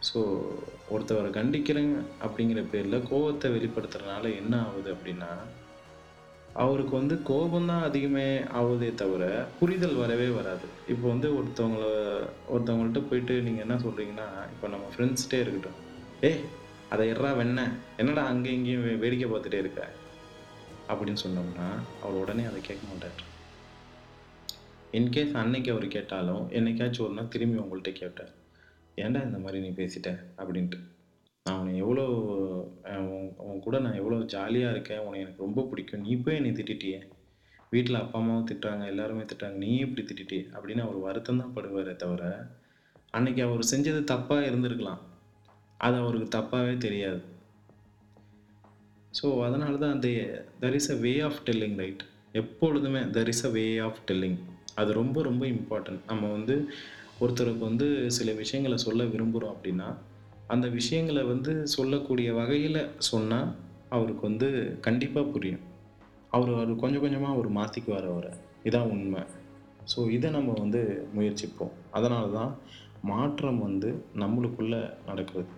ஸோ 0.00 0.20
ஒருத்தவரை 0.90 1.30
கண்டிக்கிறேங்க 1.30 1.96
அப்படிங்கிற 2.22 2.64
பேரில் 2.70 3.06
கோபத்தை 3.08 3.50
வெளிப்படுத்துறதுனால 3.50 4.36
என்ன 4.36 4.66
ஆகுது 4.66 4.94
அப்படின்னா, 4.94 5.30
அவருக்கு 6.54 6.96
வந்து 6.96 7.22
கோபம் 7.22 7.66
தான் 7.66 7.90
அதிகமே 7.90 8.44
ஆகுதே 8.52 8.94
தவிர, 8.94 9.46
புரிதல் 9.60 9.94
வரவே 9.94 10.28
வராது. 10.28 10.66
இப்போ 10.88 11.08
வந்து 11.08 11.42
ஒருத்தவங்கள 11.42 11.84
ஒருத்தவங்கள்ட்ட 12.54 13.02
போயிட்டு 13.08 13.42
நீங்கள் 13.42 13.64
என்ன 13.68 13.74
சொல்கிறீங்கன்னா 13.74 14.28
இப்போ 14.50 14.68
நம்ம 14.68 14.86
ஃப்ரெண்ட்ஸ்கிட்டே 14.96 15.40
இருக்கட்டும். 15.40 15.78
ஏ 16.24 16.40
அதை 16.88 17.12
எறா 17.12 17.36
வெண்ண. 17.36 17.70
என்னடா 17.96 18.22
அங்கேயும் 18.24 18.58
இங்கேயும் 18.58 18.98
வேடிக்கை 18.98 19.30
பார்த்துட்டே 19.30 19.58
இருக்க?" 19.58 19.88
அப்படின்னு 20.88 21.22
சொன்னோம்னா, 21.26 21.68
அவர் 22.02 22.20
உடனே 22.20 22.44
அதை 22.44 22.60
கேட்க 22.60 22.82
மாட்டார் 22.88 23.26
இன்கேஸ் 24.92 25.32
அன்னைக்கு 25.32 25.70
அவர் 25.72 25.88
கேட்டாலும், 25.88 26.50
என்னைக்காச்சும் 26.50 27.00
ஒரு 27.00 27.12
நாள் 27.12 27.28
திரும்பி 27.28 27.58
உங்கள்கிட்ட 27.58 27.92
கேட்டார். 27.92 28.37
"ஏன்டா 28.98 29.22
இந்த 29.22 29.38
மாதிரி 29.38 29.58
நீ 29.60 29.70
பேசிட்ட?" 29.76 30.10
அப்படின்ட்டு. 30.36 30.78
"நான் 31.46 31.58
உன்ன 31.60 31.76
எவ்வளோ 31.76 32.04
உன் 33.08 33.28
உன் 33.46 33.60
கூட 33.60 33.78
நான் 33.78 33.94
எவ்வளோ 33.94 34.18
ஜாலியாக 34.26 34.74
இருக்கேன். 34.74 34.98
உனக்கு 34.98 35.24
எனக்கு 35.24 35.44
ரொம்ப 35.44 35.62
பிடிக்கும். 35.62 36.02
நீ 36.02 36.14
போய் 36.16 36.34
என்னை 36.34 36.52
திட்டிட்டியே. 36.52 36.98
வீட்டில் 37.72 38.00
அப்பா, 38.00 38.18
அம்மாவும் 38.18 38.48
திட்டுறாங்க. 38.48 38.84
எல்லாருமே 38.86 39.22
திட்டுறாங்க. 39.22 39.56
நீயும் 39.56 39.86
இப்படி 39.86 40.04
திட்டிட்டியே." 40.04 40.44
அப்படின்னு 40.54 40.80
அவர் 40.80 40.98
வருத்தம் 40.98 41.38
தான் 41.38 41.54
படுவாரே 41.56 41.96
தவிர, 41.96 42.22
அன்னைக்கு 43.10 43.42
அவர் 43.42 43.70
செஞ்சது 43.70 44.00
தப்பாக 44.04 44.48
இருந்திருக்கலாம் 44.48 45.02
அது 45.80 45.96
அவருக்கு 45.96 46.38
தப்பாகவே 46.38 46.76
தெரியாது 46.78 47.20
ஸோ 49.12 49.26
அதனால 49.44 49.76
தான் 49.76 49.92
அந்த 49.92 50.08
there 50.60 50.72
is 50.72 50.90
a 50.90 50.96
way 50.96 51.20
of 51.20 51.40
telling 51.46 51.76
right 51.76 52.02
எப்பொழுதுமே 52.32 53.00
there 53.14 53.28
is 53.28 53.44
a 53.46 53.48
way 53.48 53.78
of 53.78 54.00
telling 54.10 54.36
அது 54.74 54.92
ரொம்ப 54.92 55.22
ரொம்ப 55.22 55.46
இம்பார்ட்டன்ட் 55.46 56.02
நம்ம 56.06 56.24
வந்து 56.30 56.54
ஒருத்தருக்கு 57.20 57.62
வந்து 57.70 57.86
சில 58.16 58.32
விஷயங்களை 58.32 58.76
சொல்ல 58.78 59.04
விரும்புகிறோம் 59.04 59.54
அப்படின்னா 59.54 59.88
அந்த 60.46 60.66
விஷயங்களை 60.68 61.22
வந்து 61.22 61.52
சொல்லக்கூடிய 61.66 62.28
வகையில் 62.34 62.80
சொன்னால் 63.10 63.48
அவருக்கு 63.96 64.22
வந்து 64.28 64.48
கண்டிப்பாக 64.80 65.26
புரியும். 65.26 65.64
அவர் 66.30 66.52
அவர் 66.54 66.72
கொஞ்சம் 66.76 67.00
கொஞ்சமாக 67.00 67.34
அவர் 67.34 67.48
மாற்றிக்குவார் 67.58 68.06
அவரை. 68.12 68.32
இதான் 68.68 68.90
உண்மை. 68.94 69.22
ஸோ 69.92 70.00
இதை 70.10 70.30
நம்ம 70.30 70.54
வந்து 70.58 70.80
முயற்சிப்போம். 71.16 71.74
அதனால 71.90 72.24
தான் 72.28 72.52
மாற்றம் 73.02 73.58
வந்து 73.58 73.90
நம்மளுக்குள்ளே 74.22 74.80
நடக்கிறது 75.06 75.52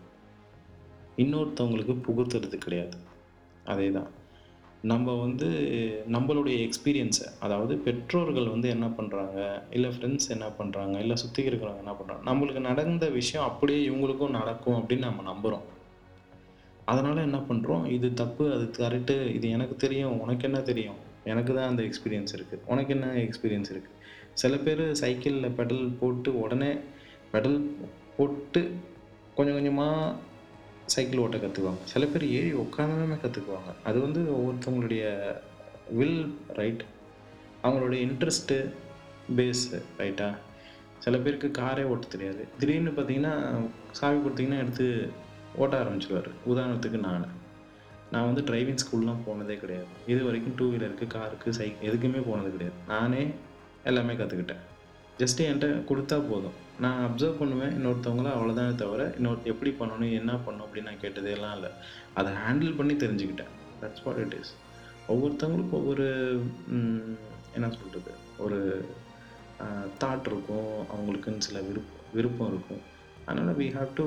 இன்னொருத்தவங்களுக்கு 1.19 1.95
புகுத்துறது 2.07 2.59
கிடையாது. 2.59 2.97
அதே 3.65 3.89
தான் 3.91 4.11
நம்ம 4.83 5.15
வந்து 5.15 5.49
நம்மளுடைய 6.09 6.67
எக்ஸ்பீரியன்ஸை 6.67 7.27
அதாவது 7.41 7.79
பெற்றோர்கள் 7.79 8.49
வந்து 8.49 8.69
என்ன 8.69 8.87
பண்ணுறாங்க 8.89 9.39
இல்லை 9.71 9.91
ஃப்ரெண்ட்ஸ் 9.91 10.31
என்ன 10.31 10.47
பண்ணுறாங்க 10.59 10.99
இல்லை 10.99 11.17
சுற்றி 11.17 11.43
இருக்கிறவங்க 11.43 11.79
என்ன 11.79 11.95
பண்ணுறாங்க 11.99 12.25
நம்மளுக்கு 12.25 12.59
நடந்த 12.61 13.09
விஷயம் 13.09 13.45
அப்படியே 13.45 13.91
இவங்களுக்கும் 13.91 14.31
நடக்கும் 14.31 14.77
அப்படின்னு 14.77 14.99
நம்ம 14.99 15.33
நம்புகிறோம் 15.33 15.67
அதனால் 16.87 17.17
என்ன 17.17 17.39
பண்ணுறோம் 17.49 17.87
இது 17.87 18.15
தப்பு 18.15 18.53
அது 18.53 18.71
கரெக்டு 18.79 19.33
இது 19.33 19.51
எனக்கு 19.51 19.77
தெரியும் 19.77 20.21
உனக்கு 20.21 20.47
என்ன 20.49 20.61
தெரியும்? 20.61 20.99
எனக்கு 21.25 21.55
தான் 21.55 21.69
அந்த 21.69 21.83
எக்ஸ்பீரியன்ஸ் 21.83 22.35
இருக்குது 22.37 22.63
உனக்கு 22.67 22.95
என்ன 22.95 23.07
எக்ஸ்பீரியன்ஸ் 23.21 23.71
இருக்குது 23.71 23.97
சில 24.35 24.57
பேர் 24.57 24.93
சைக்கிளில் 24.95 25.57
பெடல் 25.57 25.97
போட்டு 26.01 26.41
உடனே 26.41 26.73
பெடல் 27.33 27.59
போட்டு 28.17 28.63
கொஞ்சம் 29.35 29.55
கொஞ்சமாக 29.55 30.15
சைக்கிள் 30.95 31.23
ஓட்ட 31.25 31.37
கற்றுக்குவாங்க 31.37 31.83
சில 31.93 32.05
பேர் 32.13 32.25
ஏறி 32.37 32.53
உட்காந்துமே 32.65 33.17
கற்றுக்குவாங்க 33.25 33.73
அது 33.89 33.99
வந்து 34.07 34.21
ஒவ்வொருத்தவங்களுடைய 34.37 35.05
வில் 35.99 36.23
ரைட் 36.61 36.85
அவங்களுடைய 37.65 38.01
இன்ட்ரெஸ்ட்டு 38.07 38.59
பேஸு 39.37 39.79
ரைட்டா 39.99 40.29
சில 41.05 41.17
பேருக்கு 41.25 41.49
காரே 41.59 41.83
ஓட்ட 41.91 42.07
தெரியாது. 42.15 42.43
திடீர்னு 42.61 42.91
பார்த்தீங்கன்னா 42.97 43.35
சாவி 43.99 44.19
கொடுத்தீங்கன்னா 44.25 44.63
எடுத்து 44.63 44.87
ஓட்ட 45.63 45.75
ஆரம்பிச்சிடுவார் 45.83 46.29
உதாரணத்துக்கு 46.53 46.99
நான். 47.07 47.25
நான் 48.13 48.29
வந்து 48.29 48.43
டிரைவிங் 48.49 48.83
ஸ்கூல்லாம் 48.83 49.23
போனதே 49.27 49.57
கிடையாது. 49.63 49.87
இது 50.13 50.21
வரைக்கும் 50.25 50.57
டூ 50.57 50.67
வீலருக்கு 50.73 51.07
காருக்கு 51.15 51.55
சைக்கிள் 51.59 51.89
எதுக்குமே 51.91 52.21
போனது 52.29 52.51
கிடையாது. 52.55 52.79
நானே 52.89 53.23
எல்லாமே 53.85 54.15
கற்றுக்கிட்டேன் 54.21 54.63
ஜஸ்ட்டு 55.23 55.47
என்கிட்ட 55.49 55.69
கொடுத்தா 55.91 56.17
போதும். 56.31 56.57
நான் 56.83 57.03
அப்சர்வ் 57.07 57.41
பண்ணுவேன். 57.41 57.73
இன்னொருத்தவங்கள 57.77 58.29
அவ்வளோதானே 58.37 58.75
தவிர 58.83 59.03
இன்னொரு 59.19 59.51
எப்படி 59.53 59.71
பண்ணணும் 59.81 60.13
என்ன 60.21 60.33
பண்ணணும் 60.45 60.67
அப்படின்னு 60.67 60.91
நான் 60.91 61.03
கேட்டதே 61.05 61.33
எல்லாம் 61.37 61.55
இல்லை. 61.59 61.71
அதை 62.19 62.31
ஹேண்டில் 62.45 62.77
பண்ணி 62.79 62.95
தெரிஞ்சுக்கிட்டேன். 63.05 63.55
தட்ஸ் 63.81 64.05
வாட் 64.07 64.21
இட் 64.25 64.37
இஸ் 64.41 64.53
ஒவ்வொருத்தவங்களுக்கும் 65.13 65.81
ஒவ்வொரு 65.81 66.07
என்ன 67.57 67.69
சொல்கிறது 67.79 68.13
ஒரு 68.45 68.59
தாட் 70.03 70.29
இருக்கும். 70.31 70.71
அவங்களுக்குன்னு 70.93 71.47
சில 71.49 71.59
விருப்பம் 71.69 72.07
விருப்பம் 72.17 72.51
இருக்கும். 72.53 72.83
அதனால் 73.27 73.59
we 73.61 73.67
have 73.77 73.91
to 74.01 74.07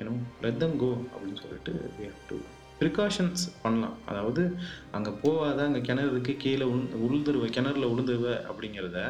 ஏன்னோ 0.00 0.12
let 0.44 0.60
them 0.62 0.76
go 0.82 0.90
அப்படின்னு 1.12 1.40
சொல்லிட்டு 1.44 1.72
வி 1.96 2.04
ஹாவ் 2.10 2.22
டு 2.30 2.36
ப்ரிகாஷன்ஸ் 2.80 3.42
பண்ணலாம். 3.62 3.96
அதாவது 4.10 4.42
அங்கே 4.96 5.12
போகாத 5.24 5.58
அங்கே 5.68 5.80
கிணறு 5.88 6.12
இருக்குது 6.14 6.40
கீழே 6.44 6.66
உள் 6.74 6.84
உளுந்துருவ 7.06 7.48
கிணறுல 7.56 7.88
உளுந்துருவ 7.94 8.28
அப்படிங்கிறத 8.50 9.00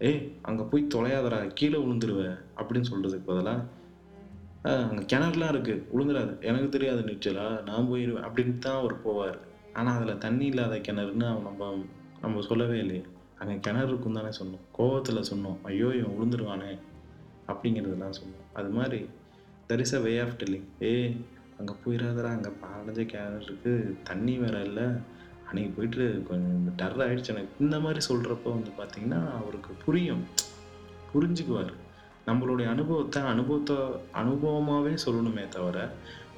ஏய் 0.00 0.20
அங்கே 0.48 0.64
போய் 0.70 0.82
தொலையாதடா 0.94 1.38
கீழே 1.58 1.78
விழுந்துருவ 1.82 2.22
அப்படின்னு 2.58 2.88
சொல்கிறதுக்கு 2.90 3.28
பதிலாக 3.30 3.74
அங்கே 4.88 5.02
கிணறுலாம் 5.12 5.52
இருக்குது 5.54 5.82
விழுந்துடாது 5.92 6.32
எனக்கு 6.48 6.68
தெரியாது 6.74 7.02
நீச்சலா 7.08 7.44
நான் 7.68 7.88
போயிடுவேன் 7.90 8.26
அப்படின்னு 8.28 8.54
தான் 8.58 8.78
அவர் 8.80 8.94
போவார். 9.04 9.38
ஆனால் 9.78 9.96
அதில் 9.96 10.22
தண்ணி 10.24 10.46
இல்லாத 10.52 10.76
கிணறுன்னு 10.88 11.26
அவன் 11.30 11.46
நம்ம 11.48 11.70
நம்ம 12.22 12.42
சொல்லவே 12.48 12.76
இல்லையே. 12.84 13.02
அங்கே 13.40 13.56
கிணறு 13.66 13.88
இருக்கும் 13.90 14.18
தானே 14.18 14.32
சொன்னோம். 14.40 14.64
கோவத்தில் 14.78 15.28
சொன்னோம் 15.30 15.58
ஐயோ 15.70 15.88
இவன் 15.98 16.14
விழுந்துருவானே 16.16 16.70
அப்படிங்கிறதுலாம் 17.50 18.18
சொன்னோம். 18.20 18.46
அது 18.58 18.70
மாதிரி 18.78 19.00
there 19.70 19.82
is 19.84 19.96
a 19.98 20.02
way 20.06 20.12
of 20.24 20.38
telling 20.40 20.68
ஏ 20.88 20.92
அங்கே 21.58 21.74
போயிடாதடா 21.84 22.30
அங்கே 22.36 22.52
பாலஞ்ச 22.62 23.02
கிணறு 23.12 23.44
இருக்குது 23.48 23.94
தண்ணி 24.10 24.34
வேற 24.44 24.56
இல்லை 24.68 24.86
அன்றைக்கி 25.48 25.70
போயிட்டு 25.76 26.04
கொஞ்சம் 26.28 26.62
டர் 26.80 27.02
ஆகிடுச்சு 27.04 27.32
எனக்கு 27.34 27.60
இந்த 27.64 27.76
மாதிரி 27.84 28.00
சொல்கிறப்ப 28.08 28.52
வந்து 28.56 28.70
பார்த்திங்கன்னா 28.78 29.20
அவருக்கு 29.40 29.72
புரியும். 29.84 30.24
புரிஞ்சுக்குவார். 31.12 31.72
நம்மளுடைய 32.28 32.66
அனுபவத்தை 32.74 33.20
அனுபவத்தை 33.32 33.76
அனுபவமாகவே 34.22 34.94
சொல்லணுமே 35.06 35.44
தவிர 35.56 35.78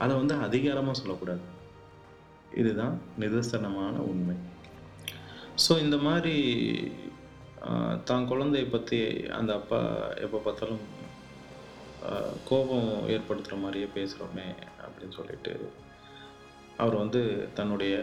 அதை 0.03 0.13
வந்து 0.21 0.35
அதிகாரமாக 0.47 0.99
சொல்லக்கூடாது. 1.01 1.43
இதுதான் 2.61 2.95
நிதர்சனமான 3.23 3.95
உண்மை. 4.11 4.37
ஸோ 5.65 5.73
இந்த 5.85 5.97
மாதிரி 6.07 6.37
தான் 8.09 8.29
குழந்தைய 8.31 8.67
பற்றி 8.75 8.99
அந்த 9.39 9.51
அப்பா 9.61 9.81
எப்போ 10.25 10.39
பார்த்தாலும் 10.45 10.85
கோபம் 12.49 12.91
ஏற்படுத்துகிற 13.15 13.57
மாதிரியே 13.63 13.89
பேசுகிறோமே 13.97 14.49
அப்படின்னு 14.85 15.17
சொல்லிட்டு 15.19 15.55
அவர் 16.83 16.97
வந்து 17.03 17.23
தன்னுடைய 17.59 17.95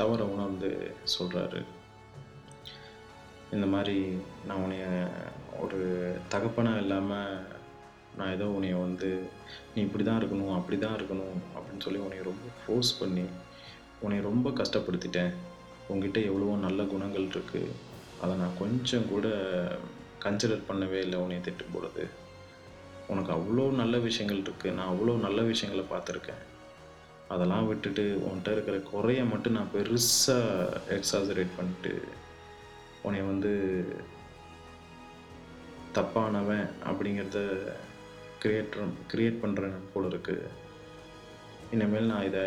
தவறை 0.00 0.26
உணர்ந்து 0.34 0.70
சொல்கிறாரு 1.14 1.60
இந்த 3.56 3.66
மாதிரி 3.74 3.96
நான் 4.48 4.62
உன்னைய 4.64 4.86
ஒரு 5.62 5.78
தகப்பனாக 6.34 6.82
இல்லாமல் 6.84 7.46
நான் 8.18 8.34
ஏதோ 8.36 8.46
உன்னைய 8.56 8.76
வந்து 8.84 9.08
நீ 9.74 9.78
இப்படி 9.86 10.04
தான் 10.04 10.20
இருக்கணும் 10.20 10.56
அப்படி 10.58 10.76
தான் 10.78 10.96
இருக்கணும் 10.98 11.36
அப்படின்னு 11.56 11.84
சொல்லி 11.86 12.00
உன்னைய 12.06 12.24
ரொம்ப 12.30 12.46
ஃபோர்ஸ் 12.60 12.92
பண்ணி 13.00 13.24
உன்னைய 14.04 14.22
ரொம்ப 14.28 14.50
கஷ்டப்படுத்திட்டேன். 14.60 15.32
உங்ககிட்ட 15.90 16.18
எவ்வளவோ 16.30 16.56
நல்ல 16.66 16.80
குணங்கள் 16.92 17.30
இருக்குது 17.34 17.76
அதை 18.22 18.32
நான் 18.42 18.58
கொஞ்சம் 18.62 19.08
கூட 19.12 19.26
கன்சிடர் 20.24 20.68
பண்ணவே 20.68 20.98
இல்லை 21.04 21.18
உன்னைய 21.22 21.40
திட்டு 21.46 21.66
போடுறது 21.74 22.04
உனக்கு 23.12 23.32
அவ்வளோ 23.36 23.64
நல்ல 23.82 23.98
விஷயங்கள் 24.08 24.44
இருக்குது 24.46 24.76
நான் 24.78 24.90
அவ்வளோ 24.92 25.14
நல்ல 25.26 25.40
விஷயங்களை 25.52 25.84
பார்த்துருக்கேன். 25.92 26.42
அதெல்லாம் 27.30 27.66
விட்டுட்டு 27.66 28.04
உன்கிட்ட 28.26 28.52
இருக்கிற 28.52 28.76
குறைய 28.90 29.24
மட்டும் 29.24 29.56
நான் 29.56 29.72
பெருசாக 29.74 30.78
எக்ஸாசரேட் 30.96 31.56
பண்ணிட்டு 31.56 31.92
உன்னை 33.02 33.20
வந்து 33.22 33.52
தப்பானவன் 35.94 36.66
அப்படிங்கிறத 36.88 37.40
கிரியேட் 38.42 38.76
கிரியேட் 39.12 39.42
பண்ணுறேன் 39.44 39.78
போல 39.92 40.08
இருக்குது 40.08 40.50
இனிமேல் 41.70 42.10
நான் 42.12 42.28
இதை 42.28 42.44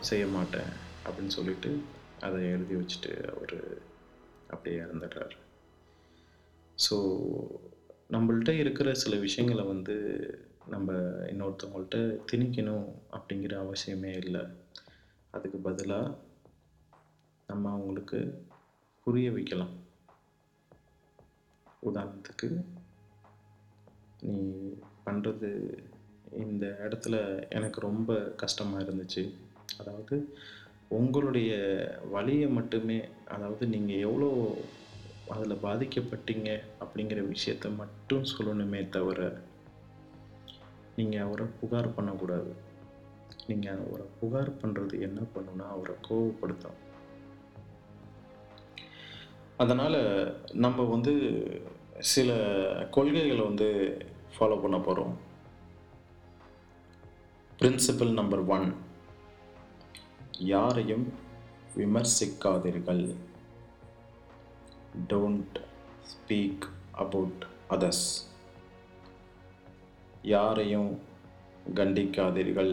செய்ய 0.00 0.24
மாட்டேன் 0.26 0.70
அப்படின்னு 1.04 1.36
சொல்லிட்டு 1.38 1.70
அதை 2.20 2.40
எழுதி 2.50 2.74
வச்சுட்டு 2.74 3.12
அவர் 3.32 3.56
அப்படியே 4.48 4.76
இறந்துடுறாரு. 4.80 5.36
ஸோ 6.78 6.96
நம்மள்ட்ட 8.10 8.50
இருக்கிற 8.58 8.94
சில 8.94 9.16
விஷயங்களை 9.16 9.64
வந்து 9.64 9.96
நம்ம 10.72 10.92
இன்னொருத்தவங்கள்ட்ட 11.30 11.98
திணிக்கணும் 12.30 12.86
அப்படிங்கிற 13.16 13.54
அவசியமே 13.64 14.12
இல்லை. 14.22 14.42
அதுக்கு 15.34 15.58
பதிலாக 15.58 16.14
நம்ம 17.48 17.70
அவங்களுக்கு 17.70 18.18
புரிய 19.06 19.30
வைக்கலாம். 19.30 19.72
உதாரணத்துக்கு 21.88 22.48
நீ 24.26 24.36
பண்ணுறது 25.06 25.50
இந்த 26.44 26.66
இடத்துல 26.84 27.16
எனக்கு 27.56 27.80
ரொம்ப 27.80 28.12
கஷ்டமாக 28.42 28.84
இருந்துச்சு. 28.84 29.24
அதாவது 29.80 30.16
உங்களுடைய 30.98 31.52
வழியை 32.14 32.48
மட்டுமே 32.58 32.98
அதாவது 33.34 33.64
நீங்கள் 33.74 34.04
எவ்வளோ 34.06 34.30
அதில் 35.34 35.62
பாதிக்கப்பட்டீங்க 35.66 36.48
அப்படிங்கிற 36.84 37.20
விஷயத்த 37.34 37.76
மட்டும் 37.82 38.24
சொல்லணுமே 38.32 38.80
தவிர 38.96 39.20
நீங்கள் 40.96 41.24
அவரை 41.26 41.46
புகார் 41.60 41.94
பண்ணக்கூடாது. 41.96 42.52
நீங்கள் 43.48 43.80
அவரை 43.86 44.06
புகார் 44.20 44.50
பண்ணுறது 44.60 44.96
என்ன 45.06 45.20
பண்ணுன்னா 45.34 45.66
அவரை 45.74 45.94
கோவப்படுத்தும் 46.08 46.80
அதனால் 49.62 50.00
நம்ம 50.64 50.84
வந்து 50.94 51.12
சில 52.12 52.30
கொள்கைகளை 52.96 53.42
வந்து 53.50 53.68
ஃபாலோ 54.34 54.56
பண்ண 54.62 54.78
போகிறோம் 54.86 55.14
பிரின்சிபல் 57.58 58.12
நம்பர் 58.20 58.42
ஒன் 58.54 58.66
யாரையும் 60.52 61.06
விமர்சிக்காதீர்கள். 61.76 63.04
டோன்ட் 65.12 65.58
ஸ்பீக் 66.12 66.66
அபவுட் 67.04 67.44
அதர்ஸ் 67.76 68.06
யாரையும் 70.32 70.90
கண்டிக்காதீர்கள். 71.78 72.72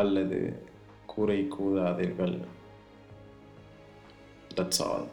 அல்லது 0.00 0.38
கூரை 1.12 1.38
கூறாதீர்கள். 1.54 2.36
That's 4.56 4.82
all 4.88 5.08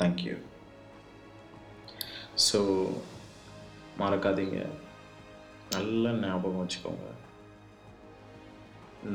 thank you 0.00 0.36
so 2.46 2.60
மறக்காதீங்க. 4.00 4.58
நல்ல 5.76 6.12
ஞாபகம் 6.24 6.62
வச்சுக்கோங்க. 6.62 7.06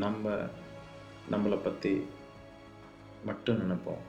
நம்ம 0.03 0.37
நம்மளை 1.33 1.57
பற்றி 1.65 1.93
மட்டும் 3.27 3.61
நினைப்போம். 3.63 4.03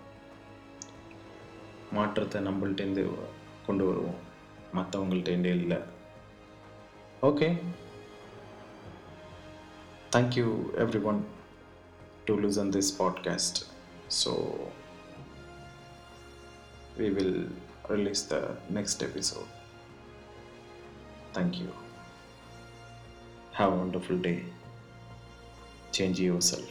மாற்றத்தை 1.96 2.38
நம்மள்டேருந்து 2.46 3.04
கொண்டு 3.66 3.84
வருவோம். 3.88 4.18
மற்றவங்கள்ட்டேருந்தே 4.77 5.53
இல்லை 5.61 5.79
okay 7.29 7.49
thank you 10.15 10.47
everyone 11.11 11.19
to 12.25 12.35
listen 12.45 12.73
this 12.77 12.93
podcast 13.01 13.61
so 14.21 14.33
we 16.97 17.09
will 17.09 17.35
release 17.89 18.23
the 18.23 18.41
next 18.69 19.01
episode. 19.01 19.47
Thank 21.33 21.59
you. 21.59 21.69
Have 23.53 23.73
a 23.73 23.75
wonderful 23.75 24.17
day. 24.17 24.35
Change 25.91 26.19
yourself. 26.19 26.69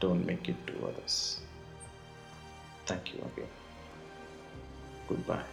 Don't 0.00 0.24
make 0.24 0.48
it 0.48 0.66
to 0.66 0.74
others. 0.86 1.40
Thank 2.86 3.12
you 3.12 3.20
again. 3.30 3.52
Goodbye. 5.11 5.45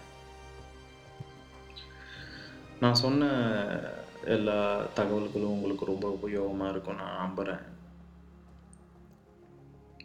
நான் 2.81 2.95
சொன்ன 2.95 3.31
எல்லா 4.25 4.59
தகவல்களும் 4.97 5.55
உங்களுக்கு 5.57 5.85
ரொம்ப 5.85 6.19
உபயோகமாக 6.23 6.71
இருக்கும் 6.71 6.97
நான் 6.97 7.17
நம்புகிறேன் 7.17 7.61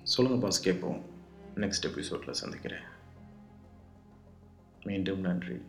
சொல்லுங்கள் 0.03 0.41
பாஸ் 0.41 0.63
கேட்போம். 0.63 1.01
நெக்ஸ்ட் 1.55 1.89
எபிசோடில் 1.89 2.39
சந்திக்கிறேன். 2.41 2.87
மீண்டும் 4.83 5.19
நன்றி. 5.19 5.61